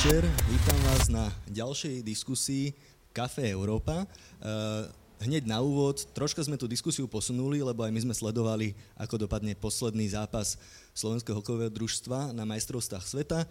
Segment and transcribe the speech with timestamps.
[0.00, 2.72] večer, vítam vás na ďalšej diskusii
[3.12, 4.08] Café Európa.
[4.40, 4.88] Uh,
[5.20, 9.52] hneď na úvod, troška sme tú diskusiu posunuli, lebo aj my sme sledovali, ako dopadne
[9.52, 10.56] posledný zápas
[10.96, 13.44] Slovenského hokejového družstva na majstrovstvách sveta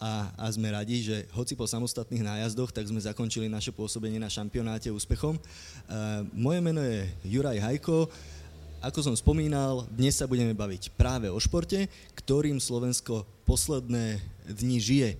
[0.00, 4.32] a, a sme radi, že hoci po samostatných nájazdoch, tak sme zakončili naše pôsobenie na
[4.32, 5.36] šampionáte úspechom.
[5.36, 8.08] Uh, moje meno je Juraj Hajko,
[8.80, 14.16] ako som spomínal, dnes sa budeme baviť práve o športe, ktorým Slovensko posledné
[14.48, 15.10] dni žije.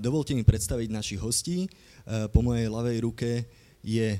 [0.00, 1.68] Dovolte mi predstaviť našich hostí.
[2.32, 3.30] Po mojej ľavej ruke
[3.84, 4.16] je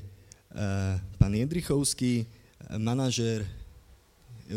[1.17, 2.29] pán Jendrichovský,
[2.77, 3.41] manažér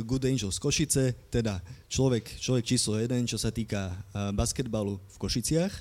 [0.05, 3.95] Good Angels Košice, teda človek, človek číslo jeden, čo sa týka
[4.37, 5.73] basketbalu v Košiciach.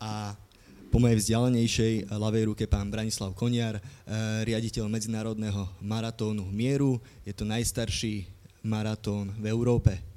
[0.00, 0.32] A
[0.90, 3.82] po mojej vzdialenejšej ľavej ruke pán Branislav Koniar, eh,
[4.42, 6.98] riaditeľ Medzinárodného maratónu Mieru.
[7.22, 8.26] Je to najstarší
[8.66, 10.09] maratón v Európe.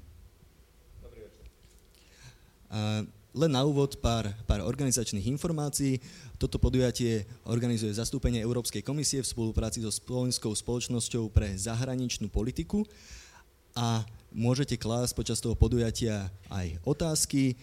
[3.33, 5.97] Len na úvod pár, pár organizačných informácií.
[6.37, 12.85] Toto podujatie organizuje zastúpenie Európskej komisie v spolupráci so Slovenskou spoločnosťou pre zahraničnú politiku
[13.73, 17.55] a môžete klásť počas toho podujatia aj otázky, e,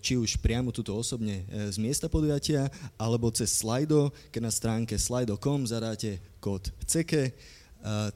[0.00, 4.96] či už priamo túto osobne e, z miesta podujatia, alebo cez Slido, keď na stránke
[4.96, 7.32] slido.com zadáte kód CEKE,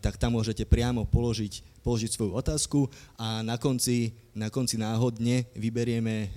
[0.00, 2.84] tak tam môžete priamo položiť, položiť svoju otázku
[3.16, 6.28] a na konci, na konci náhodne vyberieme e,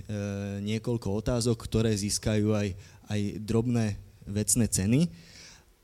[0.64, 2.72] niekoľko otázok, ktoré získajú aj,
[3.12, 5.00] aj drobné vecné ceny.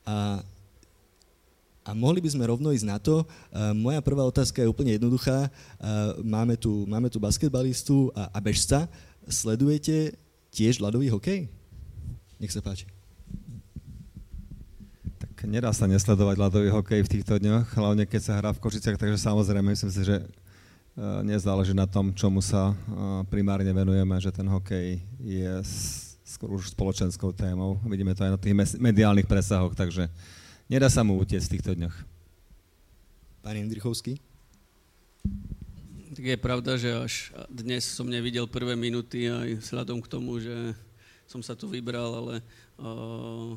[0.08, 0.40] A
[1.88, 3.24] a mohli by sme rovno ísť na to.
[3.24, 5.48] Uh, moja prvá otázka je úplne jednoduchá.
[5.48, 8.84] Uh, máme, tu, máme tu basketbalistu a, a bežca.
[9.24, 10.12] Sledujete
[10.52, 11.48] tiež ľadový hokej?
[12.36, 12.97] Nech sa páči.
[15.38, 18.98] Tak nedá sa nesledovať ľadový hokej v týchto dňoch, hlavne keď sa hrá v Košiciach,
[18.98, 22.74] takže samozrejme myslím si, že uh, nezáleží na tom, čomu sa
[23.30, 25.52] primárne venujeme, že ten hokej je
[26.26, 27.78] skôr už spoločenskou témou.
[27.86, 30.10] Vidíme to aj na tých mediálnych presahoch, takže
[30.68, 31.96] Nedá sa mu utiecť v týchto dňoch.
[33.40, 34.20] Pán Jindrichovský?
[36.12, 40.76] Tak je pravda, že až dnes som nevidel prvé minúty aj vzhľadom k tomu, že
[41.24, 42.44] som sa tu vybral, ale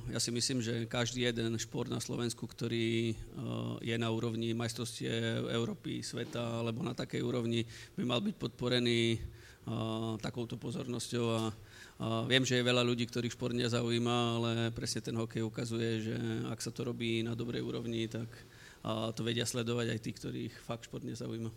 [0.10, 5.14] ja si myslím, že každý jeden šport na Slovensku, ktorý uh, je na úrovni majstrovstie
[5.54, 7.62] Európy, sveta alebo na takej úrovni,
[7.94, 9.22] by mal byť podporený
[9.70, 11.54] uh, takouto pozornosťou a
[12.26, 16.16] viem, že je veľa ľudí, ktorých šport nezaujíma, ale presne ten hokej ukazuje, že
[16.50, 18.26] ak sa to robí na dobrej úrovni, tak
[19.14, 21.54] to vedia sledovať aj tí, ktorých fakt šport nezaujíma.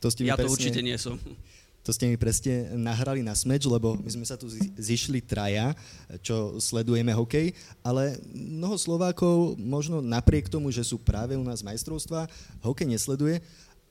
[0.00, 1.20] To ja presne, to určite nie som.
[1.80, 5.72] To ste mi presne nahrali na smeč, lebo my sme sa tu zišli traja,
[6.20, 12.28] čo sledujeme hokej, ale mnoho Slovákov, možno napriek tomu, že sú práve u nás majstrovstva,
[12.60, 13.40] hokej nesleduje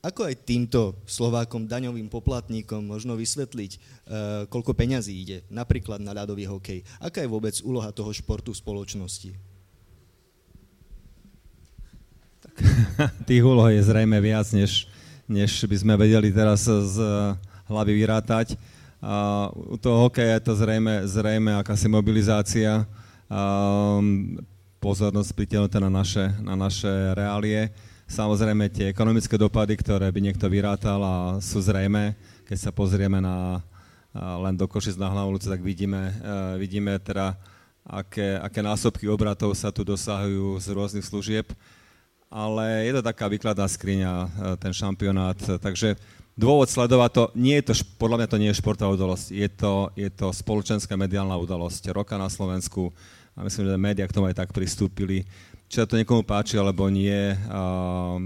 [0.00, 3.80] ako aj týmto Slovákom, daňovým poplatníkom možno vysvetliť, uh,
[4.48, 6.80] koľko peňazí ide napríklad na ľadový hokej?
[6.96, 9.30] Aká je vôbec úloha toho športu v spoločnosti?
[12.40, 12.54] Tak,
[13.28, 14.88] tých úloh je zrejme viac, než,
[15.28, 16.96] než by sme vedeli teraz z
[17.70, 18.58] hlavy vyrátať.
[19.00, 22.84] A u toho hokeja je to zrejme, zrejme akási mobilizácia,
[23.30, 24.36] um,
[24.82, 27.72] pozornosť pritiahnutá na naše, na naše reálie
[28.10, 33.62] Samozrejme tie ekonomické dopady, ktoré by niekto vyrátal a sú zrejme, keď sa pozrieme na,
[34.42, 37.38] len do Košic na hlavnú ulicu, tak vidíme, e, vidíme teda,
[37.86, 41.54] aké, aké násobky obratov sa tu dosahujú z rôznych služieb.
[42.26, 45.38] Ale je to taká výkladná skriňa, e, ten šampionát.
[45.62, 45.94] Takže
[46.40, 49.92] dôvod sledovať to, nie je to, podľa mňa to nie je športová udalosť, je to,
[49.92, 51.92] je to spoločenská mediálna udalosť.
[51.92, 52.88] Roka na Slovensku
[53.36, 55.28] a myslím, že médiá k tomu aj tak pristúpili
[55.70, 57.30] či sa to niekomu páči alebo nie.
[57.46, 58.18] Uh,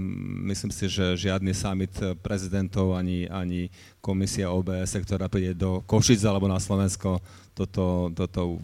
[0.49, 1.93] myslím si, že žiadny summit
[2.25, 3.69] prezidentov ani, ani
[4.01, 7.21] komisia OBS, ktorá príde do Košic alebo na Slovensko,
[7.53, 8.57] toto, toto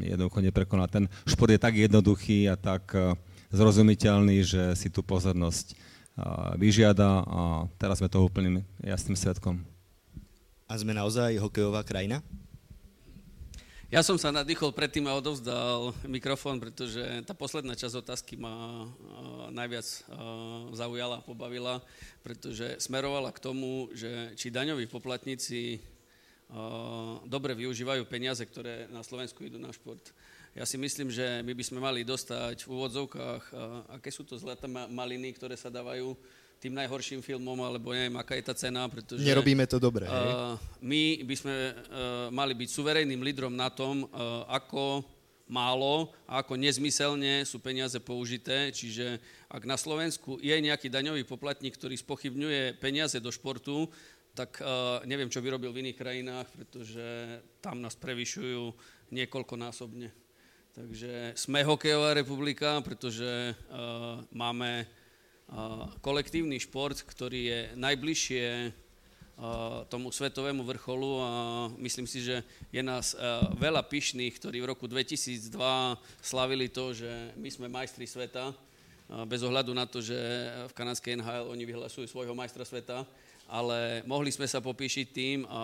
[0.00, 0.88] jednoducho neprekoná.
[0.88, 3.12] Ten šport je tak jednoduchý a tak uh,
[3.52, 5.76] zrozumiteľný, že si tú pozornosť
[6.60, 7.40] vyžiada a
[7.80, 9.64] teraz sme toho úplným jasným svetkom.
[10.68, 12.24] A sme naozaj hokejová krajina?
[13.92, 18.88] Ja som sa nadýchol predtým a odovzdal mikrofón, pretože tá posledná časť otázky ma
[19.52, 19.84] najviac
[20.72, 21.84] zaujala a pobavila,
[22.24, 25.76] pretože smerovala k tomu, že či daňoví poplatníci
[27.28, 30.00] dobre využívajú peniaze, ktoré na Slovensku idú na šport.
[30.52, 33.44] Ja si myslím, že my by sme mali dostať v úvodzovkách,
[33.96, 36.12] aké sú to zlaté maliny, ktoré sa dávajú
[36.62, 39.26] tým najhorším filmom, alebo neviem, aká je tá cena, pretože...
[39.26, 41.74] Nerobíme to dobre, uh, My by sme uh,
[42.30, 45.02] mali byť suverejným lídrom na tom, uh, ako
[45.50, 49.18] málo a ako nezmyselne sú peniaze použité, čiže
[49.50, 53.90] ak na Slovensku je nejaký daňový poplatník, ktorý spochybňuje peniaze do športu,
[54.38, 57.04] tak uh, neviem, čo by robil v iných krajinách, pretože
[57.58, 58.70] tam nás prevyšujú
[59.10, 60.21] niekoľkonásobne.
[60.72, 68.72] Takže sme hokejová republika, pretože uh, máme uh, kolektívny šport, ktorý je najbližšie
[69.88, 71.30] tomu svetovému vrcholu a
[71.80, 73.16] myslím si, že je nás
[73.58, 75.50] veľa pyšných, ktorí v roku 2002
[76.22, 78.54] slavili to, že my sme majstri sveta,
[79.26, 80.14] bez ohľadu na to, že
[80.70, 83.02] v kanadskej NHL oni vyhlasujú svojho majstra sveta,
[83.50, 85.60] ale mohli sme sa popíšiť tým a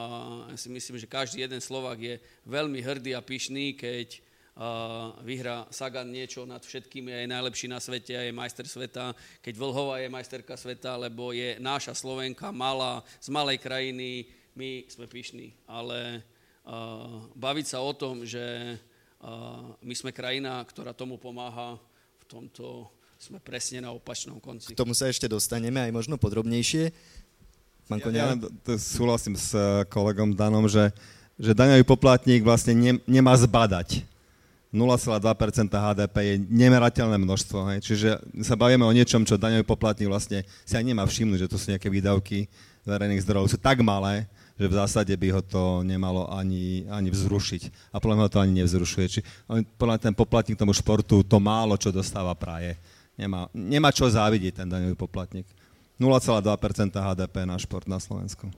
[0.51, 2.19] ja si myslím, že každý jeden Slovak je
[2.51, 4.27] veľmi hrdý a pyšný, keď
[5.23, 9.55] vyhrá Sagan niečo nad všetkými a je najlepší na svete a je majster sveta, keď
[9.55, 14.27] Vlhova je majsterka sveta, lebo je náša Slovenka malá, z malej krajiny,
[14.59, 15.55] my sme pyšní.
[15.71, 16.27] Ale
[16.67, 18.75] uh, baviť sa o tom, že
[19.23, 21.79] uh, my sme krajina, ktorá tomu pomáha,
[22.19, 24.75] v tomto sme presne na opačnom konci.
[24.75, 26.91] K tomu sa ešte dostaneme aj možno podrobnejšie.
[27.87, 29.55] Pán ja, ja súhlasím s
[29.89, 30.91] kolegom Danom, že,
[31.39, 34.18] že daňový poplatník vlastne ne, nemá zbadať
[34.69, 37.59] 0,2% HDP je nemerateľné množstvo.
[37.73, 37.79] Hej.
[37.89, 38.09] Čiže
[38.45, 41.73] sa bavíme o niečom, čo daňový poplatník vlastne si ani nemá všimnúť, že to sú
[41.73, 42.53] nejaké výdavky
[42.85, 43.49] verejných zdrojov.
[43.49, 44.29] Sú tak malé,
[44.61, 47.95] že v zásade by ho to nemalo ani, ani vzrušiť.
[47.95, 49.07] A podľa mňa to ani nevzrušuje.
[49.09, 49.21] Či,
[49.81, 52.77] podľa ten poplatník tomu športu to málo, čo dostáva praje.
[53.17, 55.49] Nemá, nemá čo závidieť ten daňový poplatník.
[55.97, 58.53] 0,2% HDP na šport na Slovensku.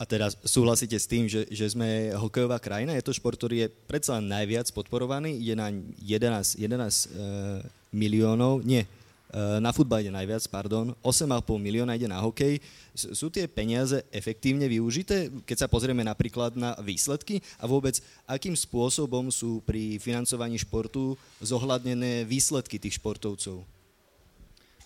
[0.00, 2.96] A teraz súhlasíte s tým, že, že sme hokejová krajina?
[2.96, 7.60] Je to šport, ktorý je predsa najviac podporovaný, ide na 11, 11 uh,
[7.92, 12.64] miliónov, nie, uh, na futbal ide najviac, pardon, 8,5 milióna ide na hokej.
[12.96, 19.28] Sú tie peniaze efektívne využité, keď sa pozrieme napríklad na výsledky a vôbec akým spôsobom
[19.28, 21.12] sú pri financovaní športu
[21.44, 23.79] zohľadnené výsledky tých športovcov?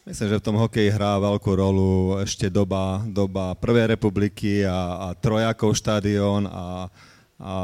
[0.05, 5.17] Myslím, že v tom hokeji hrá veľkú rolu ešte doba, doba Prvej republiky a, a
[5.17, 6.93] Trojakov štadión a,
[7.41, 7.55] a,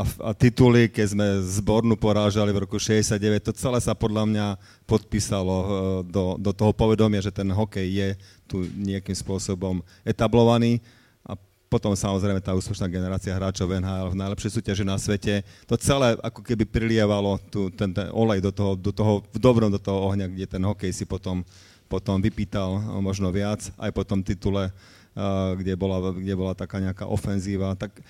[0.00, 4.46] a, a tituly, keď sme zbornú porážali v roku 69, to celé sa podľa mňa
[4.88, 5.66] podpísalo e,
[6.08, 8.08] do, do toho povedomia, že ten hokej je
[8.48, 10.80] tu nejakým spôsobom etablovaný.
[11.28, 11.36] A
[11.68, 16.40] potom samozrejme tá úspešná generácia hráčov NHL v najlepšej súťaži na svete, to celé ako
[16.40, 20.32] keby prilievalo tu, ten, ten olej do toho, do toho, v dobrom do toho ohňa,
[20.32, 21.44] kde ten hokej si potom
[21.92, 24.72] potom vypýtal možno viac, aj po tom titule,
[25.60, 27.76] kde bola, kde bola taká nejaká ofenzíva.
[27.76, 28.00] Tak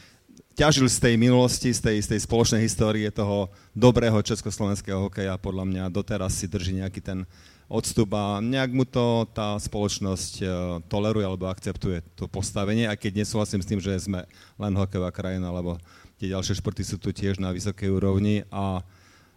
[0.54, 5.66] ťažil z tej minulosti, z tej, z tej spoločnej histórie toho dobrého československého hokeja, podľa
[5.66, 7.26] mňa doteraz si drží nejaký ten
[7.72, 10.46] odstup a nejak mu to tá spoločnosť e,
[10.92, 14.28] toleruje alebo akceptuje to postavenie, aj keď nesúhlasím s tým, že sme
[14.60, 15.80] len hokejová krajina, lebo
[16.20, 18.84] tie ďalšie športy sú tu tiež na vysokej úrovni a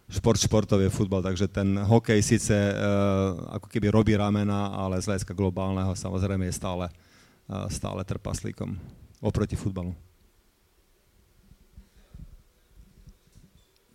[0.06, 5.10] šport športov je futbal, takže ten hokej síce uh, ako keby robí ramena, ale z
[5.10, 8.78] hľadiska globálneho samozrejme je stále, uh, stále trpaslíkom
[9.18, 9.90] oproti futbalu.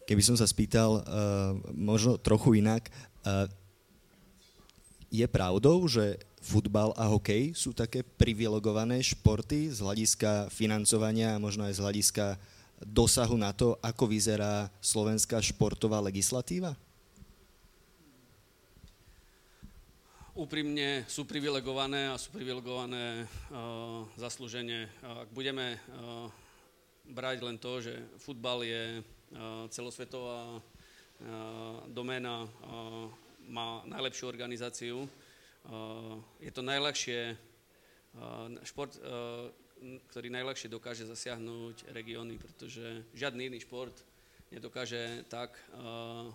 [0.04, 1.04] Keby som sa spýtal uh,
[1.72, 2.92] možno trochu inak,
[3.24, 3.48] uh,
[5.12, 11.68] je pravdou, že futbal a hokej sú také privilegované športy z hľadiska financovania a možno
[11.70, 12.26] aj z hľadiska
[12.86, 16.74] dosahu na to, ako vyzerá slovenská športová legislatíva?
[20.32, 24.88] Úprimne sú privilegované a sú privilegované uh, zaslúžene.
[25.04, 26.32] Ak budeme uh,
[27.04, 30.64] brať len to, že futbal je uh, celosvetová uh,
[31.92, 33.12] doména, uh,
[33.44, 42.38] má najlepšiu organizáciu, uh, je to najľahšie uh, šport, uh, ktorý najľahšie dokáže zasiahnuť regióny,
[42.38, 43.94] pretože žiadny iný šport
[44.54, 46.30] nedokáže tak uh,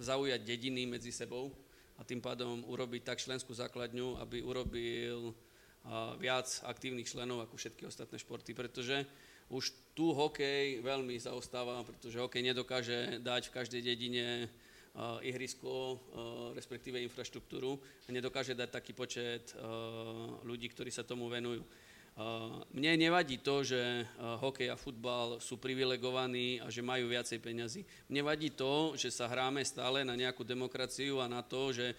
[0.00, 1.52] zaujať dediny medzi sebou
[2.00, 7.84] a tým pádom urobiť tak členskú základňu, aby urobil uh, viac aktívnych členov ako všetky
[7.84, 9.04] ostatné športy, pretože
[9.52, 15.98] už tu hokej veľmi zaostáva, pretože hokej nedokáže dať v každej dedine uh, ihrisko, uh,
[16.56, 19.52] respektíve infraštruktúru a nedokáže dať taký počet
[20.40, 21.60] ľudí, ktorí sa tomu venujú.
[22.76, 27.80] Mne nevadí to, že hokej a futbal sú privilegovaní a že majú viacej peňazí.
[28.12, 31.94] Mne vadí to, že sa hráme stále na nejakú demokraciu a na to, že e,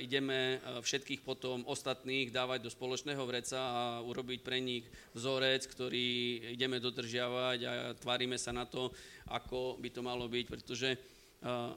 [0.00, 6.08] ideme e, všetkých potom ostatných dávať do spoločného vreca a urobiť pre nich vzorec, ktorý
[6.56, 8.88] ideme dodržiavať a tvárime sa na to,
[9.28, 10.98] ako by to malo byť, pretože e,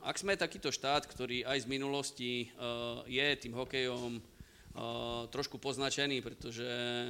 [0.06, 2.32] ak sme takýto štát, ktorý aj z minulosti
[3.10, 4.31] je tým hokejom
[5.28, 6.64] trošku poznačený, pretože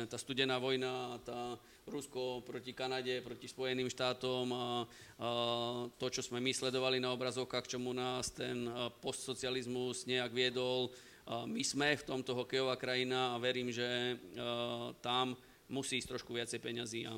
[0.10, 4.68] tá studená vojna, tá Rusko proti Kanade, proti Spojeným štátom a, a
[5.98, 8.65] to, čo sme my sledovali na obrazovkách, čomu nás ten
[9.01, 10.89] postsocializmus nejak viedol.
[11.30, 14.18] A my sme v tomto hokejová krajina a verím, že
[15.06, 15.38] tam
[15.70, 17.13] musí ísť trošku viacej peňazí a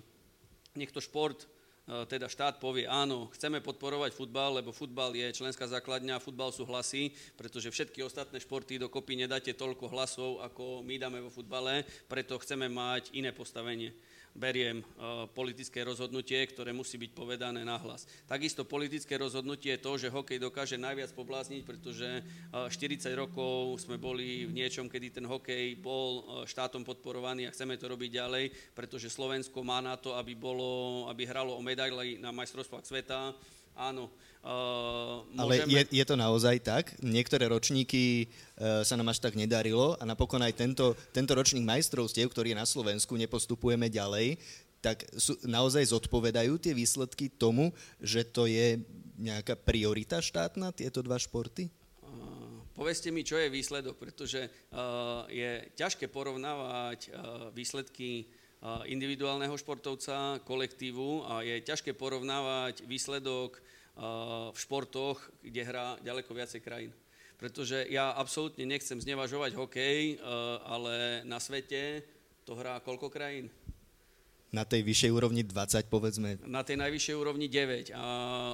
[0.76, 1.53] niekto šport E,
[1.84, 7.12] teda štát povie, áno, chceme podporovať futbal, lebo futbal je členská základňa, futbal sú hlasy,
[7.36, 12.72] pretože všetky ostatné športy dokopy nedáte toľko hlasov, ako my dáme vo futbale, preto chceme
[12.72, 13.92] mať iné postavenie
[14.34, 14.86] beriem e,
[15.30, 18.10] politické rozhodnutie, ktoré musí byť povedané nahlas.
[18.26, 24.02] Takisto politické rozhodnutie je to, že hokej dokáže najviac poblázniť, pretože 40 e, rokov sme
[24.02, 28.46] boli v niečom, kedy ten hokej bol e, štátom podporovaný a chceme to robiť ďalej,
[28.74, 33.38] pretože Slovensko má na to, aby, bolo, aby hralo o medaily na majstrovstvách sveta,
[33.74, 34.10] Áno.
[34.44, 35.72] Uh, môžeme...
[35.72, 36.92] Ale je, je to naozaj tak?
[37.00, 38.28] Niektoré ročníky
[38.60, 42.60] uh, sa nám až tak nedarilo a napokon aj tento, tento ročník majstrovstiev, ktorý je
[42.60, 44.36] na Slovensku, nepostupujeme ďalej,
[44.84, 47.72] tak sú, naozaj zodpovedajú tie výsledky tomu,
[48.04, 48.84] že to je
[49.16, 51.72] nejaká priorita štátna, tieto dva športy?
[52.04, 58.28] Uh, povedzte mi, čo je výsledok, pretože uh, je ťažké porovnávať uh, výsledky
[58.88, 63.60] individuálneho športovca, kolektívu a je ťažké porovnávať výsledok
[64.50, 66.92] v športoch, kde hrá ďaleko viacej krajín.
[67.38, 70.24] Pretože ja absolútne nechcem znevažovať hokej,
[70.64, 72.08] ale na svete
[72.48, 73.52] to hrá koľko krajín?
[74.54, 76.38] Na tej vyššej úrovni 20, povedzme.
[76.46, 77.90] Na tej najvyššej úrovni 9,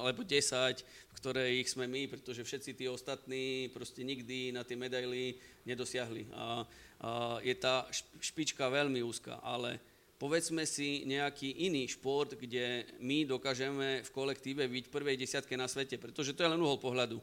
[0.00, 5.36] alebo 10, v ktorej sme my, pretože všetci tí ostatní proste nikdy na tie medaily
[5.68, 6.24] nedosiahli.
[6.32, 6.64] A,
[7.04, 7.84] a je tá
[8.16, 9.76] špička veľmi úzka, ale
[10.20, 15.64] povedzme si nejaký iný šport, kde my dokážeme v kolektíve byť v prvej desiatke na
[15.64, 17.16] svete, pretože to je len uhol pohľadu.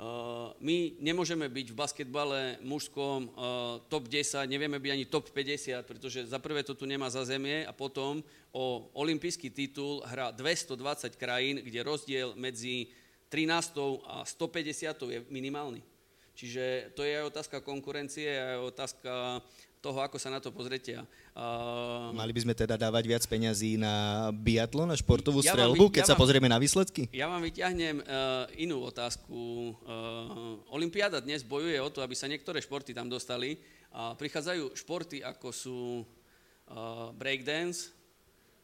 [0.00, 5.84] Uh, my nemôžeme byť v basketbale mužskom uh, top 10, nevieme byť ani top 50,
[5.84, 11.20] pretože za prvé to tu nemá za zemie a potom o olimpijský titul hrá 220
[11.20, 12.88] krajín, kde rozdiel medzi
[13.28, 13.76] 13.
[14.08, 15.12] a 150.
[15.12, 15.84] je minimálny.
[16.32, 19.12] Čiže to je aj otázka konkurencie, aj otázka
[19.80, 20.92] toho, ako sa na to pozrite.
[21.32, 26.04] Uh, Mali by sme teda dávať viac peňazí na biatlon, na športovú ja strelbu, keď
[26.04, 27.08] ja sa vám, pozrieme na výsledky?
[27.16, 29.32] Ja vám vyťahnem uh, inú otázku.
[29.80, 33.56] Uh, Olympiáda dnes bojuje o to, aby sa niektoré športy tam dostali.
[33.90, 37.90] A prichádzajú športy, ako sú uh, breakdance,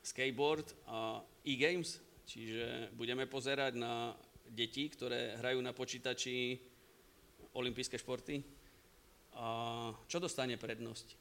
[0.04, 1.98] skateboard a e-games.
[2.28, 4.12] Čiže budeme pozerať na
[4.46, 6.60] deti, ktoré hrajú na počítači
[7.56, 8.55] olympijské športy
[10.08, 11.16] čo dostane prednosť?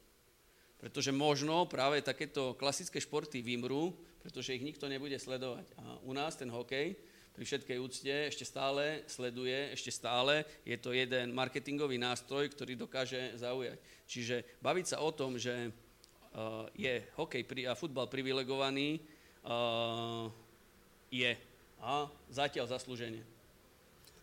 [0.76, 5.66] Pretože možno práve takéto klasické športy vymrú, pretože ich nikto nebude sledovať.
[5.80, 6.96] A u nás ten hokej
[7.36, 13.36] pri všetkej úcte ešte stále sleduje, ešte stále je to jeden marketingový nástroj, ktorý dokáže
[13.36, 13.76] zaujať.
[14.08, 19.04] Čiže baviť sa o tom, že uh, je hokej a futbal privilegovaný,
[19.44, 20.32] uh,
[21.12, 21.36] je.
[21.84, 23.20] A zatiaľ zaslúženie.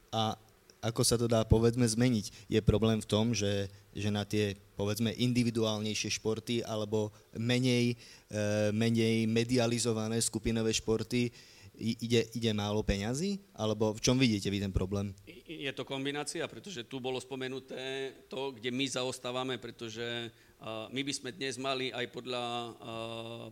[0.09, 0.33] A
[0.81, 2.49] ako sa to dá povedzme zmeniť?
[2.49, 9.29] Je problém v tom, že, že na tie povedzme individuálnejšie športy alebo menej, e, menej
[9.29, 11.29] medializované skupinové športy
[11.77, 13.41] ide, ide málo peňazí?
[13.53, 15.13] Alebo v čom vidíte vy ten problém?
[15.45, 20.29] Je to kombinácia, pretože tu bolo spomenuté to, kde my zaostávame, pretože
[20.63, 22.43] my by sme dnes mali aj podľa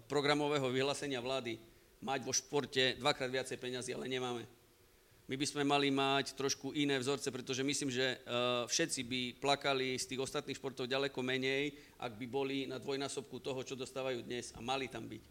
[0.08, 1.60] programového vyhlásenia vlády
[2.02, 4.61] mať vo športe dvakrát viacej peňazí, ale nemáme
[5.32, 9.96] my by sme mali mať trošku iné vzorce, pretože myslím, že uh, všetci by plakali
[9.96, 11.72] z tých ostatných športov ďaleko menej,
[12.04, 15.24] ak by boli na dvojnásobku toho, čo dostávajú dnes a mali tam byť.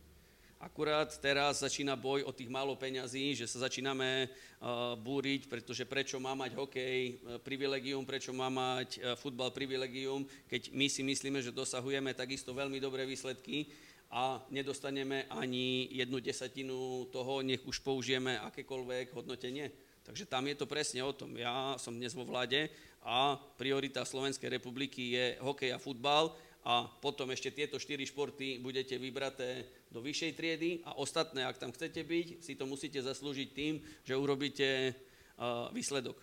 [0.56, 6.16] Akurát teraz začína boj o tých málo peňazí, že sa začíname uh, búriť, pretože prečo
[6.16, 11.44] má mať hokej uh, privilegium, prečo má mať uh, futbal privilegium, keď my si myslíme,
[11.44, 13.68] že dosahujeme takisto veľmi dobré výsledky
[14.08, 19.89] a nedostaneme ani jednu desatinu toho, nech už použijeme akékoľvek hodnotenie.
[20.04, 21.36] Takže tam je to presne o tom.
[21.36, 22.72] Ja som dnes vo vláde
[23.04, 29.00] a priorita Slovenskej republiky je hokej a futbal a potom ešte tieto štyri športy budete
[29.00, 33.80] vybraté do vyššej triedy a ostatné, ak tam chcete byť, si to musíte zaslúžiť tým,
[34.04, 36.20] že urobíte uh, výsledok.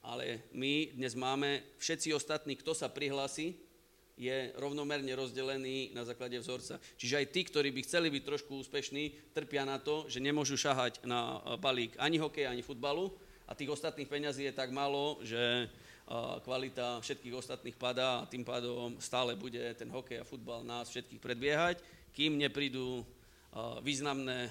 [0.00, 3.67] Ale my dnes máme všetci ostatní, kto sa prihlási,
[4.18, 6.82] je rovnomerne rozdelený na základe vzorca.
[6.98, 11.06] Čiže aj tí, ktorí by chceli byť trošku úspešní, trpia na to, že nemôžu šahať
[11.06, 13.14] na eh, balík ani hokej, ani futbalu
[13.46, 15.68] a tých ostatných peňazí je tak málo, že eh,
[16.42, 21.22] kvalita všetkých ostatných padá a tým pádom stále bude ten hokej a futbal nás všetkých
[21.22, 21.78] predbiehať,
[22.10, 24.50] kým neprídu eh, významné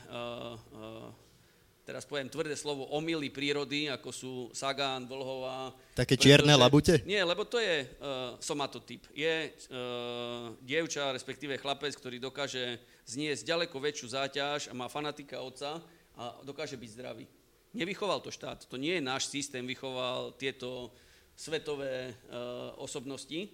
[1.88, 5.72] teraz poviem tvrdé slovo, omily prírody, ako sú Sagán, Vlhová.
[5.96, 6.94] Také čierne pretože, labute?
[7.08, 9.08] Nie, lebo to je uh, somatotyp.
[9.16, 15.80] Je uh, dievča, respektíve chlapec, ktorý dokáže zniesť ďaleko väčšiu záťaž a má fanatika otca
[16.20, 17.24] a dokáže byť zdravý.
[17.72, 20.92] Nevychoval to štát, to nie je náš systém, vychoval tieto
[21.40, 23.48] svetové uh, osobnosti,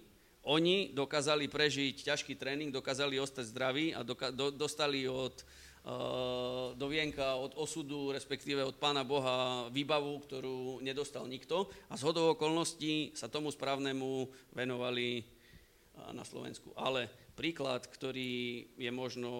[0.44, 5.40] oni dokázali prežiť ťažký tréning, dokázali ostať zdraví a doka- do- dostali od
[5.84, 12.02] uh, do vienka od osudu, respektíve od Pána Boha výbavu, ktorú nedostal nikto a z
[12.08, 16.72] hodou okolností sa tomu správnemu venovali uh, na Slovensku.
[16.74, 19.30] Ale príklad, ktorý je možno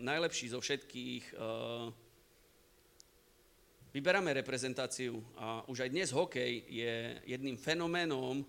[0.00, 1.92] najlepší zo všetkých, uh,
[3.92, 6.94] vyberáme reprezentáciu a už aj dnes hokej je
[7.26, 8.46] jedným fenoménom,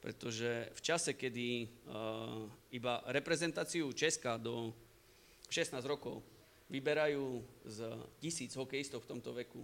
[0.00, 1.68] pretože v čase, kedy
[2.74, 4.74] iba reprezentáciu Česka do
[5.46, 6.31] 16 rokov
[6.72, 7.78] vyberajú z
[8.16, 9.60] tisíc hokejistov v tomto veku,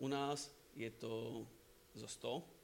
[0.00, 1.44] u nás je to
[1.92, 2.58] zo 100,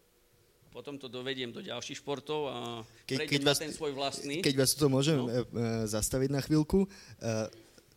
[0.74, 4.42] potom to dovediem do ďalších športov a Ke, keď vás, na ten svoj vlastný.
[4.42, 5.30] Keď vás to môžem no.
[5.30, 5.42] E, e,
[5.86, 6.90] zastaviť na chvíľku,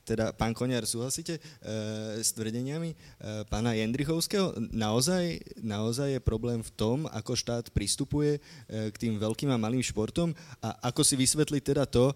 [0.07, 1.41] teda pán Koniar, súhlasíte e,
[2.23, 2.95] s tvrdeniami e,
[3.51, 4.55] pána Jendrichovského?
[4.71, 9.83] Naozaj, naozaj je problém v tom, ako štát pristupuje e, k tým veľkým a malým
[9.83, 10.31] športom
[10.63, 12.15] a ako si vysvetliť teda to,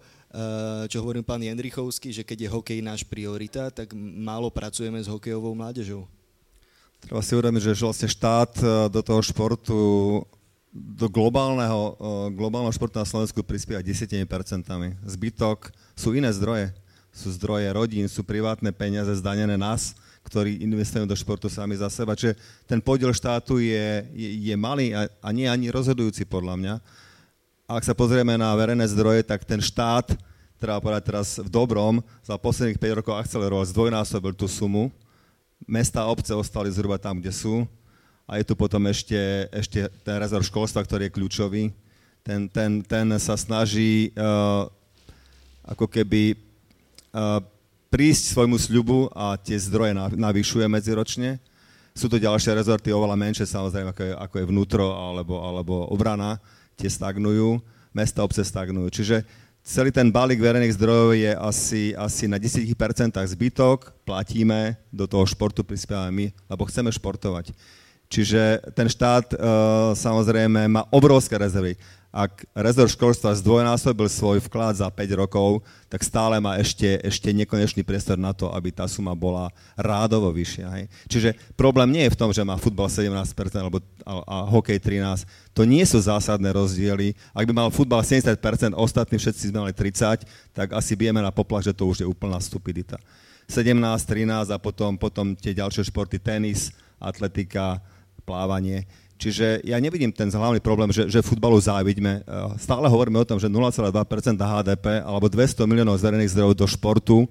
[0.88, 5.52] čo hovoril pán Jendrichovský, že keď je hokej náš priorita, tak málo pracujeme s hokejovou
[5.52, 6.08] mládežou.
[7.04, 9.78] Treba si uvedomiť, že vlastne štát e, do toho športu
[10.72, 14.24] do globálneho, e, globálneho športu na Slovensku prispieva 10%.
[15.04, 16.72] Zbytok sú iné zdroje
[17.12, 19.92] sú zdroje rodín, sú privátne peniaze zdanené nás,
[20.24, 22.16] ktorí investujú do športu sami za seba.
[22.16, 26.74] Čiže ten podiel štátu je, je, je malý a, a nie ani rozhodujúci podľa mňa.
[27.68, 30.16] A ak sa pozrieme na verejné zdroje, tak ten štát,
[30.56, 34.88] treba povedať teraz v dobrom, za posledných 5 rokov akceleroval, zdvojnásobil tú sumu.
[35.68, 37.68] Mesta a obce ostali zhruba tam, kde sú.
[38.24, 39.18] A je tu potom ešte,
[39.52, 41.62] ešte ten rezort školstva, ktorý je kľúčový.
[42.22, 44.70] Ten, ten, ten sa snaží uh,
[45.66, 46.51] ako keby
[47.92, 51.36] prísť svojmu sľubu a tie zdroje navyšuje medziročne.
[51.92, 56.40] Sú to ďalšie rezorty oveľa menšie, samozrejme, ako je, ako je vnútro alebo, alebo obrana,
[56.72, 57.60] tie stagnujú,
[57.92, 58.88] mesta, obce stagnujú.
[58.88, 59.28] Čiže
[59.60, 62.64] celý ten balík verejných zdrojov je asi, asi na 10%
[63.12, 67.52] zbytok, platíme, do toho športu prispievame my, lebo chceme športovať.
[68.08, 69.38] Čiže ten štát uh,
[69.96, 71.76] samozrejme má obrovské rezervy
[72.12, 77.80] ak rezort školstva zdvojnásobil svoj vklad za 5 rokov, tak stále má ešte, ešte nekonečný
[77.88, 79.48] priestor na to, aby tá suma bola
[79.80, 80.66] rádovo vyššia.
[80.76, 80.84] Hej.
[81.08, 83.16] Čiže problém nie je v tom, že má futbal 17%
[83.56, 85.56] alebo, a, a hokej 13%.
[85.56, 87.16] To nie sú zásadné rozdiely.
[87.32, 91.64] Ak by mal futbal 70%, ostatní všetci sme mali 30%, tak asi vieme na poplach,
[91.64, 93.00] že to už je úplná stupidita.
[93.48, 97.80] 17, 13 a potom, potom tie ďalšie športy, tenis, atletika,
[98.22, 98.86] plávanie
[99.22, 102.26] Čiže ja nevidím ten hlavný problém, že, že futbalu závidíme.
[102.26, 103.86] Eh, stále hovoríme o tom, že 0,2%
[104.34, 107.30] HDP alebo 200 miliónov z verejných zdrojov do športu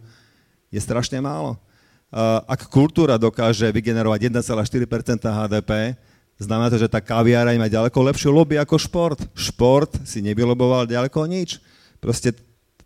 [0.71, 1.59] je strašne málo.
[1.59, 2.15] Eh,
[2.47, 5.99] ak kultúra dokáže vygenerovať 1,4% HDP,
[6.39, 9.19] znamená to, že tá kaviareň má ďaleko lepšiu lobby ako šport.
[9.35, 11.59] Šport si nevyloboval ďaleko nič.
[11.99, 12.31] Proste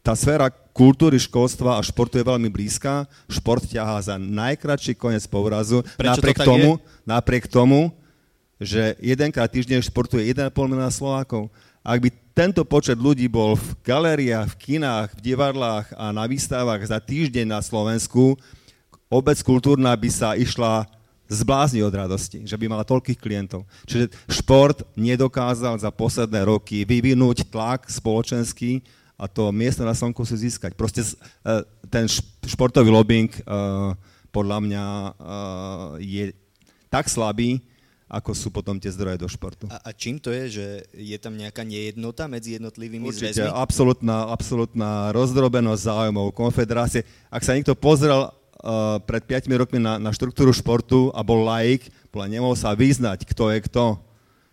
[0.02, 3.06] tá sféra kultúry, školstva a športu je veľmi blízka.
[3.30, 5.86] Šport ťahá za najkračší koniec povrazu.
[5.94, 6.82] Prečo napriek to tomu, je?
[7.06, 7.94] napriek tomu,
[8.60, 11.52] že jedenkrát týždeň športuje 1,5 milióna Slovákov.
[11.86, 16.82] Ak by tento počet ľudí bol v galériách, v kinách, v divadlách a na výstavách
[16.88, 18.36] za týždeň na Slovensku,
[19.12, 20.88] obec kultúrna by sa išla
[21.26, 23.66] zblázni od radosti, že by mala toľkých klientov.
[23.90, 30.38] Čiže šport nedokázal za posledné roky vyvinúť tlak spoločenský a to miesto na slnku si
[30.38, 30.76] získať.
[30.78, 31.14] Proste e,
[31.90, 32.06] ten
[32.46, 33.42] športový lobbying e,
[34.30, 35.10] podľa mňa e,
[36.04, 36.24] je
[36.92, 37.64] tak slabý,
[38.06, 39.66] ako sú potom tie zdroje do športu.
[39.74, 43.50] A, a čím to je, že je tam nejaká nejednota medzi jednotlivými Určite, zväzmi?
[43.50, 47.02] absolútna, absolútna rozdrobenosť záujmov, konfederácie.
[47.34, 51.90] Ak sa niekto pozrel uh, pred 5 rokmi na, na štruktúru športu a bol laik,
[52.14, 53.86] bola nemohol sa vyznať, kto je kto,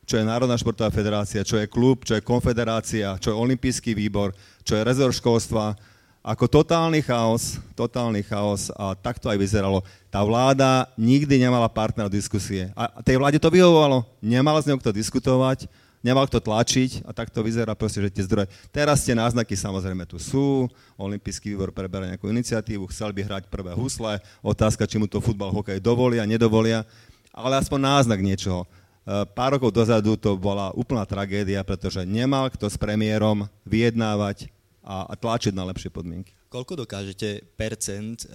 [0.08, 4.34] čo je Národná športová federácia, čo je klub, čo je konfederácia, čo je olimpijský výbor,
[4.64, 5.78] čo je rezort školstva,
[6.22, 9.82] ako totálny chaos, totálny chaos a tak to aj vyzeralo.
[10.06, 12.70] Tá vláda nikdy nemala partner diskusie.
[12.78, 14.06] A tej vláde to vyhovovalo.
[14.22, 15.66] Nemal s ňou kto diskutovať,
[15.98, 18.46] nemal kto tlačiť a tak to vyzerá proste, že tie zdroje.
[18.70, 23.74] Teraz tie náznaky samozrejme tu sú, Olympijský výbor preberá nejakú iniciatívu, chcel by hrať prvé
[23.74, 26.86] husle, otázka, či mu to futbal, hokej dovolia, nedovolia,
[27.34, 28.62] ale aspoň náznak niečoho.
[28.62, 34.51] E, pár rokov dozadu to bola úplná tragédia, pretože nemal kto s premiérom vyjednávať
[34.82, 36.34] a, a tlačiť na lepšie podmienky.
[36.50, 38.28] Koľko dokážete percent e,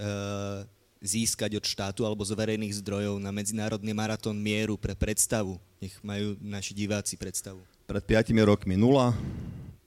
[1.04, 5.60] získať od štátu alebo z verejných zdrojov na medzinárodný maratón mieru pre predstavu?
[5.78, 7.62] Nech majú naši diváci predstavu.
[7.86, 9.14] Pred 5 rokmi 0,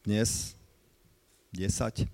[0.08, 0.56] dnes
[1.52, 2.08] 10-15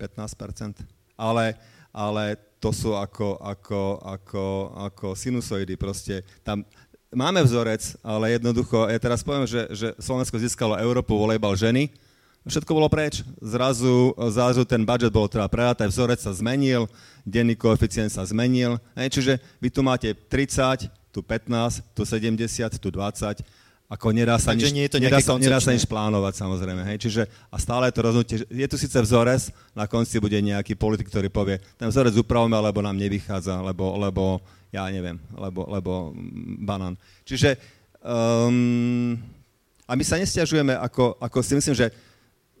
[1.18, 1.54] ale,
[1.94, 4.44] ale to sú ako, ako, ako,
[4.90, 5.78] ako sinusoidy.
[5.78, 6.66] Proste tam
[7.14, 11.90] máme vzorec, ale jednoducho, ja teraz poviem, že, že Slovensko získalo Európu volejbal ženy,
[12.46, 13.26] Všetko bolo preč.
[13.42, 16.86] Zrazu, zrazu ten budget bol treba prerátať, vzorec sa zmenil,
[17.26, 18.78] denný koeficient sa zmenil.
[18.94, 22.38] Hej, čiže vy tu máte 30, tu 15, tu 70,
[22.78, 23.42] tu 20
[23.88, 26.84] ako nedá sa, nič, nie je to nedá, sa, nedá sa nič plánovať samozrejme.
[26.92, 27.08] Hej?
[27.08, 31.32] Čiže, a stále to rozhodnutie, je tu síce vzorec, na konci bude nejaký politik, ktorý
[31.32, 36.12] povie, ten vzorec upravme, lebo nám nevychádza, lebo, lebo ja neviem, lebo, lebo
[36.60, 37.00] banán.
[37.24, 37.56] Čiže
[38.04, 39.16] um,
[39.88, 41.88] a my sa nestiažujeme, ako, ako si myslím, že,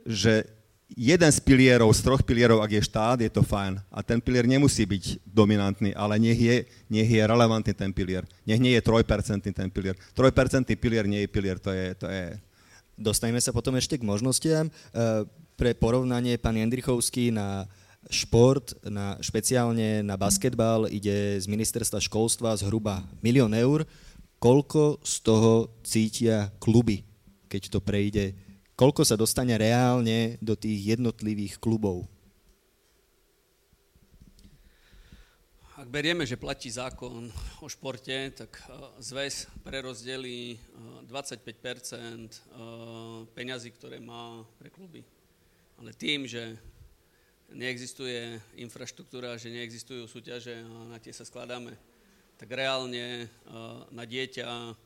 [0.08, 0.48] že
[0.96, 3.76] jeden z pilierov, z troch pilierov, ak je štát, je to fajn.
[3.92, 6.56] A ten pilier nemusí byť dominantný, ale nech je,
[6.88, 8.24] nech je relevantný ten pilier.
[8.48, 10.00] Nech nie je trojpercentný ten pilier.
[10.16, 11.92] Trojpercentný pilier nie je pilier, to je...
[12.00, 12.40] To je...
[12.98, 14.66] Dostaneme sa potom ešte k možnostiam.
[14.66, 14.72] E,
[15.54, 17.70] pre porovnanie, pán Jendrichovský na
[18.10, 23.86] šport, na, špeciálne na basketbal, ide z ministerstva školstva zhruba milión eur.
[24.42, 27.06] Koľko z toho cítia kluby,
[27.46, 28.34] keď to prejde
[28.78, 32.06] koľko sa dostane reálne do tých jednotlivých klubov?
[35.78, 37.30] Ak berieme, že platí zákon
[37.62, 40.58] o športe, tak e, zväz prerozdelí
[41.06, 41.98] 25 e, e,
[43.30, 45.06] peňazí, ktoré má pre kluby.
[45.78, 46.58] Ale tým, že
[47.54, 51.78] neexistuje infraštruktúra, že neexistujú súťaže a na tie sa skladáme,
[52.34, 53.30] tak reálne
[53.88, 54.76] na dieťa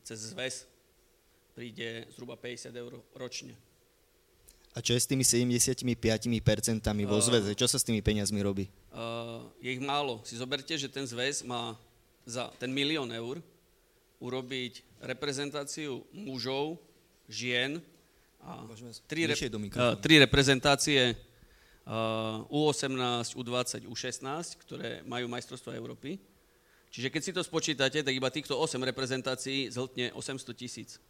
[0.00, 0.64] cez zväz
[1.56, 3.56] príde zhruba 50 eur ročne.
[4.76, 5.88] A čo je s tými 75%
[7.08, 7.56] vo zväze?
[7.56, 8.68] Čo sa s tými peniazmi robí?
[8.92, 10.20] Uh, je ich málo.
[10.28, 11.72] Si zoberte, že ten zväz má
[12.28, 13.40] za ten milión eur
[14.20, 16.76] urobiť reprezentáciu mužov,
[17.24, 17.80] žien
[18.44, 18.68] a
[19.08, 19.40] tri, rep-
[19.72, 21.16] uh, tri reprezentácie
[21.88, 26.20] uh, U18, U20, U16, ktoré majú majstrovstvo Európy.
[26.92, 31.00] Čiže keď si to spočítate, tak iba týchto 8 reprezentácií zhltne 800 tisíc.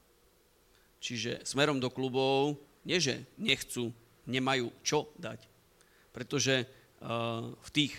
[1.01, 2.57] Čiže smerom do klubov,
[2.87, 3.91] nie že nechcú,
[4.27, 5.43] nemajú čo dať.
[6.11, 7.95] Pretože uh, v, tých,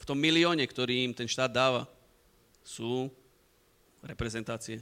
[0.00, 1.86] v tom milióne, ktorý im ten štát dáva,
[2.64, 3.08] sú
[4.04, 4.80] reprezentácie.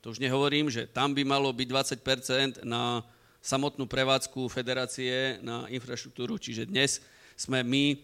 [0.00, 1.68] To už nehovorím, že tam by malo byť
[2.62, 3.02] 20% na
[3.42, 6.38] samotnú prevádzku federácie, na infraštruktúru.
[6.38, 6.98] Čiže dnes
[7.38, 7.94] sme my,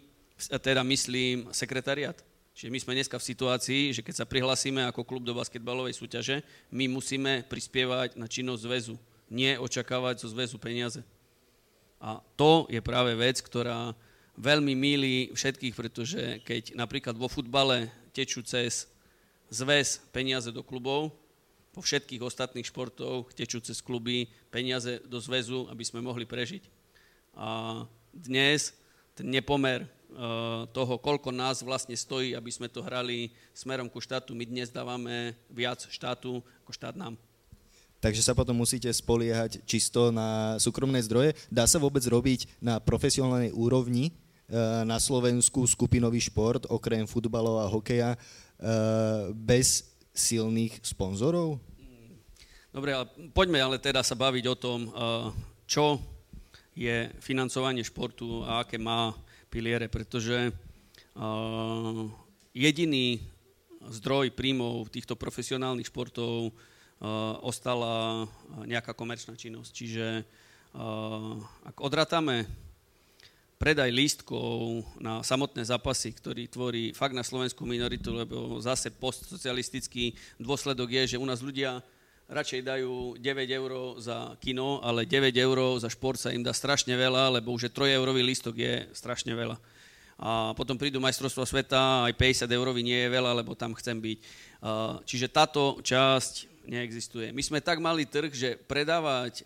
[0.63, 2.19] teda myslím, sekretariat.
[2.53, 6.45] Čiže my sme dneska v situácii, že keď sa prihlasíme ako klub do basketbalovej súťaže,
[6.69, 8.95] my musíme prispievať na činnosť zväzu,
[9.33, 11.01] nie očakávať zo zväzu peniaze.
[12.03, 13.97] A to je práve vec, ktorá
[14.37, 18.85] veľmi míli všetkých, pretože keď napríklad vo futbale tečú cez
[19.49, 21.13] zväz peniaze do klubov,
[21.73, 26.69] po všetkých ostatných športoch tečú cez kluby peniaze do zväzu, aby sme mohli prežiť.
[27.33, 27.81] A
[28.13, 28.77] dnes
[29.17, 29.89] ten nepomer
[30.73, 34.37] toho, koľko nás vlastne stojí, aby sme to hrali smerom ku štátu.
[34.37, 37.17] My dnes dávame viac štátu ako štát nám.
[38.03, 41.39] Takže sa potom musíte spoliehať čisto na súkromné zdroje.
[41.47, 47.71] Dá sa vôbec robiť na profesionálnej úrovni eh, na Slovensku skupinový šport, okrem futbalov a
[47.71, 51.63] hokeja, eh, bez silných sponzorov?
[52.75, 54.89] Dobre, ale poďme ale teda sa baviť o tom,
[55.69, 56.01] čo
[56.73, 59.13] je financovanie športu a aké má
[59.53, 60.49] piliere, pretože
[62.57, 63.21] jediný
[63.93, 66.57] zdroj príjmov týchto profesionálnych športov
[67.45, 68.25] ostala
[68.65, 69.71] nejaká komerčná činnosť.
[69.77, 70.07] Čiže
[71.69, 72.49] ak odratame
[73.61, 80.91] predaj lístkov na samotné zápasy, ktorý tvorí fakt na slovenskú minoritu, lebo zase postsocialistický dôsledok
[80.91, 81.79] je, že u nás ľudia
[82.31, 86.95] radšej dajú 9 eur za kino, ale 9 eur za šport sa im dá strašne
[86.95, 89.57] veľa, lebo už 3 eurový lístok je strašne veľa.
[90.23, 94.19] A potom prídu majstrovstvo sveta, aj 50 eurový nie je veľa, lebo tam chcem byť.
[95.03, 97.35] Čiže táto časť neexistuje.
[97.35, 99.43] My sme tak mali trh, že predávať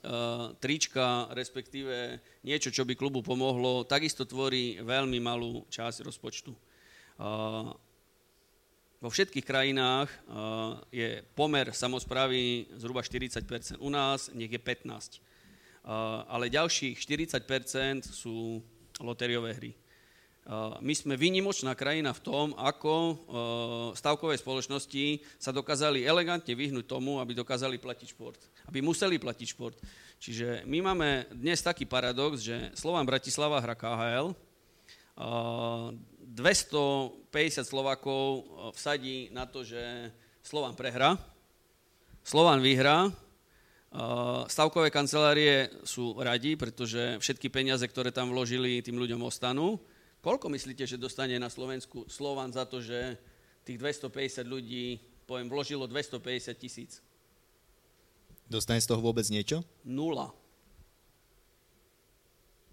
[0.60, 6.52] trička, respektíve niečo, čo by klubu pomohlo, takisto tvorí veľmi malú časť rozpočtu.
[9.06, 13.78] Vo všetkých krajinách uh, je pomer samozprávy zhruba 40%.
[13.78, 15.22] U nás nech je 15%.
[15.86, 18.58] Uh, ale ďalších 40% sú
[18.98, 19.72] lotériové hry.
[20.42, 22.94] Uh, my sme výnimočná krajina v tom, ako
[23.94, 28.42] stavkové spoločnosti sa dokázali elegantne vyhnúť tomu, aby dokázali platiť šport.
[28.66, 29.78] Aby museli platiť šport.
[30.18, 34.34] Čiže my máme dnes taký paradox, že Slovan Bratislava hra KHL,
[36.36, 38.44] 250 Slovákov eh,
[38.76, 40.12] vsadí na to, že
[40.44, 41.16] Slovan prehra,
[42.20, 43.12] Slovan vyhrá, eh,
[44.44, 49.80] stavkové kancelárie sú radi, pretože všetky peniaze, ktoré tam vložili, tým ľuďom ostanú.
[50.20, 53.16] Koľko myslíte, že dostane na Slovensku Slovan za to, že
[53.64, 56.98] tých 250 ľudí, poviem, vložilo 250 tisíc?
[58.46, 59.62] Dostane z toho vôbec niečo?
[59.82, 60.30] Nula.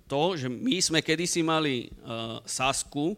[0.06, 3.18] to, že my sme kedysi mali uh, Sasku,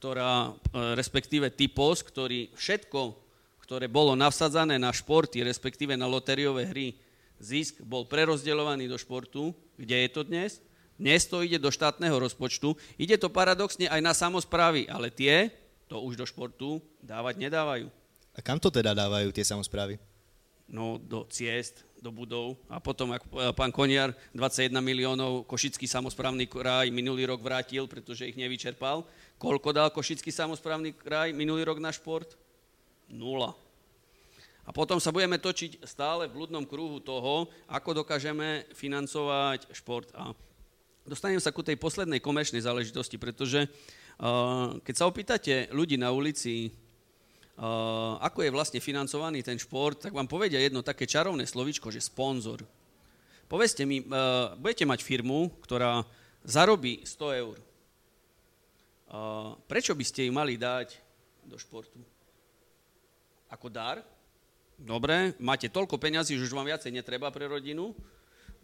[0.00, 3.20] ktorá, uh, respektíve Typos, ktorý všetko,
[3.60, 6.96] ktoré bolo navsadzané na športy, respektíve na lotériové hry,
[7.36, 9.52] zisk bol prerozdeľovaný do športu.
[9.76, 10.64] Kde je to dnes?
[10.96, 12.76] Dnes to ide do štátneho rozpočtu.
[12.96, 15.52] Ide to paradoxne aj na samozprávy, ale tie
[15.84, 17.92] to už do športu dávať nedávajú.
[18.36, 20.00] A kam to teda dávajú tie samozprávy?
[20.70, 22.56] No, do ciest, do budov.
[22.72, 28.40] A potom, ako pán Koniar, 21 miliónov Košický samozprávny kraj minulý rok vrátil, pretože ich
[28.40, 29.04] nevyčerpal.
[29.36, 32.34] Koľko dal Košický samozprávny kraj minulý rok na šport?
[33.12, 33.52] Nula.
[34.64, 40.08] A potom sa budeme točiť stále v blúdnom kruhu toho, ako dokážeme financovať šport.
[40.14, 40.32] A
[41.04, 46.70] dostanem sa ku tej poslednej komerčnej záležitosti, pretože uh, keď sa opýtate ľudí na ulici,
[48.24, 52.64] ako je vlastne financovaný ten šport, tak vám povedia jedno také čarovné slovičko, že sponzor.
[53.50, 56.06] Povedzte mi, uh, budete mať firmu, ktorá
[56.40, 57.56] zarobí 100 eur.
[59.10, 60.96] Uh, prečo by ste ju mali dať
[61.44, 62.00] do športu?
[63.52, 64.00] Ako dar?
[64.80, 67.92] Dobre, máte toľko peňazí, že už vám viacej netreba pre rodinu,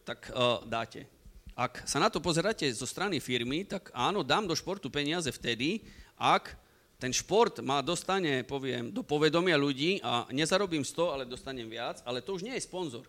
[0.06, 0.30] tak
[0.64, 1.04] dáte.
[1.52, 5.84] Ak sa na to pozeráte zo strany firmy, tak áno, dám do športu peniaze vtedy,
[6.16, 6.56] ak
[6.96, 12.24] ten šport ma dostane, poviem, do povedomia ľudí a nezarobím 100, ale dostanem viac, ale
[12.24, 13.04] to už nie je sponzor.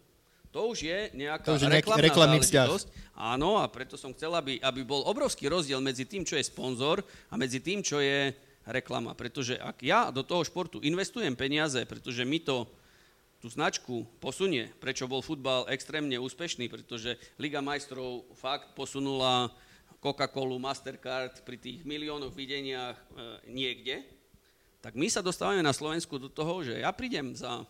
[0.52, 2.88] To už je nejaká to už je reklamná reklamný záležitosť.
[3.16, 7.04] Áno, a preto som chcel, aby, aby bol obrovský rozdiel medzi tým, čo je sponzor
[7.32, 8.32] a medzi tým, čo je
[8.68, 9.16] reklama.
[9.16, 12.68] Pretože ak ja do toho športu investujem peniaze, pretože mi to
[13.38, 19.54] tú značku posunie, prečo bol futbal extrémne úspešný, pretože Liga majstrov fakt posunula
[19.98, 23.06] Coca-Colu, Mastercard pri tých miliónoch videniach e,
[23.50, 24.06] niekde,
[24.80, 27.66] tak my sa dostávame na Slovensku do toho, že ja prídem za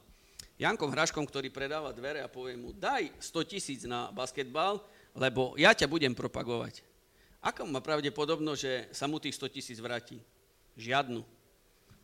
[0.60, 4.84] Jankom Hraškom, ktorý predáva dvere a poviem mu, daj 100 tisíc na basketbal,
[5.16, 6.84] lebo ja ťa budem propagovať.
[7.40, 10.20] Aká má pravdepodobno, že sa mu tých 100 tisíc vráti?
[10.76, 11.38] Žiadnu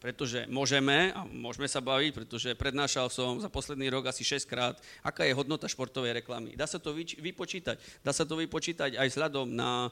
[0.03, 4.75] pretože môžeme, a môžeme sa baviť, pretože prednášal som za posledný rok asi 6 krát,
[4.99, 6.59] aká je hodnota športovej reklamy.
[6.59, 7.79] Dá sa to vypočítať.
[8.03, 9.87] Dá sa to vypočítať aj vzhľadom na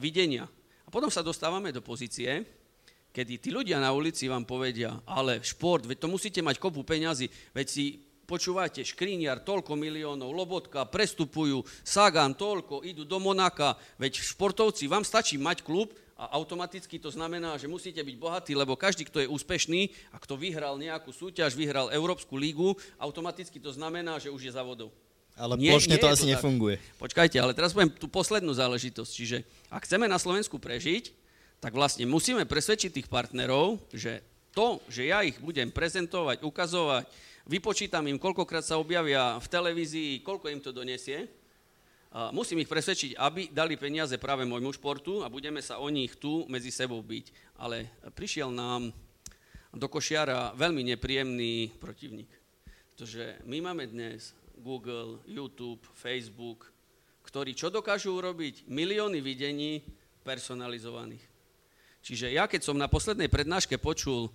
[0.00, 0.48] videnia.
[0.84, 2.44] A potom sa dostávame do pozície,
[3.12, 7.28] kedy tí ľudia na ulici vám povedia, ale šport, veď to musíte mať kopu peňazí,
[7.52, 7.84] veď si
[8.24, 15.36] počúvate, Škriniar, toľko miliónov, Lobotka, prestupujú, Sagan, toľko, idú do Monaka, veď športovci, vám stačí
[15.36, 19.92] mať klub a automaticky to znamená, že musíte byť bohatí, lebo každý, kto je úspešný
[20.14, 24.88] a kto vyhral nejakú súťaž, vyhral Európsku lígu, automaticky to znamená, že už je závodov.
[25.32, 26.76] Ale nie, plošne nie to asi to nefunguje.
[26.76, 27.08] Tak.
[27.08, 29.10] Počkajte, ale teraz poviem tú poslednú záležitosť.
[29.10, 29.36] Čiže
[29.72, 31.10] ak chceme na Slovensku prežiť,
[31.62, 34.20] tak vlastne musíme presvedčiť tých partnerov, že
[34.52, 37.08] to, že ja ich budem prezentovať, ukazovať,
[37.48, 41.24] vypočítam im, koľkokrát sa objavia v televízii, koľko im to donesie,
[42.36, 46.44] musím ich presvedčiť, aby dali peniaze práve môjmu športu a budeme sa o nich tu
[46.44, 47.56] medzi sebou byť.
[47.56, 48.92] Ale prišiel nám
[49.72, 52.28] do košiara veľmi nepríjemný protivník.
[52.92, 56.70] Pretože my máme dnes Google, YouTube, Facebook,
[57.26, 58.70] ktorí čo dokážu urobiť?
[58.70, 59.82] Milióny videní
[60.22, 61.22] personalizovaných.
[62.02, 64.30] Čiže ja, keď som na poslednej prednáške počul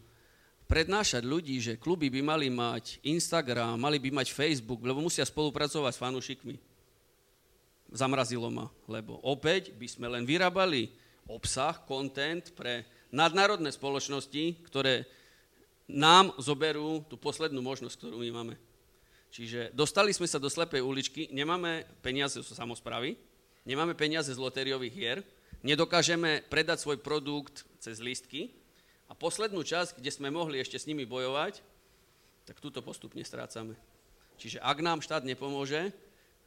[0.68, 5.92] prednášať ľudí, že kluby by mali mať Instagram, mali by mať Facebook, lebo musia spolupracovať
[5.96, 6.56] s fanúšikmi
[7.92, 10.92] zamrazilo ma, lebo opäť by sme len vyrábali
[11.28, 15.08] obsah, content pre nadnárodné spoločnosti, ktoré
[15.88, 18.56] nám zoberú tú poslednú možnosť, ktorú my máme.
[19.32, 23.20] Čiže dostali sme sa do slepej uličky, nemáme peniaze zo samozpravy,
[23.68, 25.18] nemáme peniaze z lotériových hier,
[25.62, 28.56] nedokážeme predať svoj produkt cez listky
[29.08, 31.60] a poslednú časť, kde sme mohli ešte s nimi bojovať,
[32.48, 33.76] tak túto postupne strácame.
[34.40, 35.92] Čiže ak nám štát nepomôže,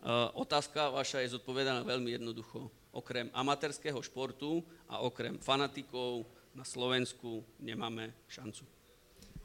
[0.01, 2.73] Eh, otázka vaša je zodpovedaná veľmi jednoducho.
[2.88, 6.25] Okrem amatérského športu a okrem fanatikov
[6.57, 8.64] na Slovensku nemáme šancu.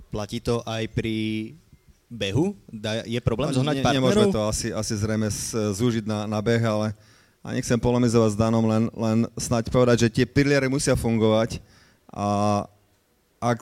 [0.07, 1.51] Platí to aj pri
[2.09, 2.55] behu?
[3.05, 3.97] Je problém no, zohnať partnerov?
[3.97, 5.27] Nemôžeme to asi, asi zrejme
[5.73, 6.93] zúžiť na, na beh, ale
[7.45, 11.61] a nechcem polemizovať s Danom, len, len snáď povedať, že tie piliere musia fungovať
[12.09, 12.65] a
[13.37, 13.59] ak,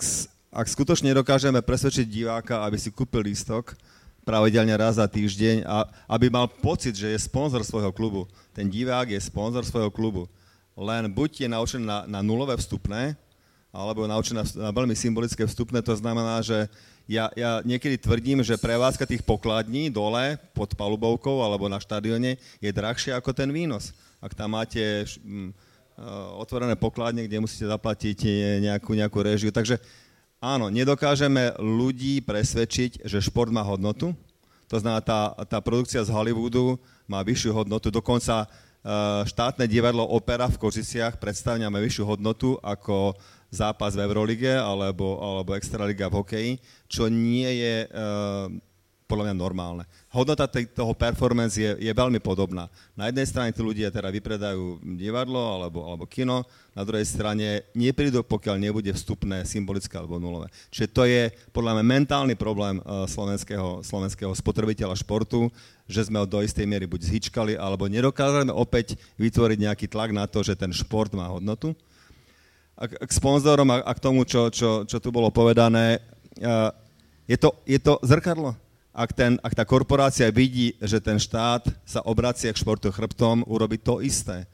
[0.56, 3.76] ak skutočne dokážeme presvedčiť diváka, aby si kúpil lístok,
[4.24, 8.24] pravidelne raz za týždeň, a, aby mal pocit, že je sponzor svojho klubu.
[8.56, 10.32] Ten divák je sponzor svojho klubu.
[10.80, 13.20] Len buď je naučený na, na nulové vstupné,
[13.76, 16.72] alebo naučený na, na veľmi symbolické vstupné, to znamená, že
[17.10, 22.72] ja, ja niekedy tvrdím, že prevádzka tých pokladní dole pod palubovkou alebo na štadióne je
[22.72, 23.92] drahšia ako ten výnos.
[24.24, 25.52] Ak tam máte hm,
[26.40, 28.24] otvorené pokladne, kde musíte zaplatiť
[28.64, 29.52] nejakú, nejakú režiu.
[29.52, 29.78] Takže
[30.44, 34.12] Áno, nedokážeme ľudí presvedčiť, že šport má hodnotu.
[34.68, 36.76] To znamená, tá, tá produkcia z Hollywoodu
[37.08, 37.88] má vyššiu hodnotu.
[37.88, 38.52] Dokonca
[39.24, 43.16] štátne divadlo Opera v Kožiciach predstavňa vyššiu hodnotu ako
[43.54, 46.52] zápas v Eurolige alebo, alebo Extraliga v hokeji,
[46.90, 47.86] čo nie je
[49.04, 49.84] podľa mňa normálne.
[50.10, 52.66] Hodnota toho performance je, je veľmi podobná.
[52.98, 56.42] Na jednej strane tí ľudia teda vypredajú divadlo alebo, alebo kino,
[56.74, 60.50] na druhej strane neprídu, pokiaľ nebude vstupné symbolické alebo nulové.
[60.74, 65.54] Čiže to je podľa mňa mentálny problém uh, slovenského, slovenského spotrebiteľa športu,
[65.86, 70.26] že sme ho do istej miery buď zhyčkali, alebo nedokázali opäť vytvoriť nejaký tlak na
[70.26, 71.78] to, že ten šport má hodnotu.
[72.84, 76.04] K, k sponzorom a, a k tomu, čo, čo, čo tu bolo povedané,
[76.44, 76.70] uh,
[77.28, 78.60] je to, je to zrkadlo
[78.94, 83.82] ak, ten, ak tá korporácia vidí, že ten štát sa obracia k športu chrbtom, urobi
[83.82, 84.46] to isté.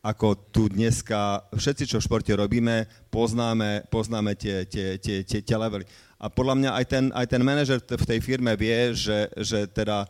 [0.00, 5.56] Ako tu dneska všetci, čo v športe robíme, poznáme, poznáme tie, tie, tie, tie, tie
[5.56, 5.84] levely.
[6.16, 10.08] A podľa mňa aj ten, aj ten manažer v tej firme vie, že, že teda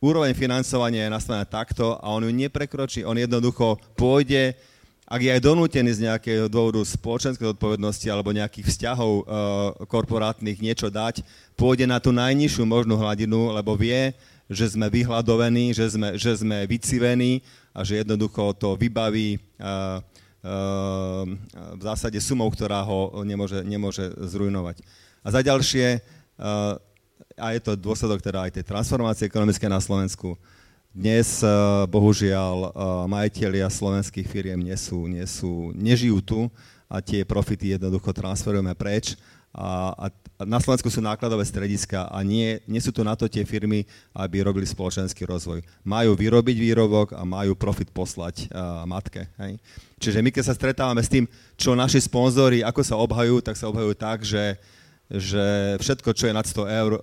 [0.00, 3.04] úroveň financovania je nastavená takto a on ju neprekročí.
[3.04, 4.56] On jednoducho pôjde
[5.08, 9.22] ak je aj donútený z nejakého dôvodu spoločenskej odpovednosti alebo nejakých vzťahov e,
[9.88, 11.24] korporátnych niečo dať,
[11.56, 14.12] pôjde na tú najnižšiu možnú hladinu, lebo vie,
[14.52, 17.40] že sme vyhľadovení, že sme, že sme vycivení
[17.72, 19.72] a že jednoducho to vybaví e, e,
[21.72, 24.84] v zásade sumou, ktorá ho nemôže, nemôže zrujnovať.
[25.24, 26.00] A za ďalšie, e,
[27.40, 30.36] a je to dôsledok teda aj tej transformácie ekonomické na Slovensku,
[30.94, 31.50] dnes eh,
[31.88, 32.70] bohužiaľ eh,
[33.06, 36.40] majiteľia slovenských firiem nie sú, nie sú, nežijú tu
[36.88, 39.14] a tie profity jednoducho transferujeme preč.
[39.48, 40.06] A, a
[40.44, 44.44] na Slovensku sú nákladové strediska a nie, nie sú tu na to tie firmy, aby
[44.44, 45.64] robili spoločenský rozvoj.
[45.82, 49.24] Majú vyrobiť výrobok a majú profit poslať uh, matke.
[49.40, 49.56] Hej?
[49.98, 51.24] Čiže my keď sa stretávame s tým,
[51.56, 54.60] čo naši sponzori, ako sa obhajujú, tak sa obhajujú tak, že,
[55.10, 57.00] že všetko, čo je nad 100 eur, uh,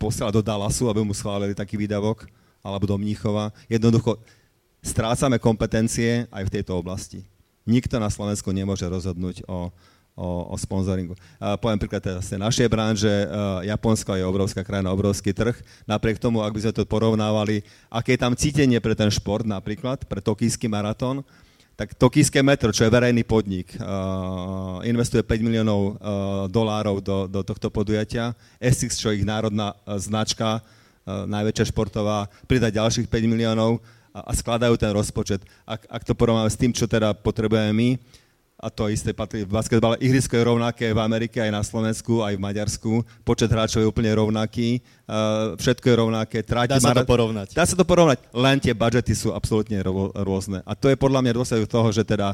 [0.00, 2.24] posiela do Dallasu, aby mu schválili taký výdavok
[2.66, 3.54] alebo do Mníchova.
[3.70, 4.18] Jednoducho
[4.82, 7.22] strácame kompetencie aj v tejto oblasti.
[7.66, 9.70] Nikto na Slovensku nemôže rozhodnúť o,
[10.14, 11.18] o, o sponzoringu.
[11.42, 13.10] A poviem príklad teda z našej branže,
[13.66, 15.58] Japonsko je obrovská krajina, obrovský trh.
[15.86, 20.06] Napriek tomu, ak by sme to porovnávali, aké je tam cítenie pre ten šport napríklad,
[20.06, 21.26] pre tokijský maratón,
[21.76, 25.92] tak Tokijské metro, čo je verejný podnik, uh, investuje 5 miliónov uh,
[26.48, 28.32] dolárov do, do tohto podujatia.
[28.56, 30.64] Essex, čo je ich národná uh, značka,
[31.06, 33.78] najväčšia športová, pridať ďalších 5 miliónov
[34.10, 35.46] a, a skladajú ten rozpočet.
[35.62, 37.88] Ak, ak to porovnáme s tým, čo teda potrebujeme my,
[38.56, 40.00] a to isté patrí v basketbale.
[40.00, 42.92] Ihrisko je rovnaké v Amerike, aj na Slovensku, aj v Maďarsku.
[43.20, 44.80] Počet hráčov je úplne rovnaký.
[45.04, 46.38] Uh, všetko je rovnaké.
[46.40, 47.52] Tráti Dá sa to porovnať.
[47.52, 49.84] Dá sa to porovnať, len tie budžety sú absolútne
[50.16, 50.64] rôzne.
[50.64, 52.32] A to je podľa mňa dôsledok toho, že teda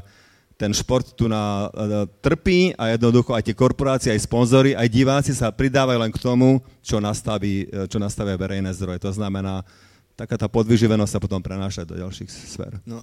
[0.62, 5.34] ten šport tu na, uh, trpí a jednoducho aj tie korporácie, aj sponzory, aj diváci
[5.34, 9.02] sa pridávajú len k tomu, čo, nastaví, uh, čo nastavia verejné zdroje.
[9.02, 9.66] To znamená,
[10.14, 12.78] taká tá podvyživenosť sa potom prenáša do ďalších sfér.
[12.86, 13.02] No,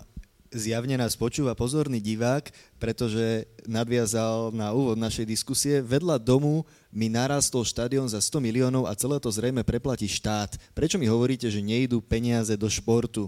[0.55, 2.47] zjavne nás počúva pozorný divák,
[2.79, 5.83] pretože nadviazal na úvod našej diskusie.
[5.83, 6.63] Vedľa domu
[6.95, 10.55] mi narastol štadión za 100 miliónov a celé to zrejme preplatí štát.
[10.71, 13.27] Prečo mi hovoríte, že nejdú peniaze do športu?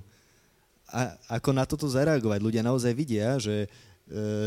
[0.88, 2.40] A ako na toto zareagovať?
[2.40, 3.91] Ľudia naozaj vidia, že E,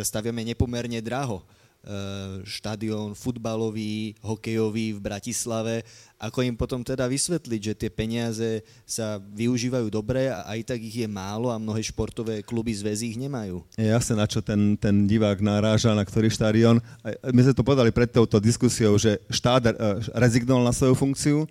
[0.02, 1.44] staviame nepomerne draho.
[1.84, 5.84] E, štadión futbalový, hokejový v Bratislave.
[6.16, 11.04] Ako im potom teda vysvetliť, že tie peniaze sa využívajú dobre a aj tak ich
[11.04, 13.60] je málo a mnohé športové kluby zväzy ich nemajú?
[13.76, 16.80] Je jasné, na čo ten, ten divák naráža, na ktorý štadión.
[17.04, 19.72] My sme to povedali pred touto diskusiou, že štát e,
[20.16, 21.44] rezignoval na svoju funkciu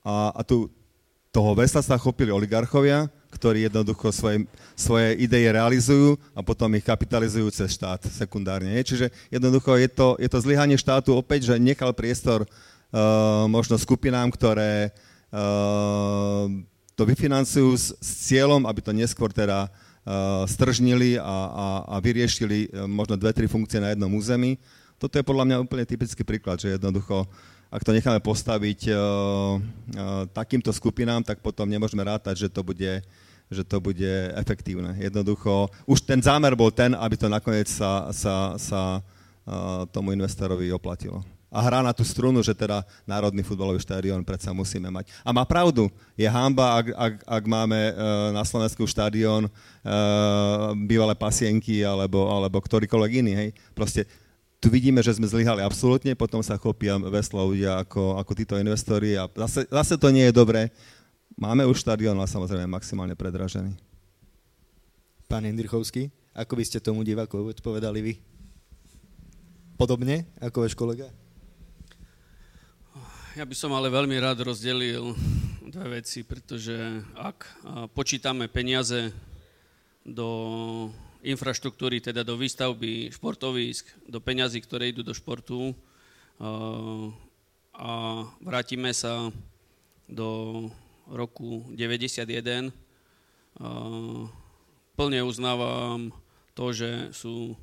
[0.00, 0.72] a, a tu
[1.28, 4.46] toho vesla sa chopili oligarchovia, ktorí jednoducho svoje,
[4.78, 8.72] svoje ideje realizujú a potom ich kapitalizujú cez štát sekundárne.
[8.80, 14.30] Čiže jednoducho je to, je to zlyhanie štátu opäť, že nechal priestor uh, možno skupinám,
[14.32, 14.94] ktoré
[15.34, 16.46] uh,
[16.96, 22.72] to vyfinancujú s, s cieľom, aby to neskôr teda uh, stržnili a, a, a vyriešili
[22.72, 24.56] uh, možno dve, tri funkcie na jednom území.
[24.96, 27.28] Toto je podľa mňa úplne typický príklad, že jednoducho
[27.76, 33.04] ak to necháme postaviť uh, uh, takýmto skupinám, tak potom nemôžeme rátať, že to bude
[33.46, 34.98] že to bude efektívne.
[34.98, 40.66] Jednoducho, už ten zámer bol ten, aby to nakoniec sa, sa, sa uh, tomu investorovi
[40.74, 41.22] oplatilo.
[41.46, 45.14] A hrá na tú strunu, že teda Národný futbalový štadión predsa musíme mať.
[45.22, 45.86] A má pravdu,
[46.18, 47.94] je hamba, ak, ak, ak máme
[48.34, 49.46] na Slovensku štadión
[50.84, 53.32] bývalé pasienky alebo, alebo ktorýkoľvek iný.
[53.38, 53.50] Hej.
[53.72, 54.10] Proste
[54.56, 59.14] tu vidíme, že sme zlyhali absolútne, potom sa chopia veslo ľudia ako, ako títo investori
[59.14, 60.72] a zase, zase to nie je dobré.
[61.36, 63.76] Máme už štadión, ale samozrejme maximálne predražený.
[65.28, 68.14] Pán Jindrichovský, ako by ste tomu divákovi odpovedali vy?
[69.76, 71.12] Podobne ako váš kolega?
[73.36, 75.12] Ja by som ale veľmi rád rozdelil
[75.68, 76.72] dve veci, pretože
[77.12, 77.44] ak
[77.92, 79.12] počítame peniaze
[80.00, 80.88] do
[81.26, 85.74] infraštruktúry, teda do výstavby športovísk, do peňazí, ktoré idú do športu
[87.74, 87.92] a
[88.38, 89.34] vrátime sa
[90.06, 90.62] do
[91.10, 92.70] roku 91.
[94.94, 96.14] Plne uznávam
[96.54, 97.58] to, že sú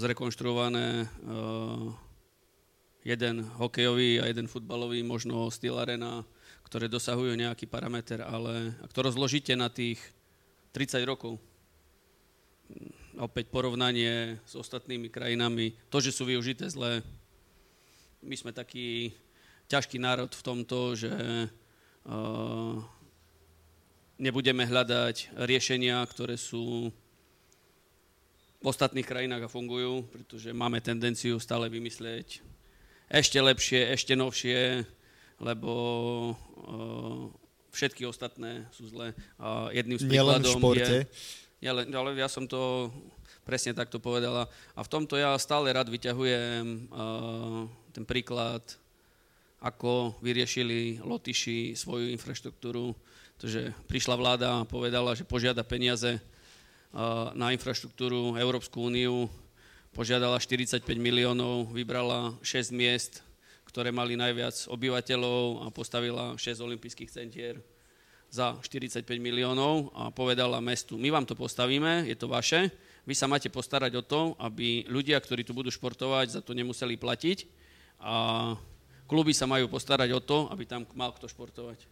[0.00, 1.08] zrekonštruované
[3.04, 6.24] jeden hokejový a jeden futbalový, možno styl arena,
[6.64, 10.00] ktoré dosahujú nejaký parameter, ale ak to rozložíte na tých
[10.72, 11.36] 30 rokov,
[13.18, 17.02] opäť porovnanie s ostatnými krajinami, to, že sú využité zle,
[18.24, 19.12] my sme taký
[19.68, 22.74] ťažký národ v tomto, že uh,
[24.16, 26.88] nebudeme hľadať riešenia, ktoré sú
[28.60, 32.40] v ostatných krajinách a fungujú, pretože máme tendenciu stále vymyslieť
[33.12, 34.88] ešte lepšie, ešte novšie,
[35.44, 35.72] lebo
[36.32, 37.28] uh,
[37.76, 39.12] všetky ostatné sú zlé.
[39.36, 41.04] A jedným z príkladom je...
[41.64, 42.92] Ja, ale ja som to
[43.40, 44.44] presne takto povedala.
[44.76, 48.60] A v tomto ja stále rád vyťahujem uh, ten príklad,
[49.64, 52.92] ako vyriešili Lotyši svoju infraštruktúru.
[53.40, 59.32] Takže prišla vláda a povedala, že požiada peniaze uh, na infraštruktúru Európsku úniu
[59.96, 63.24] požiadala 45 miliónov, vybrala 6 miest,
[63.64, 67.56] ktoré mali najviac obyvateľov a postavila 6 olympijských centier
[68.34, 72.74] za 45 miliónov a povedala mestu, my vám to postavíme, je to vaše,
[73.06, 76.98] vy sa máte postarať o to, aby ľudia, ktorí tu budú športovať, za to nemuseli
[76.98, 77.46] platiť
[78.02, 78.14] a
[79.06, 81.86] kluby sa majú postarať o to, aby tam mal kto športovať.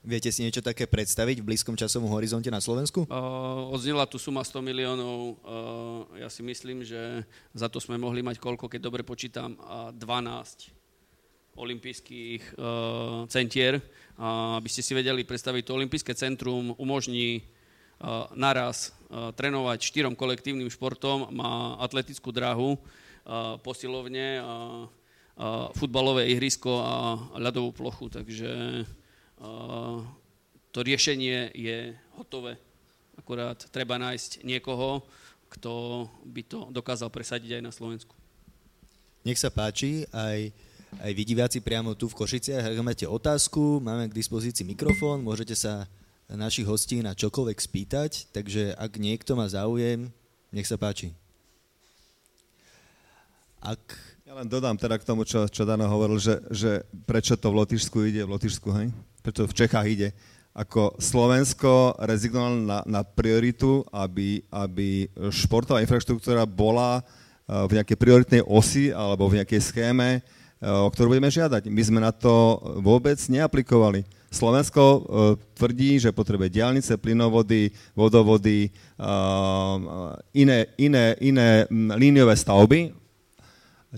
[0.00, 3.04] Viete si niečo také predstaviť v blízkom časovom horizonte na Slovensku?
[3.04, 5.36] Uh, odznela tu suma 100 miliónov.
[5.44, 7.20] Uh, ja si myslím, že
[7.52, 10.72] za to sme mohli mať koľko, keď dobre počítam, uh, 12
[11.52, 13.76] olympijských uh, centier.
[14.20, 20.68] Aby ste si vedeli predstaviť, to olympijské centrum umožní uh, naraz uh, trénovať štyrom kolektívnym
[20.68, 24.44] športom, má atletickú dráhu, uh, posilovne,
[25.72, 28.84] futbalové ihrisko a ľadovú plochu, takže
[30.68, 32.60] to riešenie je hotové.
[33.16, 35.00] Akurát treba nájsť niekoho,
[35.48, 38.12] kto by to dokázal presadiť aj na Slovensku.
[39.24, 40.52] Nech sa páči, aj,
[40.98, 45.54] aj vy diváci priamo tu v Košiciach, ak máte otázku, máme k dispozícii mikrofón, môžete
[45.54, 45.86] sa
[46.26, 50.10] našich hostí na čokoľvek spýtať, takže ak niekto má záujem,
[50.50, 51.14] nech sa páči.
[53.62, 53.78] Ak...
[54.26, 57.58] Ja len dodám teda k tomu, čo, čo Dano hovoril, že, že prečo to v
[57.62, 58.94] Lotyšsku ide, v Lotyšsku, hej?
[59.22, 60.08] preto v Čechách ide,
[60.50, 67.02] ako Slovensko rezignovalo na, na prioritu, aby, aby športová infraštruktúra bola e,
[67.70, 70.22] v nejakej prioritnej osi alebo v nejakej schéme,
[70.60, 71.72] ktorú budeme žiadať.
[71.72, 74.04] My sme na to vôbec neaplikovali.
[74.30, 75.00] Slovensko uh,
[75.58, 81.66] tvrdí, že potrebuje diálnice, plynovody, vodovody, uh, iné, iné, iné
[81.98, 82.94] líniové stavby.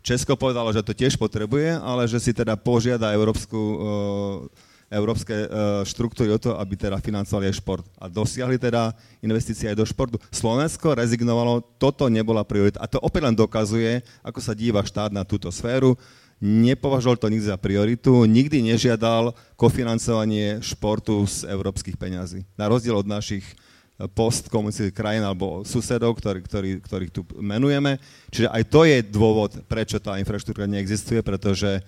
[0.01, 5.47] Česko povedalo, že to tiež potrebuje, ale že si teda požiada Európsku uh, európske e,
[5.89, 7.85] štruktúry o to, aby teda financovali aj šport.
[7.97, 8.93] A dosiahli teda
[9.25, 10.21] investície aj do športu.
[10.29, 12.85] Slovensko rezignovalo, toto nebola priorita.
[12.85, 15.97] A to opäť len dokazuje, ako sa díva štát na túto sféru.
[16.43, 22.43] Nepovažoval to nikdy za prioritu, nikdy nežiadal kofinancovanie športu z európskych peňazí.
[22.59, 28.03] Na rozdiel od našich e, postkomunistických krajín alebo susedov, ktorý, ktorý, ktorých tu menujeme.
[28.35, 31.79] Čiže aj to je dôvod, prečo tá infraštruktúra neexistuje, pretože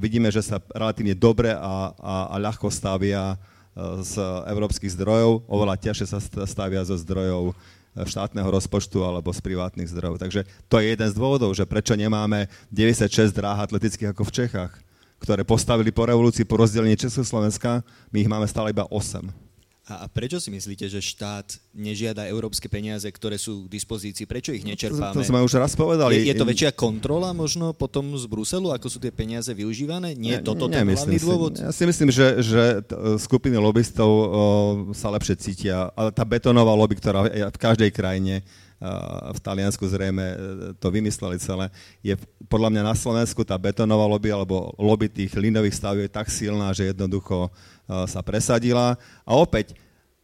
[0.00, 3.36] vidíme, že sa relatívne dobre a, a, a ľahko stavia e,
[4.02, 4.18] z
[4.48, 7.52] európskych zdrojov, oveľa ťažšie sa stavia zo zdrojov
[8.04, 10.20] štátneho rozpočtu alebo z privátnych zdrojov.
[10.20, 14.72] Takže to je jeden z dôvodov, že prečo nemáme 96 dráh atletických ako v Čechách,
[15.22, 17.80] ktoré postavili po revolúcii po rozdelení Československa,
[18.12, 19.45] my ich máme stále iba 8.
[19.86, 24.26] A, a prečo si myslíte, že štát nežiada európske peniaze, ktoré sú k dispozícii?
[24.26, 25.14] Prečo ich nečerpáme?
[25.14, 26.26] To, to sme už raz povedali.
[26.26, 30.18] Je, je to väčšia kontrola možno potom z Bruselu, ako sú tie peniaze využívané?
[30.18, 31.62] Nie je toto ten hlavný dôvod?
[31.62, 32.82] Ja si myslím, že, že
[33.22, 34.26] skupiny lobbystov o,
[34.90, 35.94] sa lepšie cítia.
[35.94, 38.42] Ale tá betónová lobby, ktorá je v každej krajine,
[39.32, 40.36] v Taliansku zrejme e,
[40.76, 41.72] to vymysleli celé.
[42.04, 42.12] Je
[42.44, 46.76] podľa mňa na Slovensku tá betónová lobby alebo lobby tých linových stav je tak silná,
[46.76, 47.48] že jednoducho
[47.86, 48.98] sa presadila.
[49.22, 49.74] A opäť,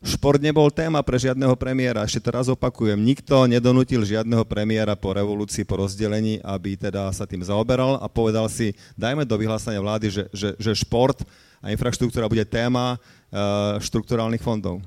[0.03, 2.03] Šport nebol téma pre žiadneho premiéra.
[2.03, 7.39] Ešte teraz opakujem, nikto nedonútil žiadneho premiéra po revolúcii, po rozdelení, aby teda sa tým
[7.39, 11.23] zaoberal a povedal si, dajme do vyhlásenia vlády, že, že, že šport
[11.63, 14.83] a infraštruktúra bude téma uh, štrukturálnych fondov.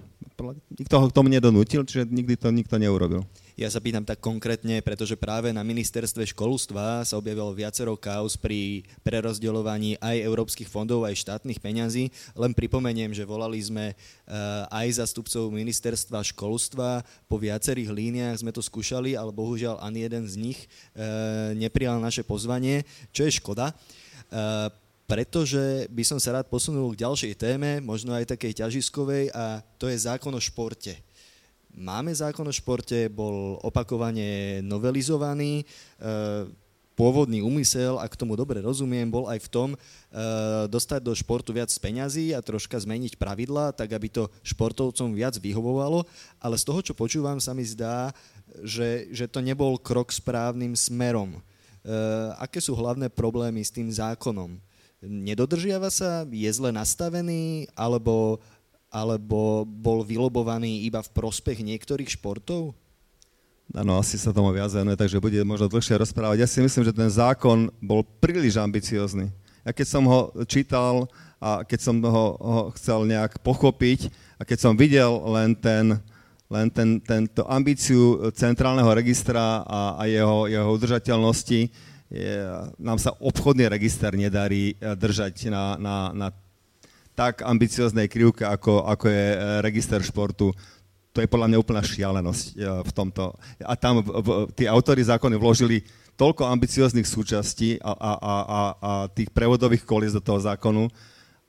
[0.75, 3.23] Nikto ho k tomu nedonútil, čiže nikdy to nikto neurobil.
[3.55, 8.83] Ja sa pýtam tak konkrétne, pretože práve na ministerstve školstva sa objavilo viacero kauz pri
[8.99, 12.11] prerozdeľovaní aj európskych fondov, aj štátnych peňazí.
[12.35, 13.95] Len pripomeniem, že volali sme eh,
[14.67, 20.35] aj zastupcov ministerstva školstva, po viacerých líniách sme to skúšali, ale bohužiaľ ani jeden z
[20.35, 20.59] nich
[20.91, 22.83] eh, neprijal naše pozvanie,
[23.15, 24.67] čo je škoda eh,
[25.05, 29.85] pretože by som sa rád posunul k ďalšej téme, možno aj takej ťažiskovej, a to
[29.85, 31.04] je zákon o športe.
[31.75, 35.59] Máme zákon o športe, bol opakovane novelizovaný.
[35.59, 35.65] E,
[36.95, 39.77] pôvodný úmysel, ak tomu dobre rozumiem, bol aj v tom e,
[40.71, 46.07] dostať do športu viac peňazí a troška zmeniť pravidla, tak aby to športovcom viac vyhovovalo.
[46.39, 48.15] Ale z toho, čo počúvam, sa mi zdá,
[48.63, 51.35] že, že to nebol krok správnym smerom.
[51.35, 51.39] E,
[52.39, 54.55] aké sú hlavné problémy s tým zákonom?
[55.03, 56.23] Nedodržiava sa?
[56.23, 57.67] Je zle nastavený?
[57.75, 58.39] Alebo
[58.95, 62.71] alebo bol vylobovaný iba v prospech niektorých športov?
[63.75, 66.37] Áno, asi sa tomu viac venuje, takže bude možno dlhšie rozprávať.
[66.39, 69.27] Ja si myslím, že ten zákon bol príliš ambiciózny.
[69.67, 74.57] Ja keď som ho čítal a keď som ho, ho chcel nejak pochopiť a keď
[74.61, 75.97] som videl len ten,
[76.47, 81.59] len ten, tento ambíciu centrálneho registra a, a jeho, jeho udržateľnosti,
[82.13, 82.35] je,
[82.77, 86.27] nám sa obchodný register nedarí držať na, na, na
[87.15, 90.51] tak ambicioznej krivke, ako, ako je e, register športu.
[91.15, 92.53] To je podľa mňa úplná šialenosť e,
[92.83, 93.31] v tomto.
[93.63, 94.03] A tam
[94.51, 95.87] tí autory zákony vložili
[96.19, 98.51] toľko ambicióznych súčastí a, a, a, a,
[99.11, 100.91] tých prevodových kolíc do toho zákonu,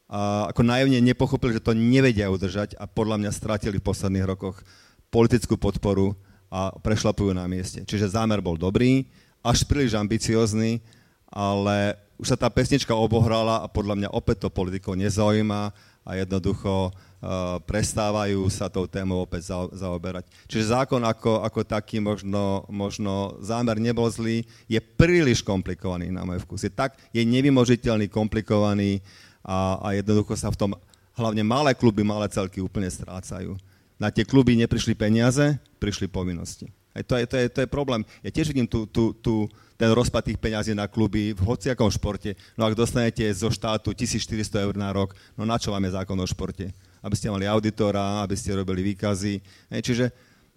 [0.06, 4.62] a ako najemne nepochopili, že to nevedia udržať a podľa mňa stratili v posledných rokoch
[5.10, 6.14] politickú podporu
[6.46, 7.82] a prešlapujú na mieste.
[7.82, 9.10] Čiže zámer bol dobrý,
[9.42, 10.78] až príliš ambiciózny,
[11.26, 15.72] ale už sa tá pesnička obohrala a podľa mňa opäť to politikov nezaujíma
[16.06, 20.30] a jednoducho uh, prestávajú sa tou témou opäť za, zaoberať.
[20.46, 26.46] Čiže zákon ako, ako taký možno, možno zámer nebol zlý, je príliš komplikovaný na môj
[26.46, 26.64] vkus.
[26.64, 29.02] Je tak, je nevymožiteľný, komplikovaný
[29.42, 30.70] a, a jednoducho sa v tom
[31.16, 33.56] hlavne malé kluby, malé celky úplne strácajú.
[33.96, 36.68] Na tie kluby neprišli peniaze, prišli povinnosti.
[36.96, 38.04] Aj to, je, to, je, to je problém.
[38.24, 42.32] Ja tiež vidím tú, tú, tú, ten rozpad tých peňazí na kluby v hociakom športe.
[42.56, 46.16] No ak dostanete zo štátu 1400 eur na rok, no na čo vám je zákon
[46.16, 46.72] o športe?
[47.04, 49.38] Aby ste mali auditora, aby ste robili výkazy.
[49.70, 50.04] Hej, čiže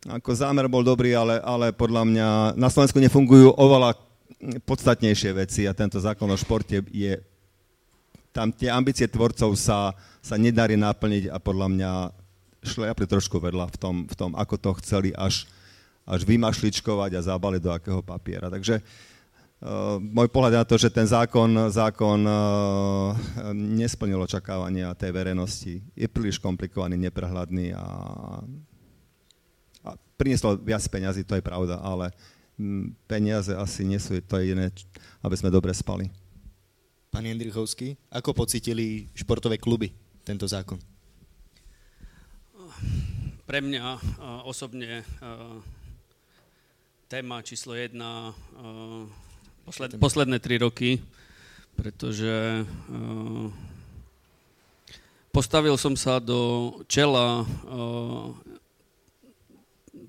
[0.08, 4.00] ako zámer bol dobrý, ale, ale podľa mňa na Slovensku nefungujú oveľa
[4.64, 7.20] podstatnejšie veci a tento zákon o športe je...
[8.30, 9.92] Tam tie ambície tvorcov sa,
[10.22, 11.92] sa nedarí naplniť a podľa mňa
[12.62, 15.50] šliapli trošku vedľa v tom, v tom, ako to chceli až,
[16.06, 18.48] až vymašličkovať a zabaliť do akého papiera.
[18.48, 18.86] Takže
[20.00, 23.12] môj pohľad na to, že ten zákon, zákon uh,
[23.52, 25.84] nesplnil očakávania tej verejnosti.
[26.00, 27.88] Je príliš komplikovaný, neprehľadný a,
[29.84, 32.16] a prinieslo viac peňazí, to je pravda, ale
[32.56, 34.72] m, peniaze asi nie sú to jediné,
[35.20, 36.08] aby sme dobre spali.
[37.12, 39.92] Pán Jendrichovský, ako pocitili športové kluby
[40.24, 40.80] tento zákon?
[43.44, 44.00] Pre mňa uh,
[44.48, 45.04] osobne
[47.12, 48.32] téma číslo jedna
[49.70, 50.98] Posled, posledné tri roky,
[51.78, 53.54] pretože uh,
[55.30, 58.34] postavil som sa do čela uh,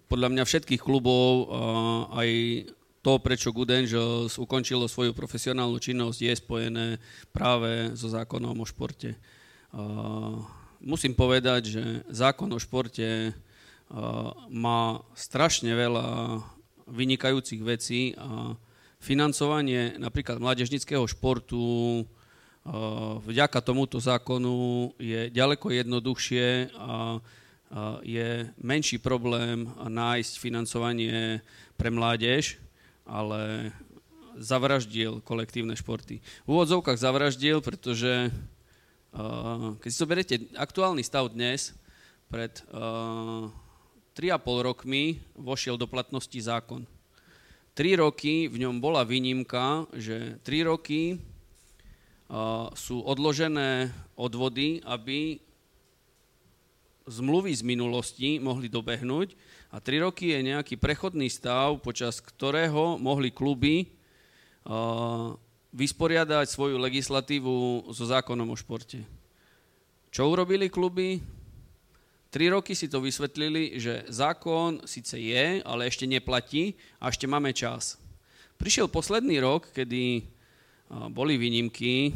[0.08, 2.28] podľa mňa všetkých klubov, uh, aj
[3.04, 6.86] to, prečo Good Angels ukončilo svoju profesionálnu činnosť, je spojené
[7.28, 9.12] práve so zákonom o športe.
[9.76, 10.40] Uh,
[10.80, 16.40] musím povedať, že zákon o športe uh, má strašne veľa
[16.88, 18.56] vynikajúcich vecí a
[19.00, 22.04] financovanie napríklad mládežnického športu
[23.24, 27.16] vďaka tomuto zákonu je ďaleko jednoduchšie a
[28.04, 31.40] je menší problém nájsť financovanie
[31.80, 32.60] pre mládež,
[33.08, 33.72] ale
[34.36, 36.20] zavraždil kolektívne športy.
[36.44, 38.28] V úvodzovkách zavraždil, pretože
[39.80, 41.72] keď si zoberiete aktuálny stav dnes,
[42.30, 44.20] pred 3,5
[44.62, 46.84] rokmi vošiel do platnosti zákon
[47.70, 51.22] Tri roky v ňom bola výnimka, že tri roky
[52.74, 55.38] sú odložené odvody, aby
[57.10, 59.34] zmluvy z minulosti mohli dobehnúť
[59.74, 63.90] a tri roky je nejaký prechodný stav, počas ktorého mohli kluby
[65.74, 69.02] vysporiadať svoju legislatívu so zákonom o športe.
[70.10, 71.22] Čo urobili kluby?
[72.30, 77.50] Tri roky si to vysvetlili, že zákon síce je, ale ešte neplatí a ešte máme
[77.50, 77.98] čas.
[78.54, 80.30] Prišiel posledný rok, kedy
[81.10, 82.14] boli výnimky,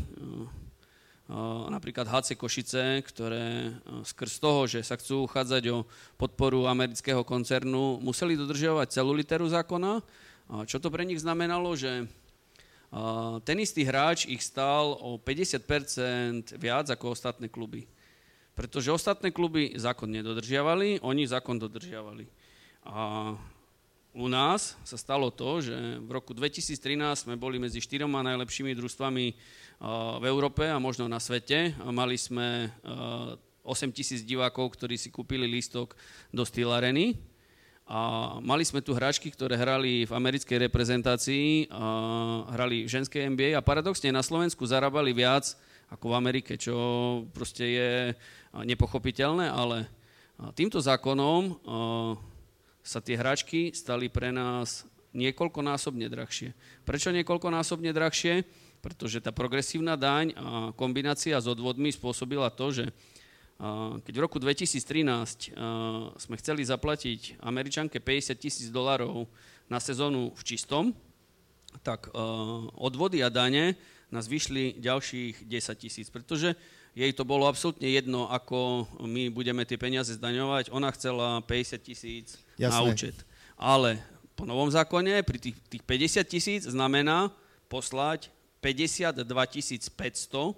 [1.67, 3.75] napríklad HC Košice, ktoré
[4.07, 5.83] skrz toho, že sa chcú uchádzať o
[6.15, 9.99] podporu amerického koncernu, museli dodržiavať celú literu zákona.
[10.69, 12.07] Čo to pre nich znamenalo, že
[13.43, 17.91] ten istý hráč ich stál o 50% viac ako ostatné kluby.
[18.55, 22.27] Pretože ostatné kluby zákon nedodržiavali, oni zákon dodržiavali.
[22.87, 23.35] A
[24.15, 29.27] u nás sa stalo to, že v roku 2013 sme boli medzi štyroma najlepšími družstvami
[30.23, 31.75] v Európe a možno na svete.
[31.83, 32.71] Mali sme
[33.67, 35.99] 8 tisíc divákov, ktorí si kúpili lístok
[36.31, 37.19] do Steel Areny.
[37.91, 41.85] A mali sme tu hráčky, ktoré hrali v americkej reprezentácii, a
[42.55, 45.53] hrali v ženskej NBA a paradoxne na Slovensku zarábali viac
[45.93, 46.75] ako v Amerike, čo
[47.37, 47.91] proste je
[48.63, 49.91] nepochopiteľné, ale
[50.55, 51.59] týmto zákonom
[52.85, 56.55] sa tie hračky stali pre nás niekoľkonásobne drahšie.
[56.87, 58.47] Prečo niekoľkonásobne drahšie?
[58.85, 62.85] Pretože tá progresívna daň a kombinácia s odvodmi spôsobila to, že
[64.05, 65.55] keď v roku 2013
[66.19, 69.31] sme chceli zaplatiť Američanke 50 tisíc dolarov
[69.71, 70.93] na sezónu v čistom,
[71.81, 72.13] tak
[72.77, 73.79] odvody a dane
[74.13, 76.53] nás vyšli ďalších 10 tisíc, pretože
[76.95, 80.71] jej to bolo absolútne jedno, ako my budeme tie peniaze zdaňovať.
[80.71, 83.19] Ona chcela 50 tisíc na účet.
[83.59, 83.99] Ale
[84.39, 87.35] po novom zákone pri tých, tých 50 tisíc znamená
[87.67, 88.31] poslať
[88.63, 90.55] 52 500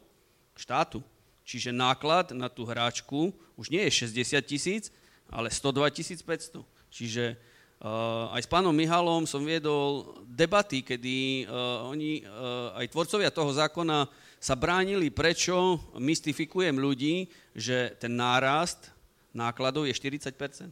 [0.56, 1.00] štátu.
[1.46, 4.92] Čiže náklad na tú hráčku už nie je 60 tisíc,
[5.32, 5.88] ale 102
[6.20, 6.60] 500.
[6.92, 7.40] Čiže
[7.76, 13.52] Uh, aj s pánom Mihalom som viedol debaty, kedy uh, oni, uh, aj tvorcovia toho
[13.52, 14.08] zákona,
[14.46, 18.94] sa bránili, prečo mystifikujem ľudí, že ten nárast
[19.34, 20.70] nákladov je 40%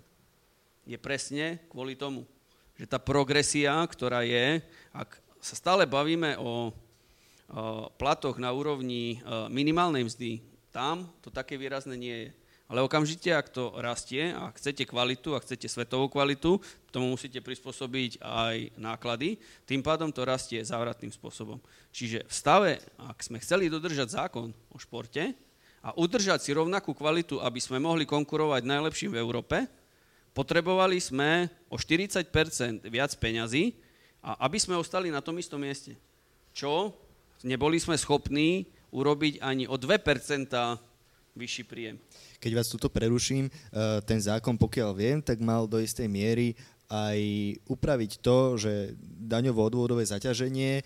[0.87, 2.23] Je presne kvôli tomu,
[2.79, 4.63] že tá progresia, ktorá je,
[4.95, 9.19] ak sa stále bavíme o, o platoch na úrovni
[9.51, 10.39] minimálnej mzdy,
[10.71, 12.31] tam to také výrazné nie je.
[12.65, 16.57] Ale okamžite, ak to rastie a chcete kvalitu a chcete svetovú kvalitu,
[16.89, 19.37] tomu musíte prispôsobiť aj náklady,
[19.69, 21.61] tým pádom to rastie závratným spôsobom.
[21.93, 25.37] Čiže v stave, ak sme chceli dodržať zákon o športe
[25.85, 29.57] a udržať si rovnakú kvalitu, aby sme mohli konkurovať najlepším v Európe,
[30.33, 32.33] potrebovali sme o 40%
[32.89, 33.77] viac peňazí,
[34.25, 36.01] a aby sme ostali na tom istom mieste.
[36.57, 36.97] Čo
[37.45, 40.49] neboli sme schopní urobiť ani o 2%
[41.37, 42.01] vyšší príjem
[42.45, 46.53] keď vás tuto preruším, eh, ten zákon, pokiaľ viem, tak mal do istej miery
[46.93, 47.19] aj
[47.65, 48.93] upraviť to, že
[49.25, 50.85] daňovo-odvodové zaťaženie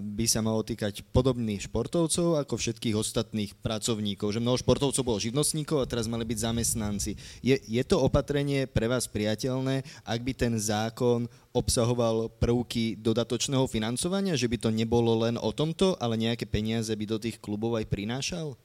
[0.00, 4.36] by sa malo týkať podobných športovcov ako všetkých ostatných pracovníkov.
[4.36, 7.16] Že mnoho športovcov bolo živnostníkov a teraz mali byť zamestnanci.
[7.40, 11.24] Je, je to opatrenie pre vás priateľné, ak by ten zákon
[11.56, 17.04] obsahoval prvky dodatočného financovania, že by to nebolo len o tomto, ale nejaké peniaze by
[17.08, 18.60] do tých klubov aj prinášal?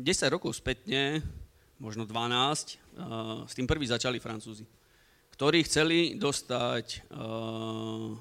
[0.00, 1.20] 10 rokov spätne,
[1.76, 4.64] možno 12, uh, s tým prvý začali Francúzi,
[5.36, 8.16] ktorí chceli dostať uh,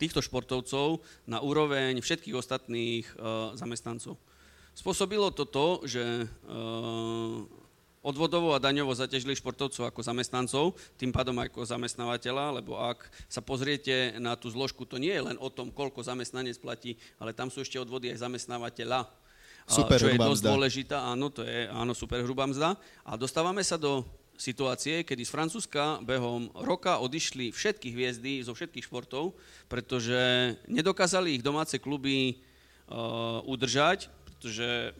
[0.00, 4.16] týchto športovcov na úroveň všetkých ostatných uh, zamestnancov.
[4.78, 6.30] Spôsobilo to to, že
[7.98, 14.14] odvodovo a daňovo zaťažili športovcov ako zamestnancov, tým pádom ako zamestnávateľa, lebo ak sa pozriete
[14.22, 17.66] na tú zložku, to nie je len o tom, koľko zamestnanec platí, ale tam sú
[17.66, 19.10] ešte odvody aj zamestnávateľa
[19.68, 20.48] super čo je dosť mzda.
[20.48, 22.74] dôležitá, áno, to je áno, super hrubá mzda.
[23.04, 24.02] A dostávame sa do
[24.38, 29.34] situácie, kedy z Francúzska behom roka odišli všetky hviezdy zo všetkých športov,
[29.66, 32.38] pretože nedokázali ich domáce kluby
[32.88, 34.94] uh, udržať, pretože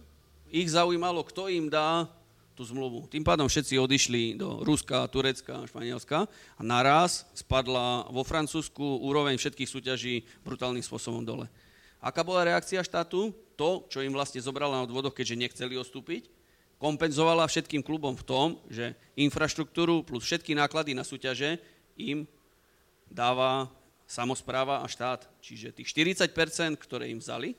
[0.50, 2.10] ich zaujímalo, kto im dá
[2.58, 3.06] tú zmluvu.
[3.06, 6.26] Tým pádom všetci odišli do Ruska, Turecka, Španielska
[6.58, 11.46] a naraz spadla vo Francúzsku úroveň všetkých súťaží brutálnym spôsobom dole.
[12.02, 13.30] Aká bola reakcia štátu?
[13.58, 16.30] To, čo im vlastne zobrala na odvodoch, keďže nechceli odstúpiť,
[16.78, 21.58] kompenzovala všetkým klubom v tom, že infraštruktúru plus všetky náklady na súťaže
[21.98, 22.22] im
[23.10, 23.66] dáva
[24.06, 25.26] samozpráva a štát.
[25.42, 27.58] Čiže tých 40%, ktoré im vzali,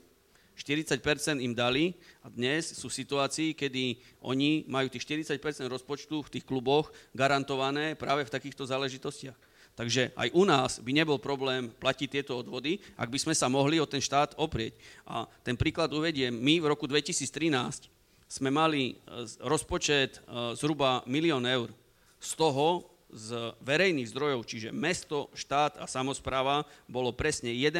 [0.56, 1.04] 40%
[1.40, 5.36] im dali a dnes sú situácii, kedy oni majú tých 40%
[5.68, 9.49] rozpočtu v tých kluboch garantované práve v takýchto záležitostiach.
[9.80, 13.80] Takže aj u nás by nebol problém platiť tieto odvody, ak by sme sa mohli
[13.80, 14.76] o ten štát oprieť.
[15.08, 16.36] A ten príklad uvediem.
[16.36, 17.88] My v roku 2013
[18.28, 18.94] sme mali e,
[19.40, 21.72] rozpočet e, zhruba milión eur.
[22.20, 27.80] Z toho z verejných zdrojov, čiže mesto, štát a samozpráva, bolo presne 11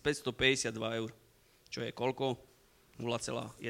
[0.00, 1.12] 552 eur.
[1.68, 2.40] Čo je koľko?
[2.96, 3.60] 0,1%.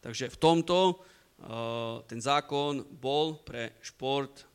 [0.00, 0.94] Takže v tomto e,
[2.08, 4.49] ten zákon bol pre šport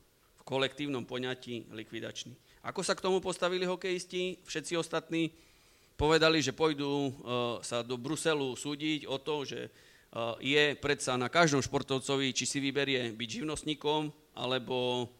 [0.45, 2.37] kolektívnom poňatí likvidačný.
[2.63, 5.33] Ako sa k tomu postavili hokejisti, všetci ostatní?
[5.95, 7.15] povedali, že pôjdu
[7.63, 9.59] sa do Bruselu súdiť o to, že
[10.39, 15.11] je predsa na každom športovcovi, či si vyberie byť živnostníkom alebo,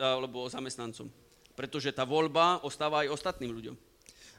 [0.00, 1.08] alebo zamestnancom.
[1.52, 3.76] Pretože tá voľba ostáva aj ostatným ľuďom.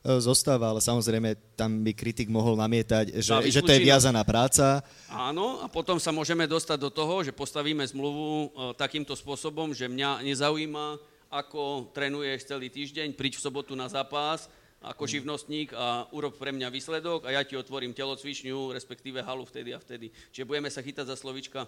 [0.04, 4.84] E, zostáva, ale samozrejme tam by kritik mohol namietať, že, že to je viazaná práca.
[5.08, 9.88] Áno, a potom sa môžeme dostať do toho, že postavíme zmluvu e, takýmto spôsobom, že
[9.88, 11.00] mňa nezaujíma,
[11.32, 14.52] ako trénuješ celý týždeň, príď v sobotu na zápas,
[14.84, 19.72] ako živnostník a urob pre mňa výsledok a ja ti otvorím telocvičňu, respektíve halu vtedy
[19.72, 20.12] a vtedy.
[20.36, 21.64] Čiže budeme sa chytať za slovička.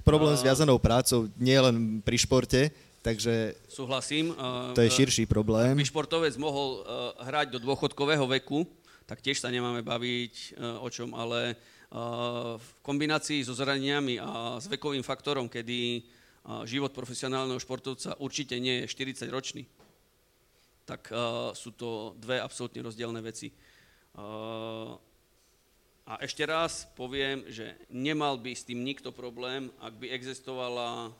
[0.00, 2.72] Problém s viazanou prácou nie len pri športe,
[3.06, 4.34] takže Súhlasím.
[4.74, 5.78] to je širší problém.
[5.78, 6.82] Ak by športovec mohol
[7.22, 8.66] hrať do dôchodkového veku,
[9.06, 11.54] tak tiež sa nemáme baviť o čom, ale
[12.58, 16.02] v kombinácii so zraneniami a s vekovým faktorom, kedy
[16.66, 19.62] život profesionálneho športovca určite nie je 40 ročný,
[20.86, 23.50] tak uh, sú to dve absolútne rozdielne veci.
[24.14, 24.94] Uh,
[26.06, 31.10] a ešte raz poviem, že nemal by s tým nikto problém, ak by existovala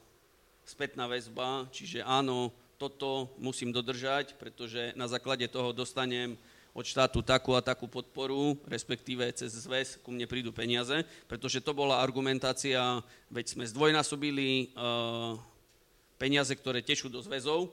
[0.67, 6.37] spätná väzba, čiže áno, toto musím dodržať, pretože na základe toho dostanem
[6.77, 11.73] od štátu takú a takú podporu, respektíve cez zväz ku mne prídu peniaze, pretože to
[11.73, 13.01] bola argumentácia,
[13.33, 15.41] veď sme zdvojnásobili uh,
[16.21, 17.73] peniaze, ktoré tešú do zväzov,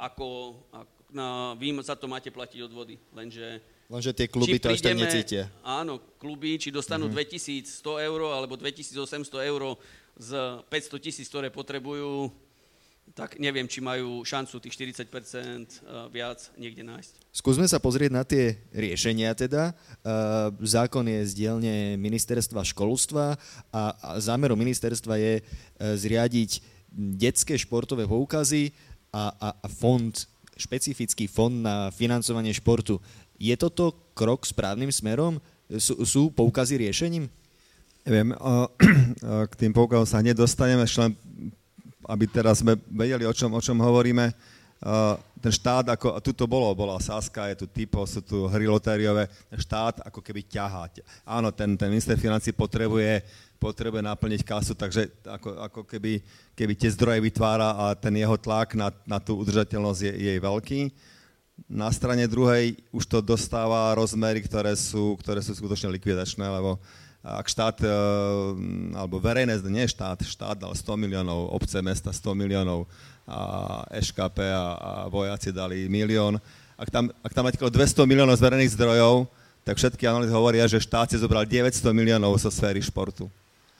[0.00, 3.60] ako, ako na, vy za to máte platiť od vody, lenže...
[3.92, 5.52] Lenže tie kluby to tak necítia.
[5.60, 7.68] Áno, kluby, či dostanú mm-hmm.
[7.68, 9.76] 2100 eur alebo 2800 eur
[10.16, 12.32] z 500 tisíc, ktoré potrebujú,
[13.12, 15.68] tak neviem, či majú šancu tých 40% eh,
[16.08, 17.12] viac niekde nájsť.
[17.34, 19.72] Skúsme sa pozrieť na tie riešenia teda.
[19.72, 23.36] Eh, zákon je z dielne ministerstva školstva
[23.74, 23.82] a
[24.22, 25.42] zámerom ministerstva je eh,
[25.76, 28.72] zriadiť detské športové poukazy
[29.12, 30.12] a, a, a fond
[30.52, 33.00] špecifický fond na financovanie športu.
[33.40, 35.40] Je toto krok správnym smerom?
[35.80, 37.26] Sú, sú poukazy riešením?
[38.02, 38.34] Neviem,
[39.22, 41.10] k tým poukazom sa nedostaneme, len
[42.10, 44.34] aby teraz sme vedeli, o čom, o čom hovoríme.
[45.38, 49.30] Ten štát, ako tu to bolo, bola Saska, je tu typo, sú tu hry lotériové,
[49.46, 50.90] ten štát ako keby ťahá.
[51.22, 53.22] Áno, ten, ten minister financí potrebuje
[53.62, 56.18] potrebuje naplniť kasu, takže ako, ako keby,
[56.58, 60.90] keby tie zdroje vytvára a ten jeho tlak na, na tú udržateľnosť je, je veľký.
[61.70, 66.82] Na strane druhej už to dostáva rozmery, ktoré sú, ktoré sú skutočne likvidačné, lebo
[67.22, 67.90] ak štát, e,
[68.98, 72.90] alebo verejné, nie štát, štát dal 100 miliónov, obce, mesta 100 miliónov
[73.22, 73.40] a
[73.94, 76.42] EŠKP a, a vojaci dali milión.
[76.74, 79.30] Ak tam, ak tam máte 200 miliónov z verejných zdrojov,
[79.62, 83.30] tak všetky analýzy hovoria, že štát si zobral 900 miliónov zo sféry športu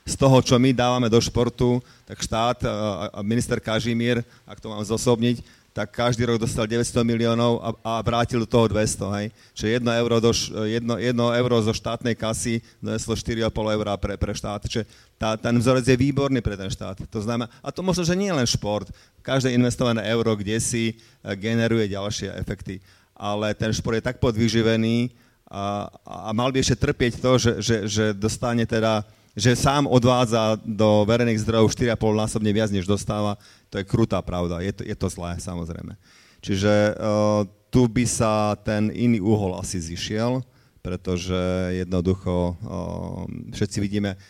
[0.02, 2.66] z toho, čo my dávame do športu, tak štát
[3.14, 5.38] a minister Kažimír, ak to mám zosobniť,
[5.72, 9.26] tak každý rok dostal 900 miliónov a, a vrátil do toho 200, hej.
[9.56, 14.36] Čiže 1 euro, do, 1, 1 euro zo štátnej kasy doneslo 4,5 eurá pre, pre
[14.36, 14.68] štát.
[14.68, 14.84] Čiže
[15.16, 17.00] tá, ten vzorec je výborný pre ten štát.
[17.08, 18.92] To znamená, a to možno, že nie je len šport.
[19.24, 20.94] Každé investované euro kde si e,
[21.40, 22.84] generuje ďalšie efekty.
[23.16, 25.08] Ale ten šport je tak podvyživený
[25.48, 30.60] a, a mal by ešte trpieť to, že, že, že dostane teda že sám odvádza
[30.60, 33.40] do verejných zdrojov 4,5 násobne viac, než dostáva,
[33.72, 34.60] to je krutá pravda.
[34.60, 35.96] Je to, je to zlé, samozrejme.
[36.44, 40.44] Čiže uh, tu by sa ten iný uhol asi zišiel,
[40.84, 41.40] pretože
[41.80, 43.24] jednoducho uh,
[43.56, 44.20] všetci vidíme,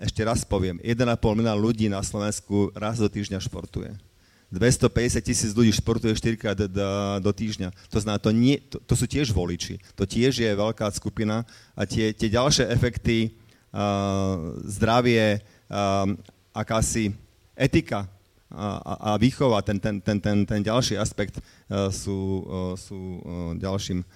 [0.00, 1.04] ešte raz poviem, 1,5
[1.36, 3.92] milióna ľudí na Slovensku raz do týždňa športuje.
[4.48, 6.88] 250 tisíc ľudí športuje 4 krát do,
[7.20, 7.74] do týždňa.
[7.92, 9.76] To znamená, to, nie, to, to sú tiež voliči.
[9.98, 11.44] To tiež je veľká skupina
[11.76, 13.36] a tie, tie ďalšie efekty,
[14.64, 15.42] zdravie,
[16.54, 17.12] akási
[17.58, 18.08] etika
[18.52, 21.42] a, a výchova, ten, ten, ten, ten, ten ďalší aspekt
[21.90, 22.46] sú,
[22.78, 22.98] sú
[23.58, 24.06] ďalším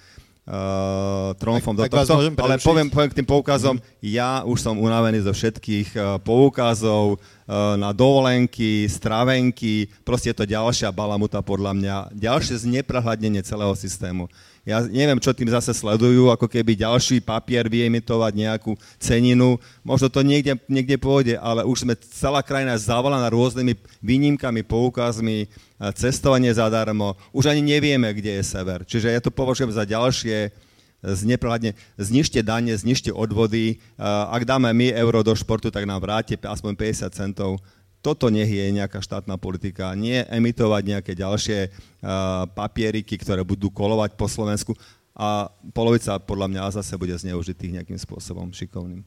[0.50, 2.14] uh, tromfom do tohto.
[2.38, 3.82] Ale poviem, poviem k tým poukazom, mm.
[4.02, 10.46] ja už som unavený zo všetkých uh, poukazov uh, na dovolenky, stravenky, proste je to
[10.48, 14.26] ďalšia balamuta podľa mňa, ďalšie zneprehľadnenie celého systému.
[14.70, 19.58] Ja neviem, čo tým zase sledujú, ako keby ďalší papier vyemitovať nejakú ceninu.
[19.82, 25.50] Možno to niekde, niekde pôjde, ale už sme celá krajina zavolaná rôznymi výnimkami, poukazmi,
[25.98, 27.18] cestovanie zadarmo.
[27.34, 28.86] Už ani nevieme, kde je sever.
[28.86, 30.54] Čiže ja to považujem za ďalšie
[31.00, 33.80] zneprehľadne, znižte dane, znižte odvody.
[33.96, 37.56] Ak dáme my euro do športu, tak nám vráte aspoň 50 centov
[38.00, 44.16] toto nech je nejaká štátna politika, nie emitovať nejaké ďalšie uh, papieriky, ktoré budú kolovať
[44.16, 44.72] po Slovensku
[45.12, 49.04] a polovica podľa mňa zase bude zneužitých nejakým spôsobom šikovným.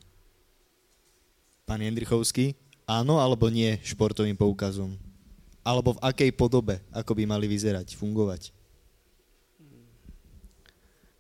[1.65, 2.53] Pán Jendrichovský,
[2.85, 4.93] áno alebo nie športovým poukazom?
[5.63, 8.51] Alebo v akej podobe, ako by mali vyzerať, fungovať?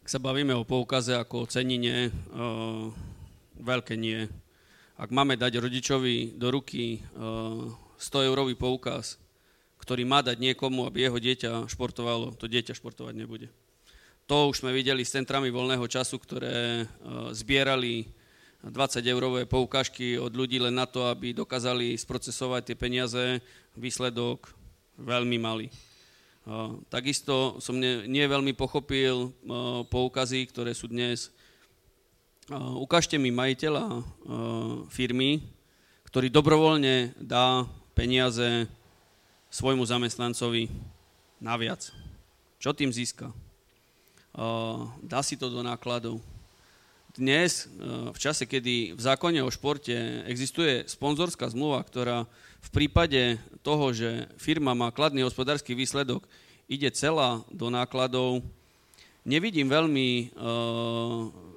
[0.03, 2.11] ak sa bavíme o poukaze ako o cenine,
[3.55, 4.27] veľké nie.
[4.93, 9.17] Ak máme dať rodičovi do ruky 100 eurový poukaz,
[9.81, 13.49] ktorý má dať niekomu, aby jeho dieťa športovalo, to dieťa športovať nebude.
[14.31, 16.87] To už sme videli s centrami voľného času, ktoré
[17.33, 18.07] zbierali
[18.63, 23.43] 20 eurové poukážky od ľudí len na to, aby dokázali sprocesovať tie peniaze,
[23.75, 24.55] výsledok
[25.01, 25.67] veľmi malý.
[26.87, 29.33] Takisto som nie veľmi pochopil
[29.89, 31.32] poukazy, ktoré sú dnes.
[32.51, 34.03] Ukážte mi majiteľa
[34.91, 35.39] firmy,
[36.11, 37.63] ktorý dobrovoľne dá
[37.95, 38.67] peniaze
[39.47, 40.67] svojmu zamestnancovi
[41.39, 41.87] naviac.
[42.59, 43.31] Čo tým získa?
[44.99, 46.19] Dá si to do nákladov
[47.15, 47.71] dnes,
[48.11, 49.95] v čase, kedy v zákone o športe
[50.27, 52.27] existuje sponzorská zmluva, ktorá
[52.59, 56.27] v prípade toho, že firma má kladný hospodársky výsledok,
[56.67, 58.43] ide celá do nákladov,
[59.23, 61.52] nevidím veľmi uh,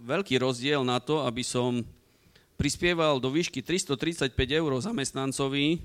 [0.00, 1.84] veľký rozdiel na to, aby som
[2.60, 5.80] prispieval do výšky 335 eur zamestnancovi,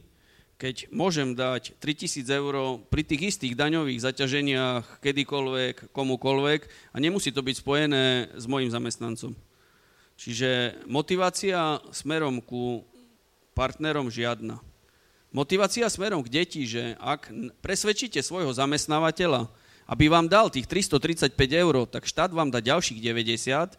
[0.56, 6.62] keď môžem dať 3000 eur pri tých istých daňových zaťaženiach kedykoľvek, komukoľvek
[6.96, 9.36] a nemusí to byť spojené s mojim zamestnancom.
[10.16, 12.88] Čiže motivácia smerom ku
[13.52, 14.64] partnerom žiadna.
[15.36, 17.28] Motivácia smerom k deti, že ak
[17.60, 19.52] presvedčíte svojho zamestnávateľa,
[19.92, 23.76] aby vám dal tých 335 eur, tak štát vám dá ďalších 90,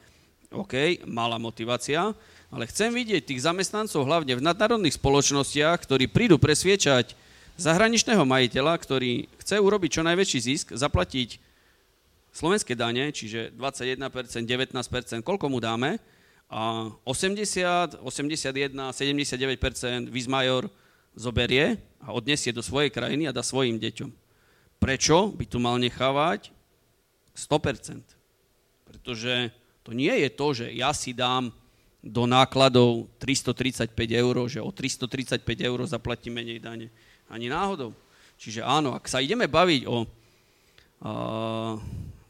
[0.55, 2.15] OK, malá motivácia,
[2.51, 7.19] ale chcem vidieť tých zamestnancov hlavne v nadnárodných spoločnostiach, ktorí prídu presviečať
[7.59, 11.43] zahraničného majiteľa, ktorý chce urobiť čo najväčší zisk, zaplatiť
[12.37, 15.99] slovenské dane, čiže 21%, 19%, koľko mu dáme,
[16.47, 20.71] a 80, 81, 79% Vizmajor
[21.19, 24.15] zoberie a odnesie do svojej krajiny a dá svojim deťom.
[24.79, 26.55] Prečo by tu mal nechávať
[27.35, 27.99] 100%?
[28.87, 29.51] Pretože
[29.87, 31.55] to nie je to, že ja si dám
[32.03, 36.91] do nákladov 335 eur, že o 335 eur zaplatí menej dane.
[37.31, 37.95] Ani náhodou.
[38.35, 40.03] Čiže áno, ak sa ideme baviť o,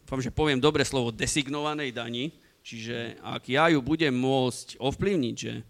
[0.04, 2.28] dúfam, že poviem dobre slovo, designovanej dani,
[2.60, 5.64] čiže ak ja ju budem môcť ovplyvniť, že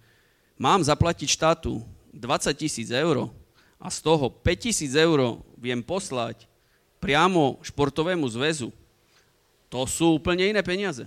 [0.58, 3.30] mám zaplatiť štátu 20 tisíc eur
[3.78, 6.50] a z toho 5 tisíc eur viem poslať
[6.98, 8.74] priamo športovému zväzu,
[9.70, 11.06] to sú úplne iné peniaze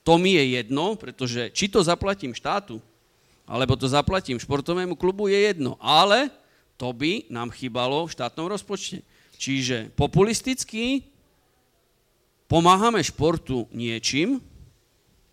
[0.00, 2.80] to mi je jedno, pretože či to zaplatím štátu,
[3.50, 5.74] alebo to zaplatím športovému klubu, je jedno.
[5.82, 6.30] Ale
[6.78, 9.02] to by nám chýbalo v štátnom rozpočte.
[9.40, 11.04] Čiže populisticky
[12.46, 14.38] pomáhame športu niečím,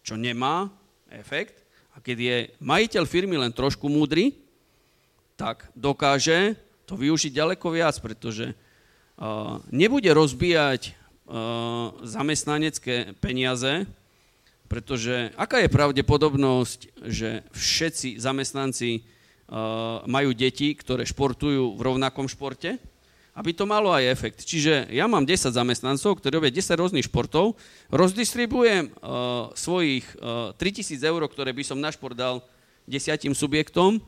[0.02, 0.72] čo nemá
[1.14, 1.62] efekt.
[1.94, 4.34] A keď je majiteľ firmy len trošku múdry,
[5.38, 6.58] tak dokáže
[6.90, 13.86] to využiť ďaleko viac, pretože uh, nebude rozbíjať uh, zamestnanecké peniaze,
[14.68, 22.76] pretože aká je pravdepodobnosť, že všetci zamestnanci uh, majú deti, ktoré športujú v rovnakom športe?
[23.38, 24.44] Aby to malo aj efekt.
[24.44, 27.56] Čiže ja mám 10 zamestnancov, ktorí robia 10 rôznych športov,
[27.88, 32.44] rozdistribujem uh, svojich uh, 3000 eur, ktoré by som na šport dal
[32.84, 34.04] desiatim subjektom,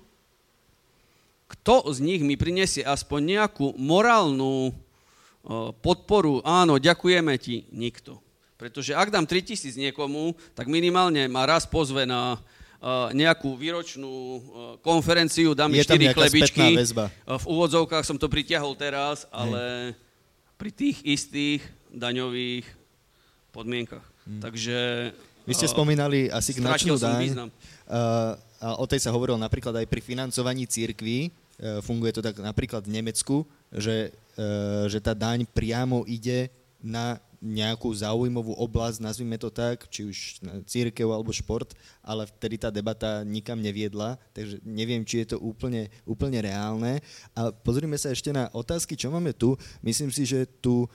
[1.50, 8.29] kto z nich mi prinesie aspoň nejakú morálnu uh, podporu, áno, ďakujeme ti, nikto.
[8.60, 14.40] Pretože ak dám 3000 niekomu, tak minimálne ma raz pozve na uh, nejakú výročnú uh,
[14.84, 16.76] konferenciu, dám mi 4 klebičky.
[16.76, 20.60] Uh, v úvodzovkách som to pritiahol teraz, ale Hej.
[20.60, 22.68] pri tých istých daňových
[23.56, 24.04] podmienkach.
[24.28, 24.44] Hmm.
[24.44, 24.78] Takže...
[25.48, 27.48] Vy ste spomínali asi značnú daň.
[28.60, 31.32] A o tej sa hovorilo napríklad aj pri financovaní církví.
[31.80, 34.12] Funguje to tak napríklad v Nemecku, že,
[34.86, 36.52] že tá daň priamo ide
[36.84, 40.18] na nejakú zaujímavú oblasť, nazvime to tak, či už
[40.68, 41.72] církev alebo šport,
[42.04, 47.00] ale vtedy tá debata nikam neviedla, takže neviem, či je to úplne, úplne reálne.
[47.32, 49.56] A pozrime sa ešte na otázky, čo máme tu.
[49.80, 50.88] Myslím si, že tu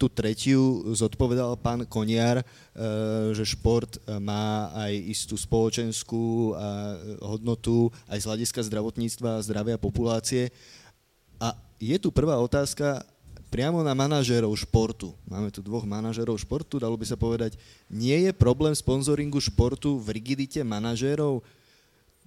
[0.00, 2.44] tú tretiu zodpovedal pán Koniar, e,
[3.36, 6.56] že šport má aj istú spoločenskú
[7.20, 10.48] hodnotu aj z hľadiska zdravotníctva zdravia populácie.
[11.36, 13.04] A je tu prvá otázka,
[13.54, 15.14] priamo na manažérov športu.
[15.30, 17.54] Máme tu dvoch manažérov športu, dalo by sa povedať,
[17.86, 21.38] nie je problém sponzoringu športu v rigidite manažérov?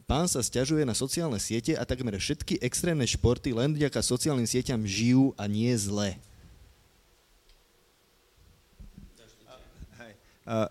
[0.07, 4.87] Pán sa stiažuje na sociálne siete a takmer všetky extrémne športy len vďaka sociálnym sieťam
[4.87, 6.15] žijú a nie zle.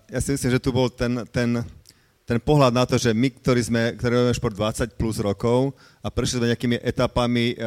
[0.09, 1.61] Ja si myslím, že tu bol ten, ten,
[2.24, 5.76] ten pohľad na to, že my, ktorí sme, ktorí šport 20 plus rokov,
[6.07, 7.59] a prešli sme nejakými etapami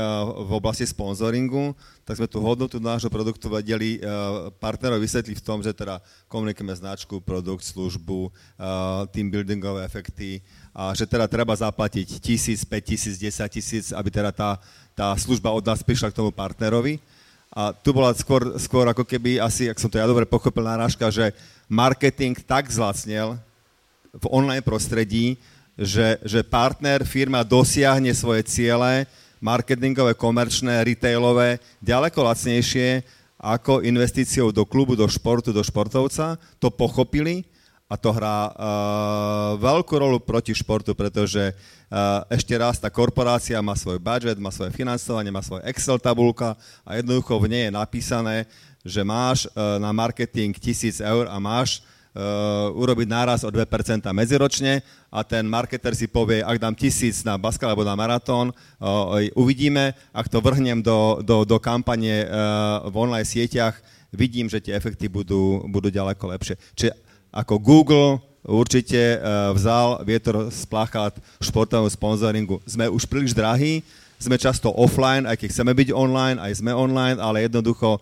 [0.48, 1.76] v oblasti sponzoringu,
[2.08, 4.00] tak sme tú hodnotu nášho produktu vedeli
[4.64, 6.00] partnerov vysvetliť v tom, že teda
[6.32, 8.32] komunikujeme značku, produkt, službu,
[9.12, 10.40] team buildingové efekty
[10.72, 14.56] a že teda treba zaplatiť tisíc, 5 tisíc, 10 tisíc, aby teda tá,
[14.96, 17.04] tá služba od nás prišla k tomu partnerovi.
[17.52, 21.12] A tu bola skôr, skôr ako keby asi, ak som to ja dobre pochopil, náražka,
[21.12, 21.36] že
[21.68, 23.36] marketing tak zlacnel
[24.16, 25.36] v online prostredí,
[25.80, 29.08] že, že partner, firma dosiahne svoje ciele,
[29.40, 33.08] marketingové, komerčné, retailové, ďaleko lacnejšie
[33.40, 36.36] ako investíciou do klubu, do športu, do športovca.
[36.60, 37.48] To pochopili
[37.88, 38.54] a to hrá uh,
[39.58, 44.76] veľkú rolu proti športu, pretože uh, ešte raz tá korporácia má svoj budget, má svoje
[44.76, 46.54] financovanie, má svoje Excel tabulka
[46.86, 48.36] a jednoducho v nej je napísané,
[48.84, 51.82] že máš uh, na marketing tisíc eur a máš
[52.16, 57.38] uh, urobiť náraz o 2% medziročne a ten marketer si povie, ak dám tisíc na
[57.38, 58.50] baskal alebo na maratón,
[58.82, 63.78] uh, uvidíme, ak to vrhnem do, do, do kampane uh, v online sieťach,
[64.10, 66.58] vidím, že tie efekty budú, budú ďaleko lepšie.
[66.74, 66.98] Čiže
[67.30, 68.10] ako Google
[68.42, 69.22] určite
[69.54, 72.58] vzal vietor z plachát športovému sponzoringu.
[72.66, 73.86] Sme už príliš drahí,
[74.20, 78.02] sme často offline, aj keď chceme byť online, aj sme online, ale jednoducho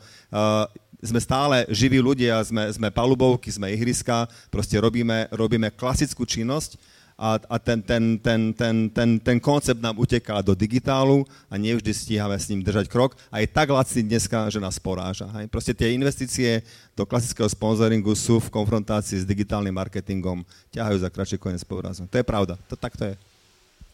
[1.01, 7.41] sme stále živí ľudia, sme, sme palubovky, sme ihriska, proste robíme, robíme klasickú činnosť a,
[7.49, 12.37] a ten, ten, ten, ten, ten, ten koncept nám uteká do digitálu a nevždy stíhame
[12.37, 15.25] s ním držať krok a je tak lacný dneska, že nás poráža.
[15.41, 15.49] Hej.
[15.49, 16.61] Proste tie investície
[16.93, 22.05] do klasického sponzoringu sú v konfrontácii s digitálnym marketingom, ťahajú za kratšie koniec povrazu.
[22.05, 23.17] To je pravda, to tak to je.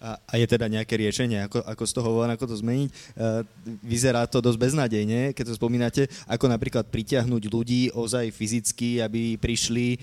[0.03, 2.89] A, a je teda nejaké riešenie, ako, ako z toho hovorím, ako to zmeniť.
[2.91, 2.93] E,
[3.87, 9.95] vyzerá to dosť beznádejne, keď to spomínate, ako napríklad pritiahnuť ľudí ozaj fyzicky, aby prišli
[9.95, 9.97] e,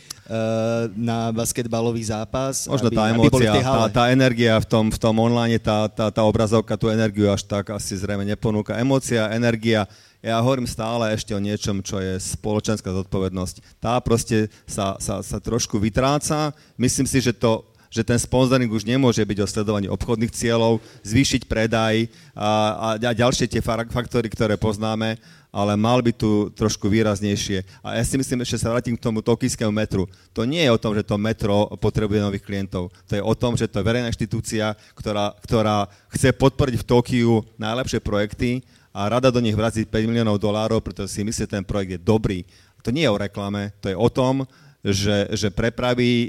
[0.96, 2.64] na basketbalový zápas.
[2.64, 6.24] Možno aby, tá emócia, tá, tá energia v tom, v tom online, tá, tá, tá
[6.24, 8.80] obrazovka tú energiu až tak asi zrejme neponúka.
[8.80, 9.84] Emócia, energia,
[10.20, 13.80] ja hovorím stále ešte o niečom, čo je spoločenská zodpovednosť.
[13.80, 16.52] Tá proste sa, sa, sa trošku vytráca.
[16.76, 21.50] Myslím si, že to že ten sponsoring už nemôže byť o sledovaní obchodných cieľov, zvýšiť
[21.50, 22.06] predaj
[22.38, 25.18] a, a, a ďalšie tie faktory, ktoré poznáme,
[25.50, 27.66] ale mal by tu trošku výraznejšie.
[27.82, 30.06] A ja si myslím, že sa vrátim k tomu tokijskému metru.
[30.30, 32.94] To nie je o tom, že to metro potrebuje nových klientov.
[33.10, 37.32] To je o tom, že to je verejná inštitúcia, ktorá, ktorá chce podporiť v Tokiu
[37.58, 38.62] najlepšie projekty
[38.94, 42.00] a rada do nich vraziť 5 miliónov dolárov, pretože si myslí, že ten projekt je
[42.00, 42.46] dobrý.
[42.86, 44.46] To nie je o reklame, to je o tom,
[44.84, 46.28] že, že prepraví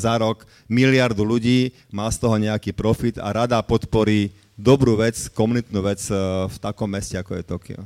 [0.00, 5.84] za rok miliardu ľudí, má z toho nejaký profit a rada podporí dobrú vec, komunitnú
[5.84, 6.14] vec e,
[6.48, 7.80] v takom meste, ako je Tokio.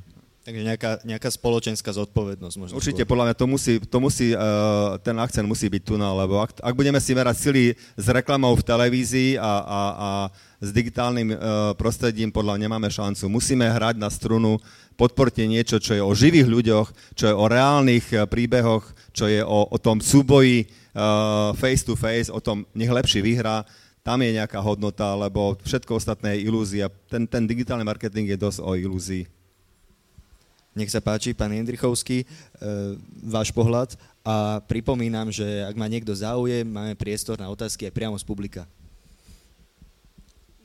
[0.48, 2.80] Takže nejaká, nejaká spoločenská zodpovednosť možno.
[2.80, 3.12] Určite, skôr.
[3.12, 6.64] podľa mňa to musí, to musí uh, ten akcent musí byť tu, no, lebo ak,
[6.64, 10.08] ak budeme si merať sily s reklamou v televízii a, a, a
[10.64, 11.38] s digitálnym uh,
[11.76, 13.28] prostredím, podľa mňa nemáme šancu.
[13.28, 14.56] Musíme hrať na strunu,
[14.96, 19.44] podporte niečo, čo je o živých ľuďoch, čo je o reálnych uh, príbehoch, čo je
[19.44, 20.64] o, o tom súboji
[20.96, 23.68] uh, face to face, o tom nech lepší vyhrá,
[24.00, 26.88] tam je nejaká hodnota, lebo všetko ostatné je ilúzia.
[27.12, 29.37] Ten, ten digitálny marketing je dosť o ilúzii.
[30.78, 32.26] Nech sa páči, pán Jendrichovský, e,
[33.26, 38.14] váš pohľad a pripomínam, že ak má niekto záujem, máme priestor na otázky aj priamo
[38.14, 38.62] z publika.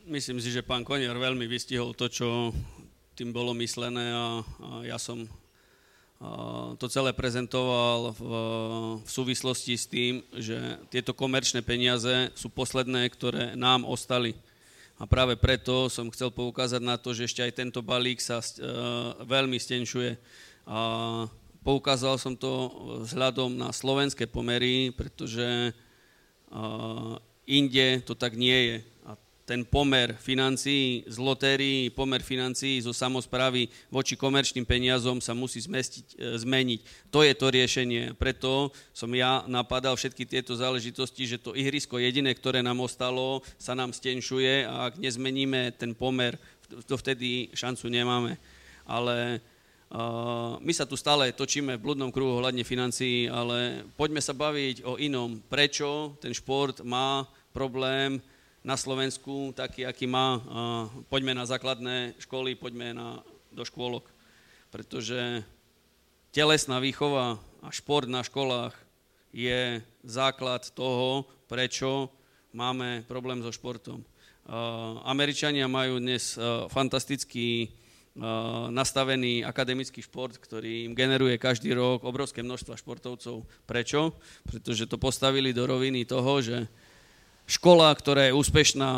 [0.06, 2.54] Myslím si, že pán Koniar veľmi vystihol to, čo
[3.18, 5.26] tým bolo myslené a, a ja som
[6.78, 8.22] to celé prezentoval v,
[9.02, 10.56] v súvislosti s tým, že
[10.94, 14.38] tieto komerčné peniaze sú posledné, ktoré nám ostali
[15.02, 19.18] a práve preto som chcel poukázať na to, že ešte aj tento balík sa uh,
[19.26, 20.16] veľmi stenšuje.
[20.70, 20.80] A
[21.66, 22.70] poukázal som to
[23.04, 25.74] vzhľadom na slovenské pomery, pretože
[26.54, 27.18] uh,
[27.50, 28.76] inde to tak nie je
[29.44, 36.06] ten pomer financií z lotérií, pomer financií zo samozprávy voči komerčným peniazom sa musí zmestiť,
[36.16, 36.80] e, zmeniť.
[37.12, 38.16] To je to riešenie.
[38.16, 43.76] Preto som ja napadal všetky tieto záležitosti, že to ihrisko jediné, ktoré nám ostalo, sa
[43.76, 46.40] nám stenšuje a ak nezmeníme ten pomer,
[46.88, 48.40] to vtedy šancu nemáme.
[48.88, 49.44] Ale
[49.94, 54.82] Uh, my sa tu stále točíme v bludnom kruhu hľadne financií, ale poďme sa baviť
[54.90, 55.38] o inom.
[55.46, 58.18] Prečo ten šport má problém
[58.64, 60.40] na Slovensku taký, aký má.
[61.12, 63.20] Poďme na základné školy, poďme na,
[63.52, 64.08] do škôlok,
[64.72, 65.44] pretože
[66.32, 68.74] telesná výchova a šport na školách
[69.36, 72.08] je základ toho, prečo
[72.56, 74.00] máme problém so športom.
[75.04, 76.40] Američania majú dnes
[76.72, 77.68] fantastický
[78.70, 83.42] nastavený akademický šport, ktorý im generuje každý rok obrovské množstva športovcov.
[83.66, 84.14] Prečo?
[84.46, 86.70] Pretože to postavili do roviny toho, že
[87.54, 88.92] škola, ktorá je úspešná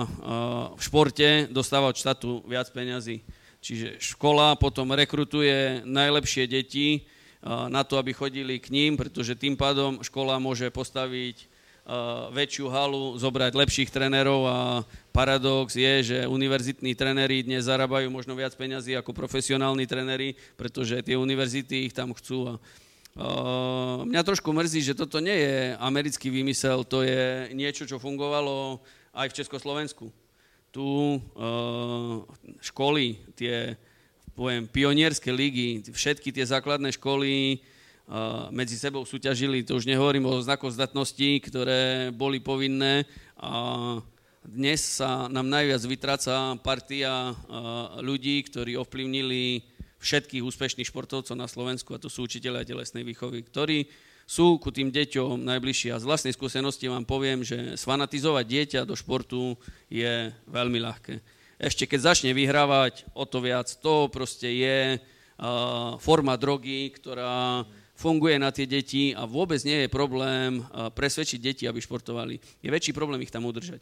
[0.76, 3.28] v športe, dostáva od štátu viac peňazí.
[3.60, 7.04] Čiže škola potom rekrutuje najlepšie deti
[7.44, 11.52] na to, aby chodili k ním, pretože tým pádom škola môže postaviť
[12.34, 14.58] väčšiu halu, zobrať lepších trénerov a
[15.14, 21.14] paradox je, že univerzitní tréneri dnes zarábajú možno viac peňazí ako profesionálni tréneri, pretože tie
[21.14, 22.50] univerzity ich tam chcú.
[22.50, 22.54] A,
[23.16, 28.84] mňa trošku mrzí, že toto nie je americký výmysel, to je niečo, čo fungovalo
[29.16, 30.06] aj v Československu.
[30.76, 31.20] Tu uh,
[32.60, 33.80] školy, tie
[34.36, 37.64] poviem, pionierské ligy, všetky tie základné školy
[38.54, 43.08] medzi sebou súťažili, to už nehovorím o znakoch zdatnosti, ktoré boli povinné
[43.40, 43.98] a
[44.46, 47.34] dnes sa nám najviac vytráca partia
[47.98, 49.66] ľudí, ktorí ovplyvnili
[50.06, 53.90] všetkých úspešných športovcov na Slovensku, a to sú učiteľia telesnej výchovy, ktorí
[54.30, 55.94] sú ku tým deťom najbližší.
[55.94, 59.58] A z vlastnej skúsenosti vám poviem, že sfanatizovať dieťa do športu
[59.90, 61.22] je veľmi ľahké.
[61.58, 67.64] Ešte keď začne vyhrávať, o to viac to proste je uh, forma drogy, ktorá
[67.96, 72.36] funguje na tie deti a vôbec nie je problém presvedčiť deti, aby športovali.
[72.60, 73.80] Je väčší problém ich tam udržať.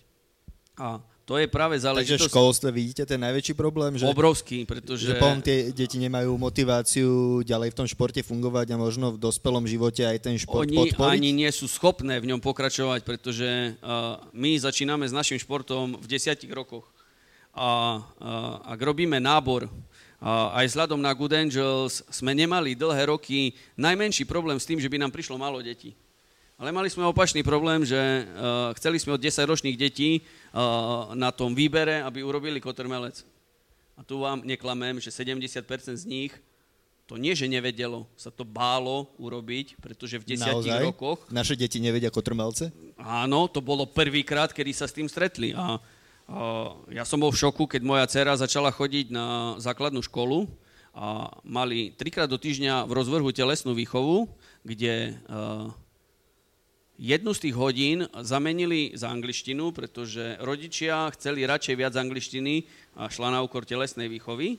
[0.78, 2.20] A to je práve záležitosť...
[2.20, 3.96] Takže v školstve vidíte ten najväčší problém?
[3.96, 5.08] Že, Obrovský, pretože...
[5.08, 9.64] Že potom tie deti nemajú motiváciu ďalej v tom športe fungovať a možno v dospelom
[9.64, 11.16] živote aj ten šport Oni podporiť?
[11.16, 16.06] ani nie sú schopné v ňom pokračovať, pretože uh, my začíname s našim športom v
[16.12, 16.84] desiatich rokoch.
[17.56, 19.72] A uh, ak robíme nábor
[20.24, 24.96] aj vzhľadom na Good Angels sme nemali dlhé roky najmenší problém s tým, že by
[24.96, 25.92] nám prišlo málo detí.
[26.58, 31.58] Ale mali sme opačný problém, že uh, chceli sme od 10-ročných detí uh, na tom
[31.58, 33.26] výbere, aby urobili kotrmelec.
[33.98, 35.66] A tu vám neklamem, že 70%
[35.98, 36.34] z nich
[37.04, 40.88] to nie, že nevedelo, sa to bálo urobiť, pretože v desiatich Naozaj?
[40.88, 41.20] rokoch...
[41.28, 42.72] Naše deti nevedia kotrmelce?
[42.96, 45.52] Áno, to bolo prvýkrát, kedy sa s tým stretli.
[45.52, 45.84] A
[46.88, 50.48] ja som bol v šoku, keď moja dcera začala chodiť na základnú školu
[50.96, 54.32] a mali trikrát do týždňa v rozvrhu telesnú výchovu,
[54.64, 55.20] kde
[56.98, 62.64] jednu z tých hodín zamenili za angličtinu, pretože rodičia chceli radšej viac angličtiny
[62.98, 64.58] a šla na úkor telesnej výchovy.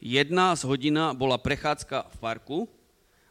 [0.00, 2.58] Jedna z hodina bola prechádzka v parku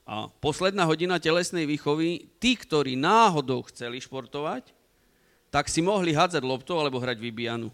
[0.04, 4.74] a posledná hodina telesnej výchovy, tí, ktorí náhodou chceli športovať,
[5.54, 7.70] tak si mohli hádzať loptou alebo hrať vybijanu.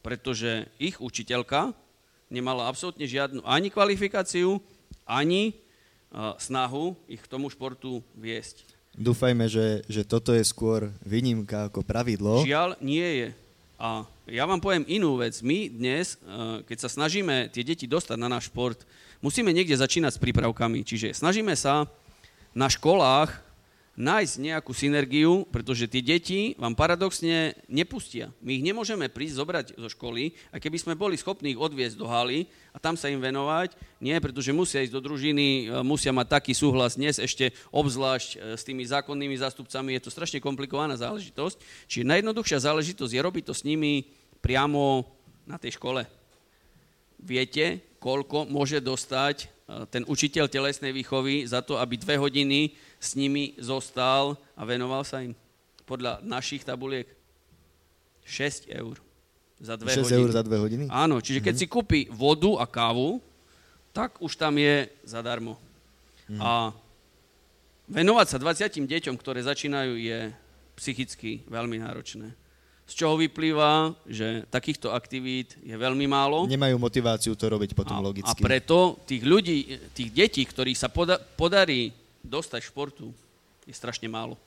[0.00, 1.76] Pretože ich učiteľka
[2.32, 4.60] nemala absolútne žiadnu ani kvalifikáciu,
[5.04, 5.56] ani
[6.40, 8.67] snahu ich k tomu športu viesť.
[8.98, 12.42] Dúfajme, že, že toto je skôr výnimka ako pravidlo.
[12.42, 13.28] Žiaľ, nie je.
[13.78, 15.38] A ja vám poviem inú vec.
[15.38, 16.18] My dnes,
[16.66, 18.82] keď sa snažíme tie deti dostať na náš šport,
[19.22, 20.82] musíme niekde začínať s prípravkami.
[20.82, 21.86] Čiže snažíme sa
[22.58, 23.38] na školách
[23.98, 28.30] nájsť nejakú synergiu, pretože tie deti vám paradoxne nepustia.
[28.38, 32.06] My ich nemôžeme prísť zobrať zo školy a keby sme boli schopní ich odviezť do
[32.06, 36.30] haly a tam sa im venovať, nie, pretože musia ísť do družiny, e, musia mať
[36.30, 41.58] taký súhlas dnes ešte obzvlášť e, s tými zákonnými zástupcami, je to strašne komplikovaná záležitosť.
[41.90, 44.06] Čiže najjednoduchšia záležitosť je robiť to s nimi
[44.38, 45.02] priamo
[45.42, 46.06] na tej škole.
[47.18, 49.46] Viete, koľko môže dostať e,
[49.90, 55.22] ten učiteľ telesnej výchovy za to, aby dve hodiny s nimi zostal a venoval sa
[55.22, 55.34] im?
[55.86, 57.06] Podľa našich tabuliek
[58.22, 59.00] 6 eur
[59.58, 60.18] za dve 6 hodiny.
[60.22, 60.84] eur za dve hodiny?
[60.92, 61.70] Áno, čiže keď mm-hmm.
[61.70, 63.18] si kúpi vodu a kávu,
[63.90, 65.58] tak už tam je zadarmo.
[66.30, 66.38] Mm.
[66.38, 66.70] A
[67.88, 70.30] venovať sa 20 deťom, ktoré začínajú, je
[70.78, 72.30] psychicky veľmi náročné.
[72.88, 76.48] Z čoho vyplýva, že takýchto aktivít je veľmi málo.
[76.48, 78.32] Nemajú motiváciu to robiť potom a, logicky.
[78.32, 81.92] A preto tých ľudí, tých detí, ktorých sa poda- podarí
[82.24, 83.12] dostať športu
[83.68, 84.40] je strašne málo.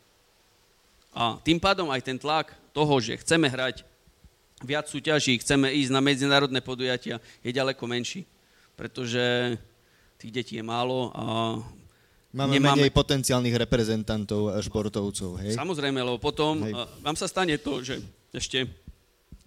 [1.13, 3.85] A tým pádom aj ten tlak toho, že chceme hrať
[4.65, 8.25] viac súťaží, chceme ísť na medzinárodné podujatia, je ďaleko menší.
[8.73, 9.53] Pretože
[10.17, 11.25] tých detí je málo a
[12.31, 12.87] Máme nemáme...
[12.87, 15.51] menej potenciálnych reprezentantov a športovcov, hej?
[15.51, 16.71] Samozrejme, lebo potom hej.
[17.03, 17.99] vám sa stane to, že
[18.31, 18.67] ešte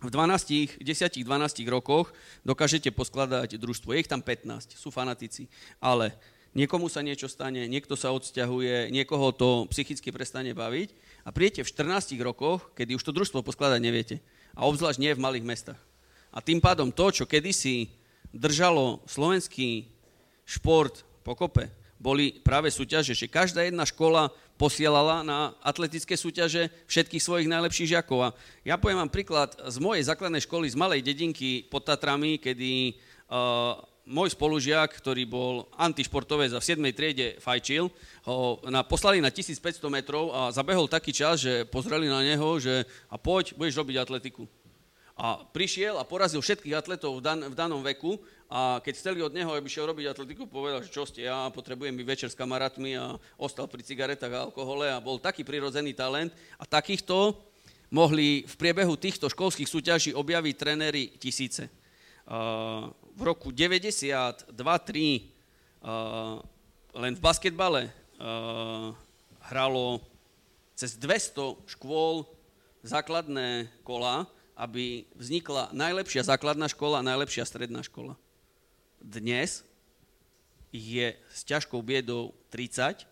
[0.04, 1.24] v 12, 10-12
[1.72, 2.12] rokoch
[2.44, 3.96] dokážete poskladať družstvo.
[3.96, 5.48] Je ich tam 15, sú fanatici,
[5.80, 6.12] ale
[6.52, 10.92] niekomu sa niečo stane, niekto sa odsťahuje, niekoho to psychicky prestane baviť
[11.24, 14.16] a príjete v 14 rokoch, kedy už to družstvo poskladať neviete.
[14.54, 15.80] A obzvlášť nie v malých mestách.
[16.30, 17.88] A tým pádom to, čo kedysi
[18.30, 19.88] držalo slovenský
[20.44, 27.48] šport pokope, boli práve súťaže, že každá jedna škola posielala na atletické súťaže všetkých svojich
[27.50, 28.30] najlepších žiakov.
[28.30, 32.94] A ja poviem vám príklad z mojej základnej školy z malej dedinky pod Tatrami, kedy
[33.30, 36.80] uh, môj spolužiak, ktorý bol antišportovec a v 7.
[36.92, 37.88] triede fajčil,
[38.28, 42.84] ho na, poslali na 1500 metrov a zabehol taký čas, že pozreli na neho, že
[43.08, 44.44] a poď, budeš robiť atletiku.
[45.14, 48.18] A prišiel a porazil všetkých atletov v, dan, v danom veku.
[48.50, 51.94] A keď chceli od neho, aby šiel robiť atletiku, povedal, že čo ste, ja potrebujem
[51.94, 56.34] byť večer s kamarátmi a ostal pri cigaretách a alkohole a bol taký prirodzený talent.
[56.58, 57.38] A takýchto
[57.94, 61.70] mohli v priebehu týchto školských súťaží objaviť trenéry tisíce.
[63.14, 64.50] V roku 92-3
[66.94, 67.92] len v basketbale
[69.50, 70.00] hralo
[70.74, 72.26] cez 200 škôl
[72.82, 78.14] základné kola, aby vznikla najlepšia základná škola a najlepšia stredná škola
[79.04, 79.60] dnes
[80.72, 83.04] je s ťažkou biedou 30,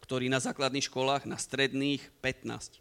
[0.00, 2.80] ktorí na základných školách, na stredných 15.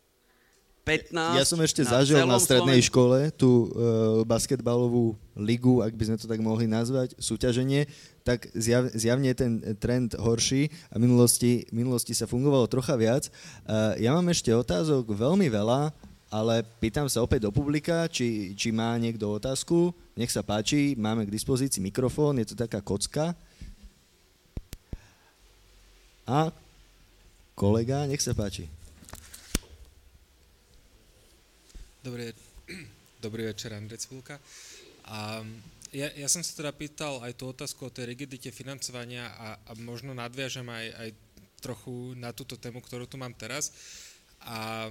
[0.86, 2.94] 15 ja som ešte na zažil na strednej Slovensku.
[2.94, 7.90] škole tú uh, basketbalovú ligu, ak by sme to tak mohli nazvať, súťaženie,
[8.22, 13.34] tak zjav, zjavne je ten trend horší a v minulosti, minulosti sa fungovalo trocha viac.
[13.66, 15.90] Uh, ja mám ešte otázok veľmi veľa,
[16.34, 19.94] ale pýtam sa opäť do publika, či, či má niekto otázku.
[20.18, 23.38] Nech sa páči, máme k dispozícii mikrofón, je to taká kocka.
[26.26, 26.50] A
[27.54, 28.66] kolega, nech sa páči.
[32.02, 32.34] Dobrý,
[33.26, 34.42] dobrý večer, Andrej Cvulka.
[35.06, 35.46] A
[35.94, 39.72] ja, ja som sa teda pýtal aj tú otázku o tej rigidite financovania a, a
[39.78, 41.10] možno nadviažem aj, aj
[41.62, 43.72] trochu na túto tému, ktorú tu mám teraz.
[44.46, 44.90] A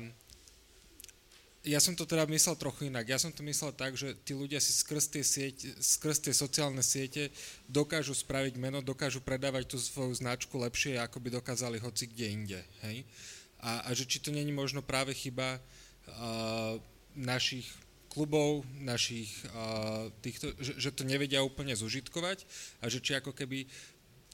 [1.64, 3.08] ja som to teda myslel trochu inak.
[3.08, 6.84] Ja som to myslel tak, že tí ľudia si skrz tie, siete, skrz tie sociálne
[6.84, 7.32] siete
[7.64, 12.60] dokážu spraviť meno, dokážu predávať tú svoju značku lepšie, ako by dokázali hoci kde inde.
[12.84, 13.08] Hej?
[13.64, 16.76] A, a že či to není možno práve chyba uh,
[17.16, 17.64] našich
[18.12, 22.44] klubov, našich uh, týchto, že, že to nevedia úplne zužitkovať
[22.84, 23.66] a že či ako keby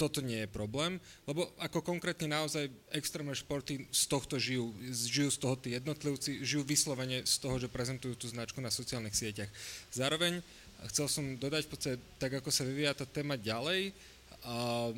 [0.00, 0.96] toto nie je problém,
[1.28, 6.64] lebo ako konkrétne naozaj extrémne športy z tohto žijú, žijú z toho tí jednotlivci, žijú
[6.64, 9.52] vyslovene z toho, že prezentujú tú značku na sociálnych sieťach.
[9.92, 10.40] Zároveň
[10.88, 13.92] chcel som dodať v tak ako sa vyvíja tá téma ďalej,
[14.40, 14.88] a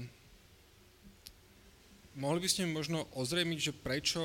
[2.15, 4.23] mohli by ste možno ozrejmiť, že prečo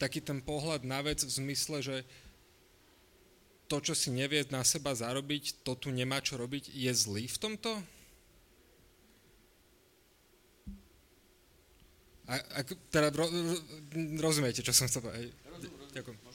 [0.00, 1.96] taký ten pohľad na vec v zmysle, že
[3.66, 7.36] to, čo si nevie na seba zarobiť, to tu nemá čo robiť, je zlý v
[7.36, 7.70] tomto?
[12.26, 13.26] A, ak, teda ro,
[14.18, 15.30] rozumiete, čo som chcel povedať.
[15.94, 16.26] Ďakujem.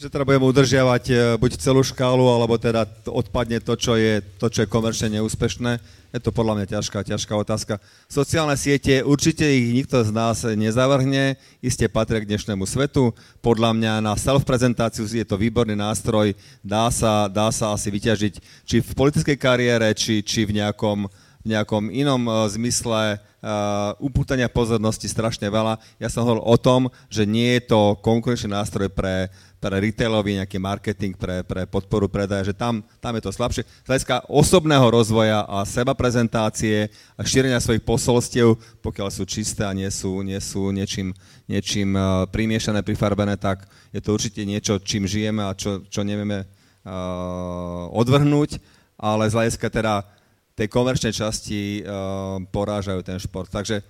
[0.00, 4.48] Že teda budeme udržiavať e, buď celú škálu, alebo teda odpadne to, čo je, to,
[4.48, 5.76] čo je komerčne neúspešné.
[6.16, 7.76] Je to podľa mňa ťažká, ťažká otázka.
[8.08, 13.12] Sociálne siete, určite ich nikto z nás nezavrhne, iste patria k dnešnému svetu.
[13.44, 16.32] Podľa mňa na self-prezentáciu je to výborný nástroj,
[16.64, 21.88] dá sa, dá sa asi vyťažiť či v politickej kariére, či, či v nejakom nejakom
[21.88, 25.80] inom uh, zmysle uh, upútania pozornosti strašne veľa.
[25.96, 30.60] Ja som hovoril o tom, že nie je to konkurenčný nástroj pre, pre retailový nejaký
[30.60, 33.64] marketing, pre, pre podporu predaja, že tam, tam je to slabšie.
[33.64, 39.72] Z hľadiska osobného rozvoja a seba prezentácie a šírenia svojich posolstiev, pokiaľ sú čisté a
[39.72, 41.16] nie sú, nie sú niečím,
[41.48, 43.64] niečím uh, primiešané, prifarbené, tak
[43.96, 46.44] je to určite niečo, čím žijeme a čo, čo nevieme
[46.84, 48.60] uh, odvrhnúť,
[49.00, 50.19] ale z hľadiska teda
[50.60, 53.48] tej komerčnej časti uh, porážajú ten šport.
[53.48, 53.80] Takže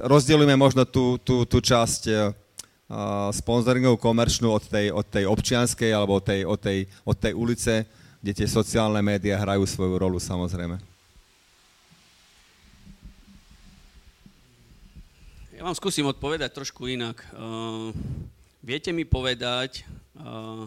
[0.00, 2.32] rozdielujeme možno tú, tú, tú časť uh,
[3.28, 7.84] sponzoringovú komerčnú od tej, od tej občianskej alebo od tej, od, tej, od tej ulice,
[8.24, 10.80] kde tie sociálne médiá hrajú svoju rolu samozrejme.
[15.52, 17.20] Ja vám skúsim odpovedať trošku inak.
[17.36, 17.92] Uh,
[18.64, 19.84] viete mi povedať
[20.16, 20.64] uh,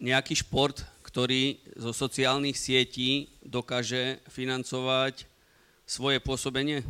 [0.00, 5.28] nejaký šport, ktorý zo sociálnych sietí dokáže financovať
[5.84, 6.80] svoje pôsobenie?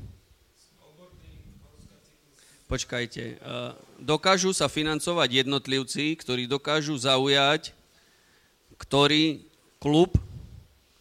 [2.70, 3.23] Počkajte.
[3.23, 3.37] E,
[3.99, 7.74] dokážu sa financovať jednotlivci, ktorí dokážu zaujať,
[8.78, 9.43] ktorý
[9.82, 10.15] klub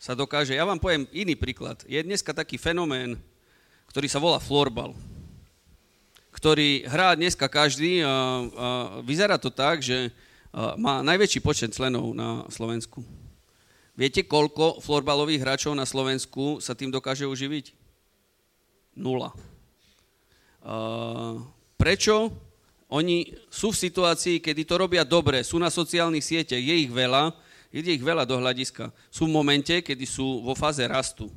[0.02, 0.57] sa dokáže...
[0.57, 1.86] Ja vám poviem iný príklad.
[1.86, 3.22] Je dneska taký fenomén,
[3.94, 4.98] ktorý sa volá florbal,
[6.34, 8.14] ktorý hrá dneska každý a, a
[9.06, 10.10] vyzerá to tak, že
[10.53, 13.05] má najväčší počet členov na Slovensku.
[13.93, 17.76] Viete, koľko florbalových hráčov na Slovensku sa tým dokáže uživiť?
[18.95, 19.35] Nula.
[21.76, 22.31] Prečo?
[22.89, 27.30] Oni sú v situácii, kedy to robia dobre, sú na sociálnych sieťach, je ich veľa,
[27.69, 28.89] je ich veľa do hľadiska.
[29.13, 31.30] Sú v momente, kedy sú vo fáze rastu.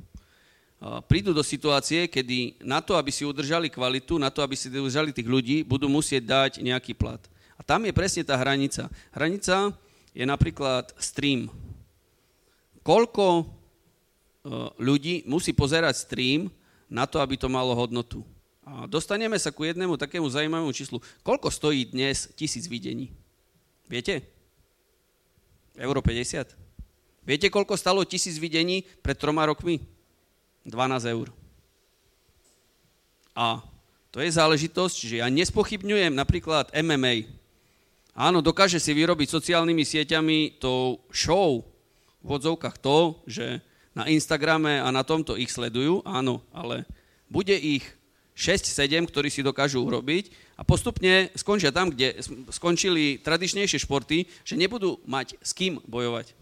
[1.04, 5.12] Prídu do situácie, kedy na to, aby si udržali kvalitu, na to, aby si udržali
[5.12, 7.20] tých ľudí, budú musieť dať nejaký plat.
[7.56, 8.88] A tam je presne tá hranica.
[9.14, 9.74] Hranica
[10.12, 11.48] je napríklad stream.
[12.82, 13.46] koľko
[14.82, 16.50] ľudí musí pozerať stream
[16.90, 18.26] na to, aby to malo hodnotu.
[18.62, 21.02] A dostaneme sa ku jednému takému zaujímavému číslu.
[21.26, 23.10] Koľko stojí dnes tisíc videní?
[23.90, 24.22] Viete?
[25.78, 26.54] Euro 50.
[27.22, 29.82] Viete, koľko stalo tisíc videní pred troma rokmi?
[30.66, 31.30] 12 eur.
[33.34, 33.62] A
[34.14, 37.26] to je záležitosť, že ja nespochybňujem napríklad MMA.
[38.12, 41.64] Áno, dokáže si vyrobiť sociálnymi sieťami tou show
[42.20, 43.64] v odzovkách to, že
[43.96, 46.84] na Instagrame a na tomto ich sledujú, áno, ale
[47.32, 47.84] bude ich
[48.36, 52.20] 6-7, ktorí si dokážu urobiť a postupne skončia tam, kde
[52.52, 56.36] skončili tradičnejšie športy, že nebudú mať s kým bojovať.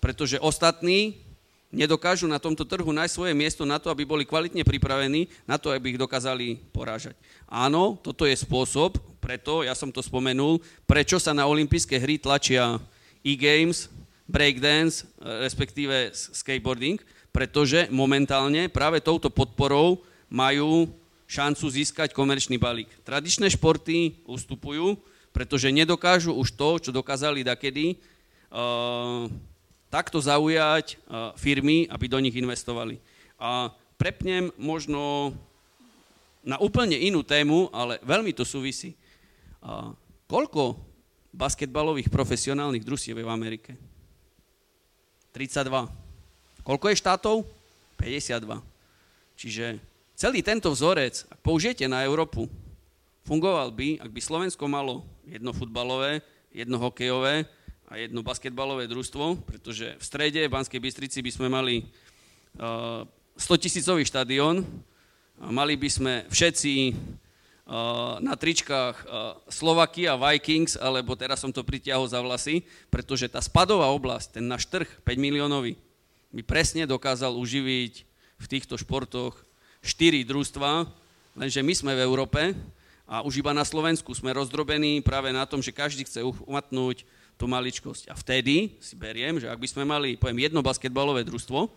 [0.00, 1.20] Pretože ostatní
[1.68, 5.68] nedokážu na tomto trhu nájsť svoje miesto na to, aby boli kvalitne pripravení, na to,
[5.68, 7.14] aby ich dokázali porážať.
[7.44, 12.80] Áno, toto je spôsob, preto, ja som to spomenul, prečo sa na olympijské hry tlačia
[13.20, 13.92] e-games,
[14.28, 17.00] breakdance, respektíve skateboarding,
[17.32, 20.88] pretože momentálne práve touto podporou majú
[21.28, 22.88] šancu získať komerčný balík.
[23.04, 24.96] Tradičné športy ustupujú,
[25.32, 28.00] pretože nedokážu už to, čo dokázali dakedy,
[28.48, 29.28] uh,
[29.88, 31.00] takto zaujať
[31.40, 33.00] firmy, aby do nich investovali.
[33.40, 35.32] A prepnem možno
[36.44, 38.94] na úplne inú tému, ale veľmi to súvisí.
[40.28, 40.76] Koľko
[41.34, 43.72] basketbalových profesionálnych družstiev je v Amerike?
[45.32, 45.88] 32.
[46.64, 47.36] Koľko je štátov?
[47.96, 48.60] 52.
[49.38, 49.80] Čiže
[50.14, 52.46] celý tento vzorec, ak použijete na Európu,
[53.24, 57.44] fungoval by, ak by Slovensko malo jedno futbalové, jedno hokejové,
[57.88, 61.88] a jedno basketbalové družstvo, pretože v strede v Banskej Bystrici by sme mali
[62.60, 63.08] uh,
[63.40, 64.60] 100 tisícový štadión,
[65.38, 71.64] a mali by sme všetci uh, na tričkách uh, Slovakia Vikings, alebo teraz som to
[71.64, 72.60] pritiahol za vlasy,
[72.92, 75.80] pretože tá spadová oblasť, ten náš trh 5 miliónový,
[76.28, 78.04] by presne dokázal uživiť
[78.36, 79.32] v týchto športoch
[79.80, 80.84] 4 družstva,
[81.40, 82.52] lenže my sme v Európe
[83.08, 87.08] a už iba na Slovensku sme rozdrobení práve na tom, že každý chce umatnúť
[87.38, 88.10] tú maličkosť.
[88.10, 91.70] A vtedy si beriem, že ak by sme mali, poviem, jedno basketbalové družstvo,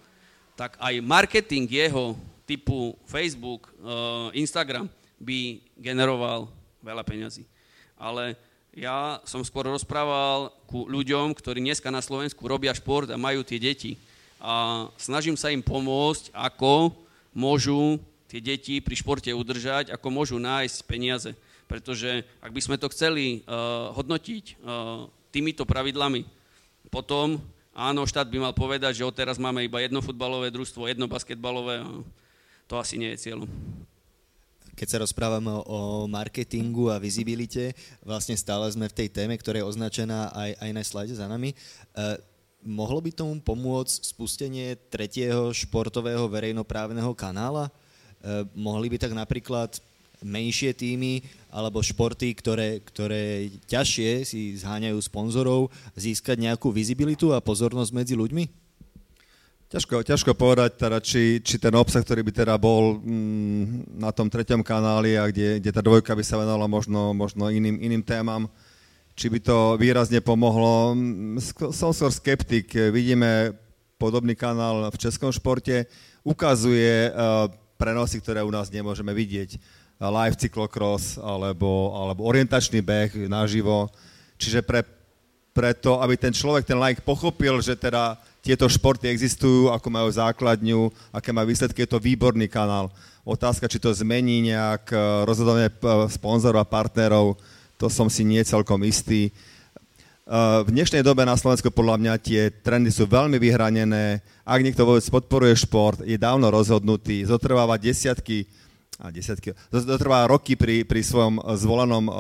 [0.58, 2.18] tak aj marketing jeho
[2.50, 4.90] typu Facebook, uh, Instagram
[5.22, 6.50] by generoval
[6.82, 7.46] veľa peňazí.
[7.94, 8.34] Ale
[8.74, 13.62] ja som skôr rozprával ku ľuďom, ktorí dneska na Slovensku robia šport a majú tie
[13.62, 14.02] deti.
[14.42, 16.90] A snažím sa im pomôcť, ako
[17.38, 21.32] môžu tie deti pri športe udržať, ako môžu nájsť peniaze.
[21.70, 26.28] Pretože ak by sme to chceli uh, hodnotiť uh, týmito pravidlami.
[26.92, 27.40] Potom,
[27.72, 31.82] áno, štát by mal povedať, že odteraz máme iba jedno futbalové družstvo, jedno basketbalové
[32.72, 33.52] to asi nie je cieľom.
[34.80, 39.68] Keď sa rozprávame o marketingu a vizibilite, vlastne stále sme v tej téme, ktorá je
[39.68, 41.52] označená aj, aj na slajde za nami.
[41.52, 41.56] E,
[42.64, 47.68] mohlo by tomu pomôcť spustenie tretieho športového verejnoprávneho kanála?
[47.68, 47.72] E,
[48.56, 49.84] mohli by tak napríklad
[50.22, 57.92] menšie týmy alebo športy, ktoré, ktoré ťažšie si zháňajú sponzorov, získať nejakú vizibilitu a pozornosť
[57.92, 58.62] medzi ľuďmi?
[59.72, 64.28] Ťažko, ťažko povedať, teda, či, či ten obsah, ktorý by teda bol mm, na tom
[64.28, 68.52] treťom kanáli a kde, kde tá dvojka by sa venovala možno, možno iným, iným témam,
[69.16, 70.92] či by to výrazne pomohlo.
[71.72, 72.68] Som skôr skeptik.
[72.92, 73.56] Vidíme
[73.96, 75.88] podobný kanál v českom športe.
[76.20, 77.48] Ukazuje uh,
[77.80, 79.56] prenosy, ktoré u nás nemôžeme vidieť
[80.10, 83.94] live cyklocross alebo, alebo orientačný beh naživo.
[84.42, 84.82] Čiže pre,
[85.54, 90.90] preto, aby ten človek, ten like pochopil, že teda tieto športy existujú, ako majú základňu,
[91.14, 92.90] aké majú výsledky, je to výborný kanál.
[93.22, 95.00] Otázka, či to zmení nejak eh,
[95.30, 97.38] rozhodovanie eh, sponzorov a partnerov,
[97.78, 99.30] to som si nie celkom istý.
[99.30, 104.26] Eh, v dnešnej dobe na Slovensku podľa mňa tie trendy sú veľmi vyhranené.
[104.42, 108.50] Ak niekto vôbec podporuje šport, je dávno rozhodnutý, zotrváva desiatky
[109.02, 112.14] a desiatky, to trvá roky pri, pri svojom eh, zvolenom uh,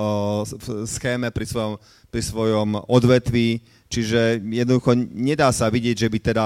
[0.89, 1.73] schéme, pri svojom,
[2.09, 6.45] pri svojom odvetví, čiže jednoducho nedá sa vidieť, že by teda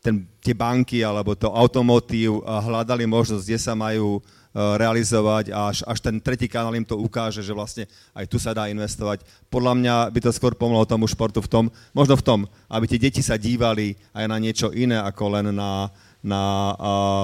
[0.00, 4.24] ten, tie banky alebo to automotív uh, hľadali možnosť, kde sa majú
[4.54, 8.54] realizovať a až, až ten tretí kanál im to ukáže, že vlastne aj tu sa
[8.54, 9.26] dá investovať.
[9.50, 12.40] Podľa mňa by to skôr pomohlo tomu športu v tom, možno v tom,
[12.70, 15.90] aby tie deti sa dívali aj na niečo iné ako len na,
[16.24, 16.72] na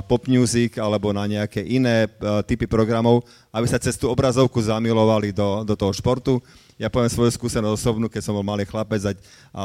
[0.05, 2.05] pop music alebo na nejaké iné
[2.45, 6.37] typy programov, aby sa cez tú obrazovku zamilovali do, do toho športu.
[6.81, 9.13] Ja poviem svoju skúsenosť osobnú, keď som bol malý chlapec a,
[9.53, 9.65] a,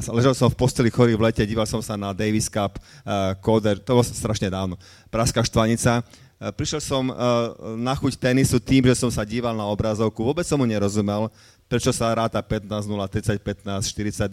[0.00, 3.36] a ležal som v posteli chorý v lete, díval som sa na Davis Cup, uh,
[3.44, 4.80] Koder, to bolo strašne dávno,
[5.12, 6.00] Praska štvanica.
[6.40, 10.48] Uh, prišiel som uh, na chuť tenisu tým, že som sa díval na obrazovku, vôbec
[10.48, 11.28] som mu nerozumel,
[11.68, 14.32] prečo sa ráta 15-0, 30-15,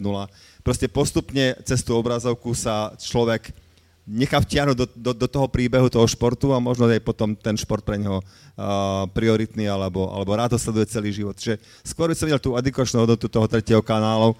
[0.64, 3.52] Proste postupne cez tú obrazovku sa človek
[4.02, 7.86] nechá vtiahnuť do, do, do toho príbehu toho športu a možno aj potom ten šport
[7.86, 11.38] pre neho uh, prioritný alebo, alebo rád sleduje celý život.
[11.38, 14.34] Čiže skôr by som videl tú adikočnú hodnotu toho tretieho kanálu,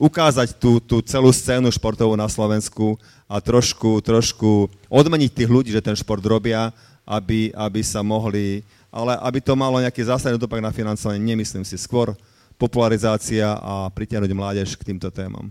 [0.00, 2.98] ukázať tú, tú celú scénu športovú na Slovensku
[3.30, 6.74] a trošku, trošku odmeniť tých ľudí, že ten šport robia,
[7.06, 11.76] aby, aby sa mohli, ale aby to malo nejaký zásadný dopad na financovanie, nemyslím si.
[11.78, 12.16] Skôr
[12.56, 15.50] popularizácia a pritiahnuť mládež k týmto témam.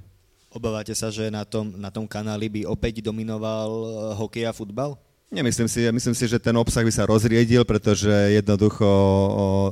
[0.53, 3.89] Obávate sa, že na tom, na tom kanáli by opäť dominoval eh,
[4.21, 4.93] hokej a futbal?
[5.33, 8.85] Nemyslím si, myslím si, že ten obsah by sa rozriedil, pretože jednoducho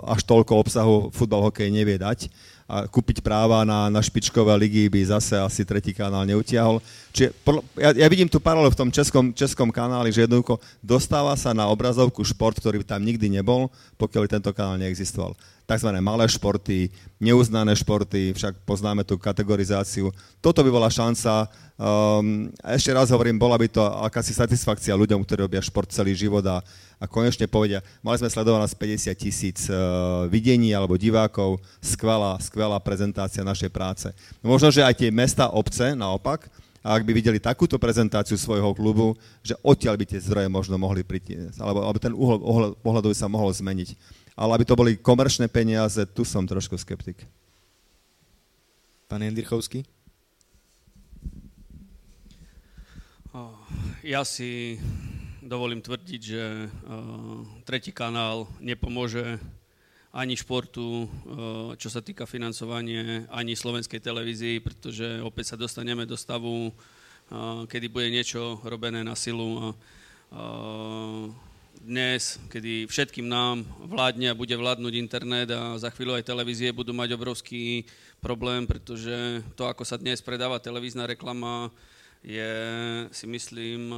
[0.10, 2.34] až toľko obsahu futbal, hokej nevie dať
[2.72, 6.80] a kúpiť práva na, na špičkové ligy by zase asi tretí kanál neutiahol.
[7.12, 7.36] Čiže
[7.76, 11.68] ja, ja vidím tu paralelu v tom českom, českom kanáli, že jednoducho dostáva sa na
[11.68, 13.68] obrazovku šport, ktorý tam nikdy nebol,
[14.00, 15.36] pokiaľ tento kanál neexistoval.
[15.72, 16.92] Takzvané malé športy,
[17.24, 20.12] neuznané športy, však poznáme tú kategorizáciu.
[20.44, 21.48] Toto by bola šanca
[21.82, 26.46] Um, ešte raz hovorím, bola by to akási satisfakcia ľuďom, ktorí robia šport celý život
[26.46, 26.62] a,
[27.02, 33.42] a konečne povedia, mali sme sledovanosť 50 tisíc uh, videní alebo divákov, skvelá, skvelá prezentácia
[33.42, 34.14] našej práce.
[34.46, 36.54] No možno, že aj tie mesta, obce, naopak,
[36.86, 41.02] a ak by videli takúto prezentáciu svojho klubu, že odtiaľ by tie zdroje možno mohli
[41.02, 44.21] prísť, alebo, alebo ten uhol pohľadu by sa mohol zmeniť.
[44.42, 47.30] Ale aby to boli komerčné peniaze, tu som trošku skeptik.
[49.06, 49.86] Pán Jendrichovský?
[54.02, 54.82] Ja si
[55.46, 56.74] dovolím tvrdiť, že
[57.70, 59.38] tretí kanál nepomôže
[60.10, 61.06] ani športu,
[61.78, 66.74] čo sa týka financovanie, ani slovenskej televízii, pretože opäť sa dostaneme do stavu,
[67.70, 69.78] kedy bude niečo robené na silu.
[71.82, 76.94] Dnes, kedy všetkým nám vládne a bude vládnuť internet a za chvíľu aj televízie budú
[76.94, 77.90] mať obrovský
[78.22, 81.74] problém, pretože to, ako sa dnes predáva televízna reklama,
[82.22, 82.54] je,
[83.10, 83.98] si myslím, eh,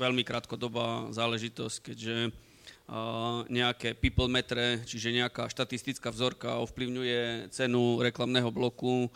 [0.00, 8.48] veľmi krátkodobá záležitosť, keďže eh, nejaké people metre, čiže nejaká štatistická vzorka ovplyvňuje cenu reklamného
[8.48, 9.12] bloku,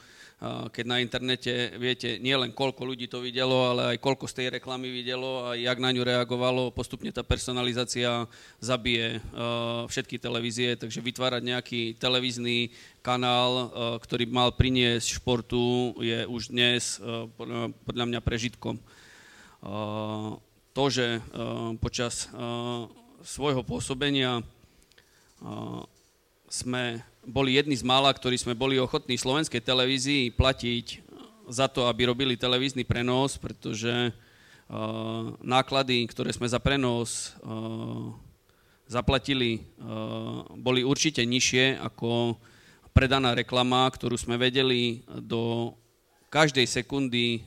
[0.47, 4.86] keď na internete viete nielen koľko ľudí to videlo, ale aj koľko z tej reklamy
[4.86, 6.70] videlo a jak na ňu reagovalo.
[6.70, 8.23] Postupne tá personalizácia
[8.62, 9.19] zabije
[9.90, 12.70] všetky televízie, takže vytvárať nejaký televízny
[13.02, 17.02] kanál, ktorý mal priniesť športu, je už dnes
[17.82, 18.78] podľa mňa prežitkom.
[20.70, 21.19] To, že
[21.82, 22.31] počas
[23.27, 24.39] svojho pôsobenia
[26.47, 31.05] sme boli jedni z mála, ktorí sme boli ochotní slovenskej televízii platiť
[31.53, 38.17] za to, aby robili televízny prenos, pretože uh, náklady, ktoré sme za prenos uh,
[38.89, 42.41] zaplatili, uh, boli určite nižšie ako
[42.97, 45.77] predaná reklama, ktorú sme vedeli do
[46.35, 47.47] každej sekundy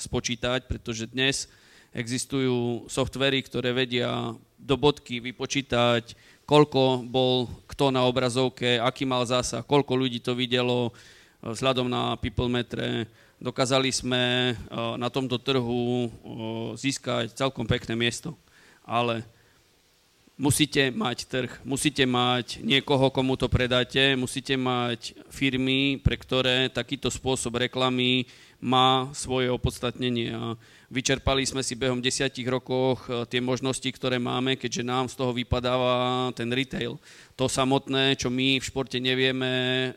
[0.00, 1.44] spočítať, pretože dnes
[1.92, 6.16] existujú softvery, ktoré vedia do bodky vypočítať
[6.48, 12.16] koľko bol kto na obrazovke, aký mal zásah, koľko ľudí to videlo eh, vzhľadom na
[12.16, 13.04] people metre.
[13.36, 14.56] Dokázali sme eh,
[14.96, 16.10] na tomto trhu eh,
[16.80, 18.32] získať celkom pekné miesto.
[18.88, 19.20] Ale
[20.40, 27.12] musíte mať trh, musíte mať niekoho, komu to predáte, musíte mať firmy, pre ktoré takýto
[27.12, 28.24] spôsob reklamy
[28.56, 30.32] má svoje opodstatnenie.
[30.32, 30.56] A
[30.88, 35.36] Vyčerpali sme si behom desiatich rokoch e, tie možnosti, ktoré máme, keďže nám z toho
[35.36, 36.96] vypadáva ten retail.
[37.36, 39.88] To samotné, čo my v športe nevieme e,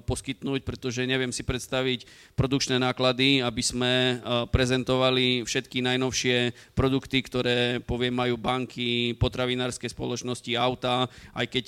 [0.00, 2.08] poskytnúť, pretože neviem si predstaviť
[2.40, 4.14] produkčné náklady, aby sme e,
[4.48, 11.04] prezentovali všetky najnovšie produkty, ktoré poviem majú banky, potravinárske spoločnosti, auta,
[11.36, 11.64] aj keď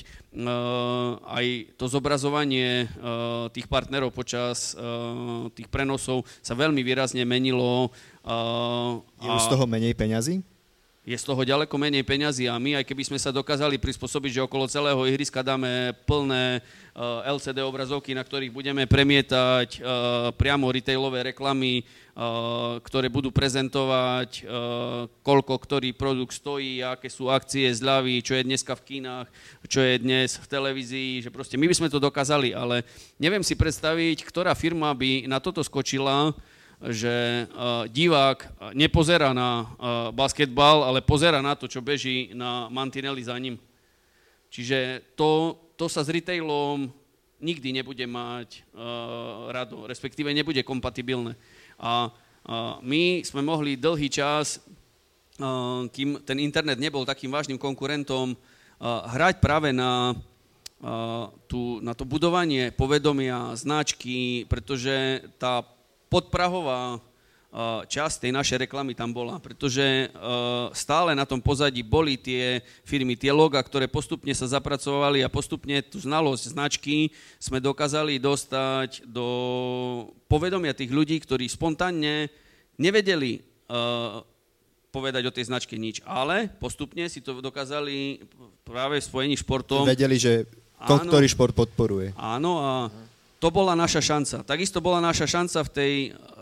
[1.28, 2.88] aj to zobrazovanie
[3.52, 4.72] tých partnerov počas
[5.52, 7.92] tých prenosov sa veľmi výrazne menilo
[8.22, 10.46] Uh, je už z toho menej peňazí?
[11.02, 14.46] Je z toho ďaleko menej peňazí a my, aj keby sme sa dokázali prispôsobiť, že
[14.46, 16.62] okolo celého ihriska dáme plné
[16.94, 24.46] uh, LCD obrazovky, na ktorých budeme premietať uh, priamo retailové reklamy, uh, ktoré budú prezentovať,
[24.46, 29.26] uh, koľko ktorý produkt stojí, aké sú akcie, zľavy, čo je dneska v kinách,
[29.66, 32.86] čo je dnes v televízii, že proste my by sme to dokázali, ale
[33.18, 36.30] neviem si predstaviť, ktorá firma by na toto skočila,
[36.90, 37.46] že
[37.94, 39.70] divák nepozerá na
[40.10, 43.54] basketbal, ale pozera na to, čo beží na mantinely za ním.
[44.50, 46.90] Čiže to, to sa s retailom
[47.42, 48.66] nikdy nebude mať
[49.50, 51.38] rado, respektíve nebude kompatibilné.
[51.78, 52.10] A
[52.82, 54.58] my sme mohli dlhý čas,
[55.90, 58.34] kým ten internet nebol takým vážnym konkurentom,
[58.82, 60.14] hrať práve na
[61.46, 65.62] tu, na to budovanie povedomia, značky, pretože tá
[66.12, 67.00] podprahová
[67.84, 70.08] časť tej našej reklamy tam bola, pretože
[70.72, 75.84] stále na tom pozadí boli tie firmy, tie loga, ktoré postupne sa zapracovali a postupne
[75.84, 79.26] tú znalosť značky sme dokázali dostať do
[80.32, 82.32] povedomia tých ľudí, ktorí spontánne
[82.80, 83.44] nevedeli
[84.88, 88.24] povedať o tej značke nič, ale postupne si to dokázali
[88.64, 89.84] práve v spojení športom.
[89.84, 90.48] Vedeli, že
[90.80, 92.16] áno, ktorý šport podporuje.
[92.16, 92.72] Áno a
[93.42, 94.46] to bola naša šanca.
[94.46, 95.92] Takisto bola naša šanca v tej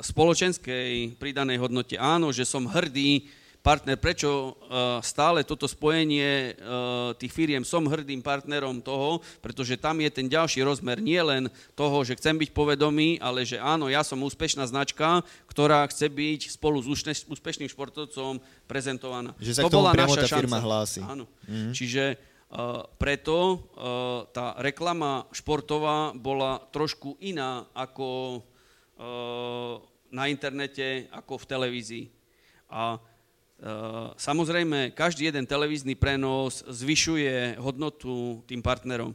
[0.05, 1.97] spoločenskej pridanej hodnote.
[1.97, 3.25] Áno, že som hrdý
[3.65, 4.51] partner, prečo e,
[5.01, 6.73] stále toto spojenie e,
[7.17, 12.05] tých firiem, som hrdým partnerom toho, pretože tam je ten ďalší rozmer nie len toho,
[12.05, 16.85] že chcem byť povedomý, ale že áno, ja som úspešná značka, ktorá chce byť spolu
[16.85, 16.89] s
[17.29, 19.37] úspešným športovcom prezentovaná.
[19.41, 20.69] Že sa to bola naša tá firma šanca.
[20.69, 21.01] hlási.
[21.05, 21.25] Áno.
[21.49, 21.73] Mm-hmm.
[21.77, 22.03] Čiže
[22.99, 29.79] preto uh, tá reklama športová bola trošku iná ako uh,
[30.11, 32.07] na internete, ako v televízii.
[32.71, 32.99] A
[34.19, 39.15] samozrejme, každý jeden televízny prenos zvyšuje hodnotu tým partnerom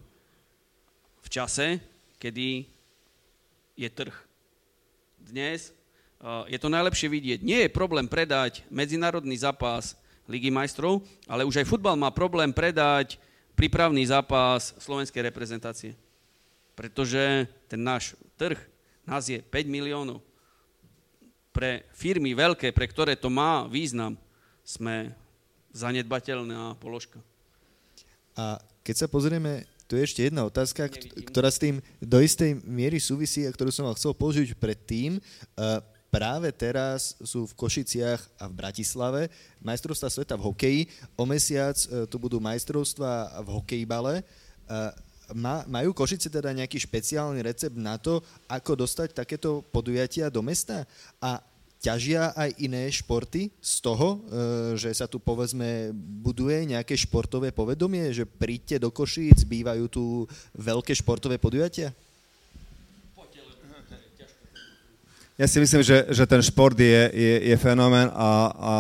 [1.20, 1.82] v čase,
[2.22, 2.64] kedy
[3.76, 4.16] je trh.
[5.20, 5.74] Dnes
[6.48, 7.40] je to najlepšie vidieť.
[7.44, 10.00] Nie je problém predať medzinárodný zápas
[10.32, 13.20] Ligy majstrov, ale už aj futbal má problém predať
[13.56, 15.96] prípravný zápas slovenskej reprezentácie.
[16.76, 18.60] Pretože ten náš trh
[19.08, 20.20] nás je 5 miliónov.
[21.56, 24.20] Pre firmy veľké, pre ktoré to má význam,
[24.68, 25.16] sme
[25.72, 27.24] zanedbateľná položka.
[28.36, 31.24] A keď sa pozrieme, tu je ešte jedna otázka, Nevidím.
[31.32, 35.22] ktorá s tým do istej miery súvisí a ktorú som vám chcel položiť predtým.
[35.56, 35.80] Uh,
[36.16, 39.22] práve teraz sú v Košiciach a v Bratislave
[39.60, 40.82] majstrovstvá sveta v hokeji.
[41.20, 44.14] O mesiac e, tu budú majstrovstvá v hokejbale.
[44.20, 44.24] E,
[45.68, 50.88] majú Košice teda nejaký špeciálny recept na to, ako dostať takéto podujatia do mesta?
[51.20, 51.44] A
[51.84, 54.18] ťažia aj iné športy z toho, e,
[54.80, 55.92] že sa tu povedzme
[56.24, 60.04] buduje nejaké športové povedomie, že príďte do Košíc, bývajú tu
[60.56, 61.92] veľké športové podujatia?
[65.36, 68.74] Ja si myslím, že, že ten šport je, je, je fenomén a, a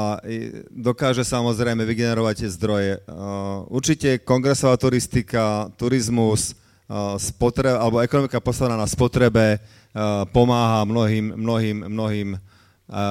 [0.71, 2.91] dokáže samozrejme vygenerovať tie zdroje.
[3.11, 6.55] Uh, určite kongresová turistika, turizmus,
[6.87, 12.29] uh, spotreb, alebo ekonomika postavená na spotrebe uh, pomáha mnohým, mnohým, mnohým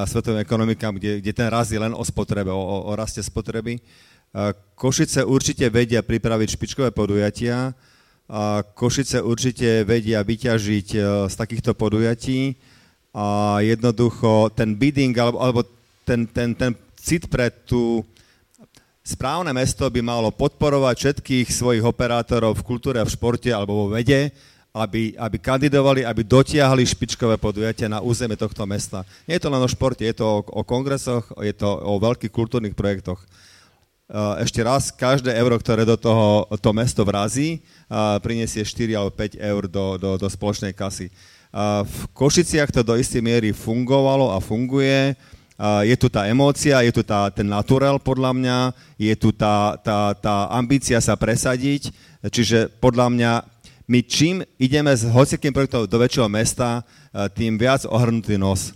[0.06, 3.82] svetovým ekonomikám, kde, kde ten raz je len o spotrebe, o, o raste spotreby.
[4.78, 7.74] Košice určite vedia pripraviť špičkové podujatia,
[8.78, 10.88] Košice určite vedia vyťažiť
[11.26, 12.54] z takýchto podujatí
[13.14, 15.60] a jednoducho ten bidding alebo, alebo
[16.02, 18.02] ten, ten, ten cit pre tú
[19.06, 24.34] správne mesto by malo podporovať všetkých svojich operátorov v kultúre v športe alebo vo vede,
[24.74, 29.06] aby, aby kandidovali, aby dotiahli špičkové podujatia na územie tohto mesta.
[29.30, 32.34] Nie je to len o športe, je to o, o kongresoch, je to o veľkých
[32.34, 33.22] kultúrnych projektoch.
[34.42, 37.64] Ešte raz, každé euro, ktoré do toho to mesto vrazí,
[38.20, 41.08] prinesie 4 alebo 5 eur do, do, do spoločnej kasy.
[41.86, 45.14] V Košiciach to do istej miery fungovalo a funguje.
[45.86, 48.58] Je tu tá emócia, je tu tá, ten naturel podľa mňa,
[48.98, 51.94] je tu tá, tá, tá ambícia sa presadiť,
[52.26, 53.32] čiže podľa mňa
[53.86, 56.82] my čím ideme s hocikým projektom do väčšieho mesta,
[57.38, 58.74] tým viac ohrnutý nos.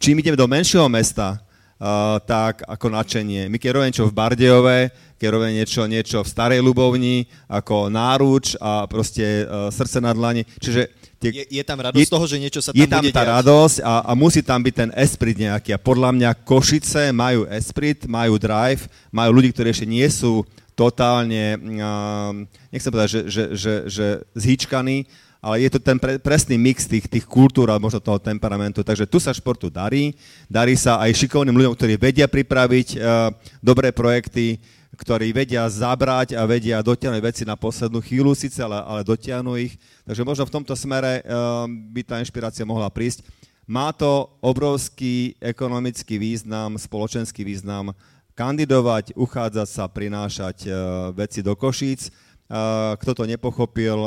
[0.00, 3.52] Čím ideme do menšieho mesta, uh, tak ako nadšenie.
[3.52, 4.78] My keď robíme niečo v Bardejove,
[5.20, 10.48] keď robíme niečo, niečo v Starej Ľubovni, ako náruč a proste uh, srdce na dlani.
[10.58, 10.88] Čiže
[11.24, 13.32] tie, je, je tam radosť je, toho, že niečo sa tam Je tam tá diať.
[13.40, 15.72] radosť a, a musí tam byť ten esprit nejaký.
[15.72, 20.44] A podľa mňa Košice majú esprit, majú drive, majú ľudí, ktorí ešte nie sú
[20.74, 22.34] totálne, uh,
[22.68, 25.06] nechcem povedať, že, že, že, že zhýčkaní,
[25.44, 28.80] ale je to ten pre, presný mix tých, tých kultúr a možno toho temperamentu.
[28.80, 30.16] Takže tu sa športu darí.
[30.48, 33.28] Darí sa aj šikovným ľuďom, ktorí vedia pripraviť uh,
[33.60, 34.56] dobré projekty,
[34.94, 39.74] ktorí vedia zabrať a vedia dotiahnuť veci na poslednú chvíľu síce, ale, ale dotiahnu ich.
[40.06, 43.26] Takže možno v tomto smere uh, by tá inšpirácia mohla prísť.
[43.66, 47.96] Má to obrovský ekonomický význam, spoločenský význam
[48.36, 50.74] kandidovať, uchádzať sa, prinášať uh,
[51.16, 52.14] veci do Košíc
[53.00, 53.98] kto to nepochopil,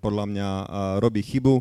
[0.00, 0.48] podľa mňa
[1.04, 1.60] robí chybu,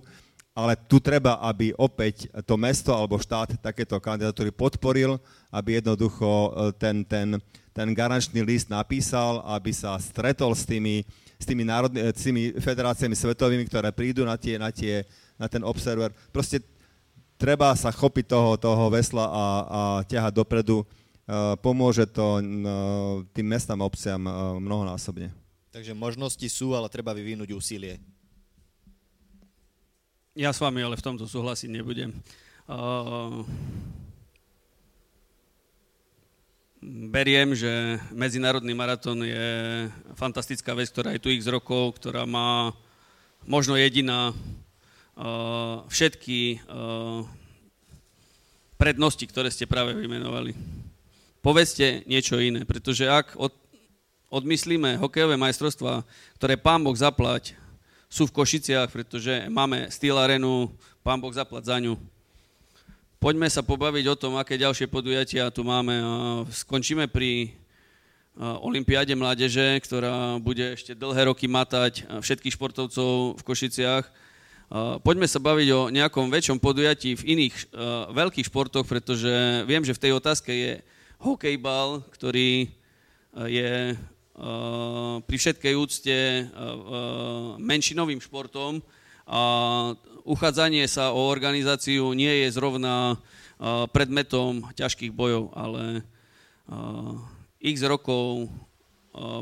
[0.57, 5.21] ale tu treba, aby opäť to mesto alebo štát takéto kandidatúry podporil,
[5.53, 7.37] aby jednoducho ten, ten,
[7.77, 11.05] ten garančný list napísal, aby sa stretol s tými,
[11.37, 15.05] s tými, národný, s tými federáciami svetovými, ktoré prídu na, tie, na, tie,
[15.37, 16.09] na ten observer.
[16.33, 16.65] Proste
[17.37, 20.81] treba sa chopiť toho, toho vesla a, a ťahať dopredu.
[21.27, 22.41] Uh, pomôže to uh,
[23.29, 24.25] tým mestám a obciam
[24.57, 25.29] mnohonásobne.
[25.69, 28.01] Takže možnosti sú, ale treba vyvinúť úsilie.
[30.33, 32.09] Ja s vami ale v tomto súhlasiť nebudem.
[32.65, 33.45] Uh,
[36.87, 42.71] beriem, že medzinárodný maratón je fantastická vec, ktorá je tu x rokov, ktorá má
[43.43, 47.27] možno jediná uh, všetky uh,
[48.79, 50.55] prednosti, ktoré ste práve vymenovali.
[51.43, 53.51] Povedzte niečo iné, pretože ak od,
[54.31, 56.03] odmyslíme hokejové majstrovstvá,
[56.39, 57.55] ktoré pán Boh zaplať,
[58.07, 60.71] sú v Košiciach, pretože máme Steel Arenu,
[61.03, 61.99] pán Boh zaplať za ňu.
[63.17, 65.97] Poďme sa pobaviť o tom, aké ďalšie podujatia tu máme.
[66.53, 67.49] Skončíme pri
[68.37, 74.05] Olympiáde mládeže, ktorá bude ešte dlhé roky matať všetkých športovcov v Košiciach
[74.99, 77.71] Poďme sa baviť o nejakom väčšom podujatí v iných
[78.11, 80.71] veľkých športoch, pretože viem, že v tej otázke je
[81.23, 82.67] hokejbal, ktorý
[83.47, 83.95] je
[85.23, 86.17] pri všetkej úcte
[87.63, 88.83] menšinovým športom
[89.23, 89.41] a
[90.27, 93.15] uchádzanie sa o organizáciu nie je zrovna
[93.95, 96.03] predmetom ťažkých bojov, ale
[97.63, 98.51] x rokov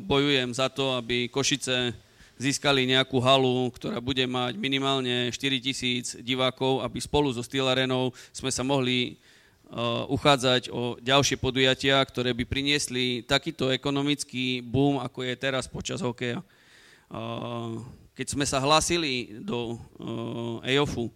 [0.06, 1.92] bojujem za to, aby Košice
[2.38, 8.14] získali nejakú halu, ktorá bude mať minimálne 4 tisíc divákov, aby spolu so Steel Arenou
[8.32, 9.18] sme sa mohli
[10.08, 16.46] uchádzať o ďalšie podujatia, ktoré by priniesli takýto ekonomický boom, ako je teraz počas hokeja.
[18.16, 21.12] Uh, keď sme sa hlásili do uh, EOFu,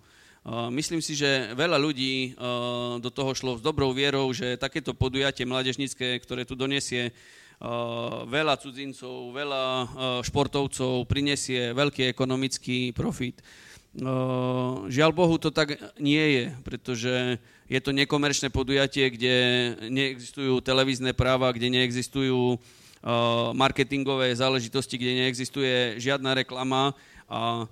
[0.71, 2.33] Myslím si, že veľa ľudí
[3.03, 7.11] do toho šlo s dobrou vierou, že takéto podujatie mládežnické, ktoré tu donesie
[7.59, 7.67] Eh,
[8.23, 9.87] veľa cudzincov, veľa eh,
[10.23, 13.43] športovcov, prinesie veľký ekonomický profit.
[13.43, 14.07] Eh,
[14.87, 17.35] žiaľ Bohu, to tak nie je, pretože
[17.67, 19.35] je to nekomerčné podujatie, kde
[19.91, 22.55] neexistujú televízne práva, kde neexistujú
[23.55, 26.97] marketingové záležitosti, kde neexistuje žiadna reklama
[27.29, 27.67] a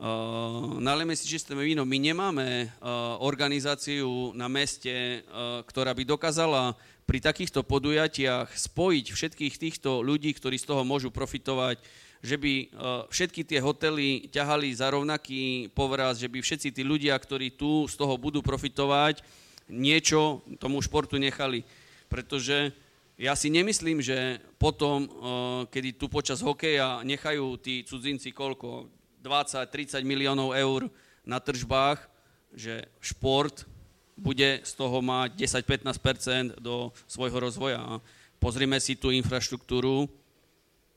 [0.00, 1.84] Uh, nalejme si čisté víno.
[1.84, 2.72] My nemáme
[3.20, 5.20] organizáciu na meste,
[5.68, 6.72] ktorá by dokázala
[7.04, 11.84] pri takýchto podujatiach spojiť všetkých týchto ľudí, ktorí z toho môžu profitovať,
[12.24, 12.72] že by
[13.12, 17.92] všetky tie hotely ťahali za rovnaký povraz, že by všetci tí ľudia, ktorí tu z
[18.00, 19.20] toho budú profitovať,
[19.68, 21.60] niečo tomu športu nechali.
[22.08, 22.72] Pretože
[23.20, 25.08] ja si nemyslím, že potom, e,
[25.68, 28.88] kedy tu počas hokeja nechajú tí cudzinci koľko,
[29.20, 30.88] 20-30 miliónov eur
[31.28, 32.00] na tržbách,
[32.56, 33.68] že šport
[34.16, 38.00] bude z toho mať 10-15% do svojho rozvoja.
[38.40, 40.08] Pozrime si tú infraštruktúru,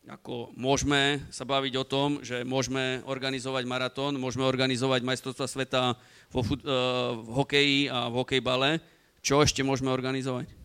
[0.07, 5.83] ako môžeme sa baviť o tom, že môžeme organizovať maratón, môžeme organizovať majstrovstva sveta
[6.31, 6.55] vo, uh,
[7.19, 8.69] v hokeji a v hokejbale.
[9.23, 10.62] Čo ešte môžeme organizovať?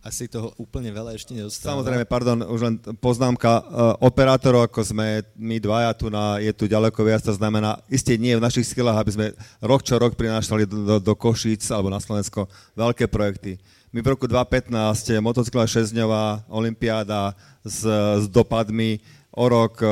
[0.00, 1.76] Asi toho úplne veľa ešte nedostáva.
[1.76, 2.74] Samozrejme, pardon, už len
[3.04, 3.60] poznámka.
[3.60, 8.16] Uh, operátorov, ako sme my dvaja tu na, je tu ďaleko viac, to znamená, isté
[8.16, 9.26] nie v našich skillách, aby sme
[9.60, 13.60] rok čo rok prinášali do, do, do Košíc alebo na Slovensko veľké projekty.
[13.92, 14.72] My v roku 2015
[15.20, 17.84] motocyklová šesťdňová olimpiáda s,
[18.22, 19.90] s dopadmi, o rok uh,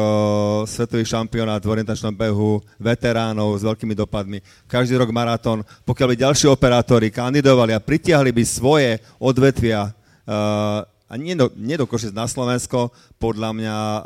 [0.66, 5.62] svetový šampionát v orientačnom behu veteránov s veľkými dopadmi, každý rok maratón.
[5.86, 9.94] Pokiaľ by ďalší operátori kandidovali a pritiahli by svoje odvetvia
[11.08, 14.02] a nie do, nie do Košic na Slovensko, podľa mňa uh,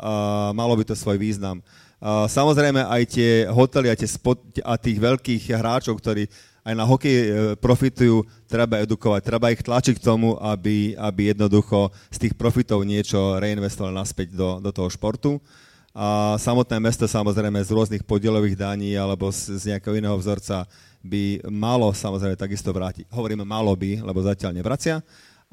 [0.55, 1.59] malo by to svoj význam.
[1.99, 6.31] Uh, samozrejme aj tie hotely a, tie spot, a tých veľkých hráčov, ktorí
[6.63, 7.19] aj na hokej
[7.59, 13.35] profitujú, treba edukovať, treba ich tlačiť k tomu, aby, aby jednoducho z tých profitov niečo
[13.35, 15.43] reinvestovali naspäť do, do toho športu.
[15.91, 20.63] A samotné mesto samozrejme z rôznych podielových daní alebo z, z nejakého iného vzorca
[21.03, 23.11] by malo samozrejme takisto vrátiť.
[23.11, 25.03] Hovoríme malo by, lebo zatiaľ nevracia,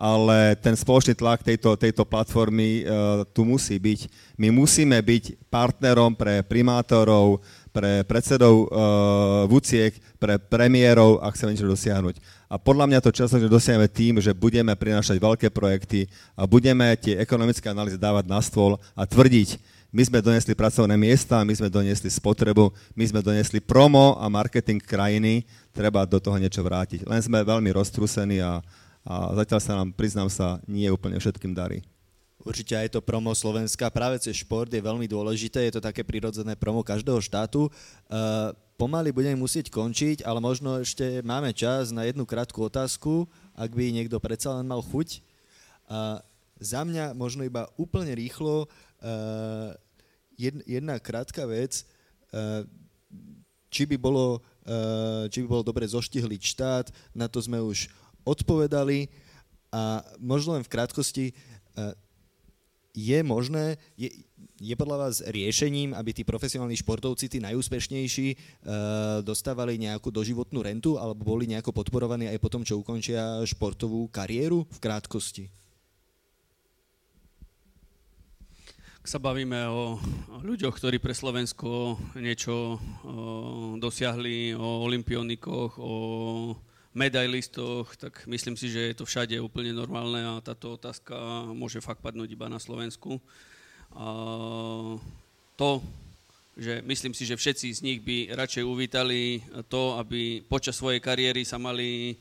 [0.01, 4.09] ale ten spoločný tlak tejto, tejto platformy uh, tu musí byť.
[4.41, 11.69] My musíme byť partnerom pre primátorov, pre predsedov uh, VUCIek, pre premiérov, ak chceme niečo
[11.69, 12.17] dosiahnuť.
[12.49, 17.21] A podľa mňa to často dosiahneme tým, že budeme prinášať veľké projekty a budeme tie
[17.21, 19.61] ekonomické analýzy dávať na stôl a tvrdiť,
[19.91, 24.79] my sme donesli pracovné miesta, my sme donesli spotrebu, my sme donesli promo a marketing
[24.79, 25.43] krajiny,
[25.75, 27.03] treba do toho niečo vrátiť.
[27.11, 28.63] Len sme veľmi roztrúsení a,
[29.05, 31.81] a zatiaľ sa nám, priznám sa, nie úplne všetkým darí.
[32.41, 36.57] Určite aj to promo Slovenska práve cez šport je veľmi dôležité, je to také prirodzené
[36.57, 37.69] promo každého štátu.
[38.09, 43.77] Uh, pomaly budeme musieť končiť, ale možno ešte máme čas na jednu krátku otázku, ak
[43.77, 45.21] by niekto predsa len mal chuť.
[45.85, 46.17] Uh,
[46.57, 49.77] za mňa možno iba úplne rýchlo uh,
[50.65, 51.85] jedna krátka vec,
[52.33, 52.65] uh,
[53.71, 54.43] či by bolo,
[55.31, 57.87] či by bolo dobre zoštihliť štát, na to sme už
[58.25, 59.11] odpovedali
[59.71, 61.35] a možno len v krátkosti, e,
[62.91, 64.11] je možné, je,
[64.59, 68.37] je podľa vás riešením, aby tí profesionálni športovci, tí najúspešnejší, e,
[69.23, 74.67] dostávali nejakú doživotnú rentu alebo boli nejako podporovaní aj po tom, čo ukončia športovú kariéru
[74.67, 75.45] v krátkosti?
[79.01, 79.97] Ak sa bavíme o
[80.45, 82.79] ľuďoch, ktorí pre Slovensko niečo o,
[83.81, 85.95] dosiahli, o olimpionikoch, o
[86.91, 91.15] medailistoch, tak myslím si, že je to všade úplne normálne a táto otázka
[91.55, 93.23] môže fakt padnúť iba na Slovensku.
[93.95, 94.07] A
[95.55, 95.71] to,
[96.59, 99.39] že myslím si, že všetci z nich by radšej uvítali
[99.71, 102.19] to, aby počas svojej kariéry sa mali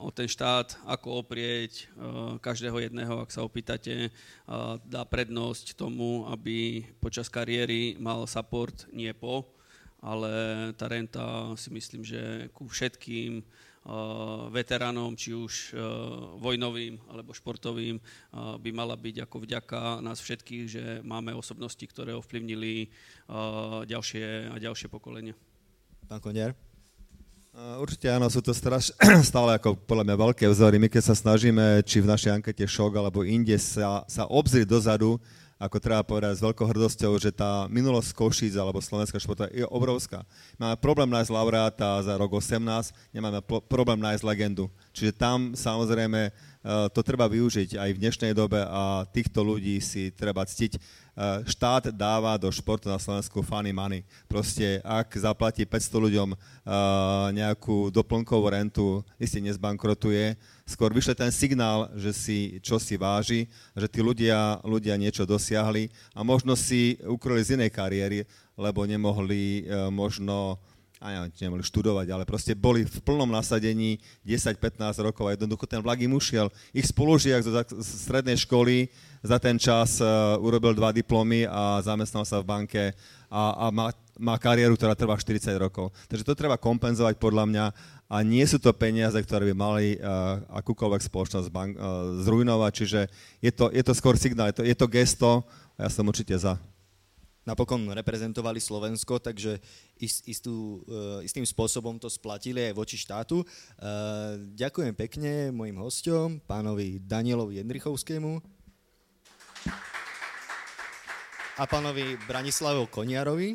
[0.00, 1.92] o ten štát, ako oprieť
[2.40, 4.08] každého jedného, ak sa opýtate,
[4.88, 9.44] dá prednosť tomu, aby počas kariéry mal support nie po,
[10.04, 10.32] ale
[10.76, 13.40] tá renta si myslím, že ku všetkým
[14.48, 15.76] veteránom, či už
[16.40, 18.00] vojnovým alebo športovým,
[18.32, 22.88] by mala byť ako vďaka nás všetkých, že máme osobnosti, ktoré ovplyvnili
[23.84, 25.36] ďalšie a ďalšie pokolenia.
[26.08, 26.56] Pán Koniar?
[27.54, 28.90] Určite áno, sú to straš,
[29.30, 30.80] stále ako podľa mňa veľké vzory.
[30.80, 35.22] My keď sa snažíme, či v našej ankete šok alebo inde sa, sa obzrieť dozadu,
[35.58, 40.26] ako treba povedať s veľkou hrdosťou, že tá minulosť Košíc alebo Slovenská športa je obrovská.
[40.58, 43.40] Máme problém nájsť laureáta za rok 18, nemáme
[43.70, 44.66] problém nájsť legendu.
[44.90, 50.08] Čiže tam samozrejme Eh, to treba využiť aj v dnešnej dobe a týchto ľudí si
[50.16, 50.80] treba ctiť.
[51.14, 54.02] Eh, štát dáva do športu na Slovensku funny money.
[54.26, 56.38] Proste ak zaplatí 500 ľuďom eh,
[57.38, 60.34] nejakú doplnkovú rentu, isté nezbankrotuje,
[60.66, 63.46] skôr vyšle ten signál, že si čo si váži,
[63.78, 65.86] že tí ľudia, ľudia niečo dosiahli
[66.18, 68.26] a možno si ukryli z inej kariéry,
[68.58, 70.58] lebo nemohli možno
[71.04, 75.84] a ja, nemohli študovať, ale proste boli v plnom nasadení 10-15 rokov a jednoducho ten
[75.84, 76.48] vlak im ušiel.
[76.72, 77.52] Ich spolužiak zo
[77.84, 78.88] strednej školy
[79.24, 82.82] za ten čas uh, urobil dva diplomy a zamestnal sa v banke
[83.32, 83.88] a, a má,
[84.20, 85.88] má kariéru, ktorá trvá 40 rokov.
[86.12, 87.64] Takže to treba kompenzovať podľa mňa
[88.12, 93.00] a nie sú to peniaze, ktoré by mali uh, akúkoľvek spoločnosť bank, uh, zrujnovať, čiže
[93.40, 95.30] je to, je to skôr signál, je to, je to gesto
[95.80, 96.60] a ja som určite za
[97.44, 99.60] napokon reprezentovali Slovensko, takže
[100.00, 103.44] istú, e, istým spôsobom to splatili aj voči štátu.
[103.44, 103.46] E,
[104.56, 108.63] ďakujem pekne mojim hostom, pánovi Danielovi Jendrichovskému
[111.54, 113.50] a pánovi Branislavovi Koniarovi.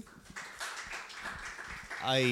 [2.00, 2.24] Aj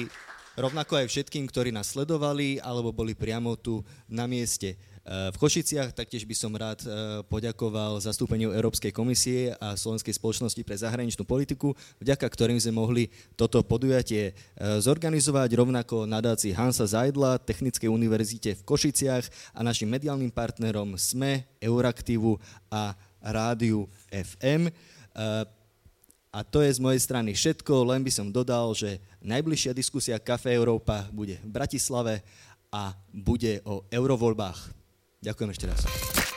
[0.56, 4.80] rovnako aj všetkým, ktorí nás sledovali alebo boli priamo tu na mieste.
[5.08, 6.88] V Košiciach taktiež by som rád e,
[7.32, 13.64] poďakoval zastúpeniu Európskej komisie a Slovenskej spoločnosti pre zahraničnú politiku, vďaka ktorým sme mohli toto
[13.64, 14.32] podujatie e,
[14.84, 22.36] zorganizovať, rovnako nadácii Hansa Zajdla, Technickej univerzite v Košiciach a našim mediálnym partnerom SME, Euraktivu
[22.68, 22.92] a
[23.28, 24.68] Rádiu FM.
[24.68, 24.72] E,
[26.28, 30.54] a to je z mojej strany všetko, len by som dodal, že najbližšia diskusia Café
[30.54, 32.20] Európa bude v Bratislave
[32.68, 34.76] a bude o eurovoľbách.
[35.24, 36.27] Ďakujem ešte raz.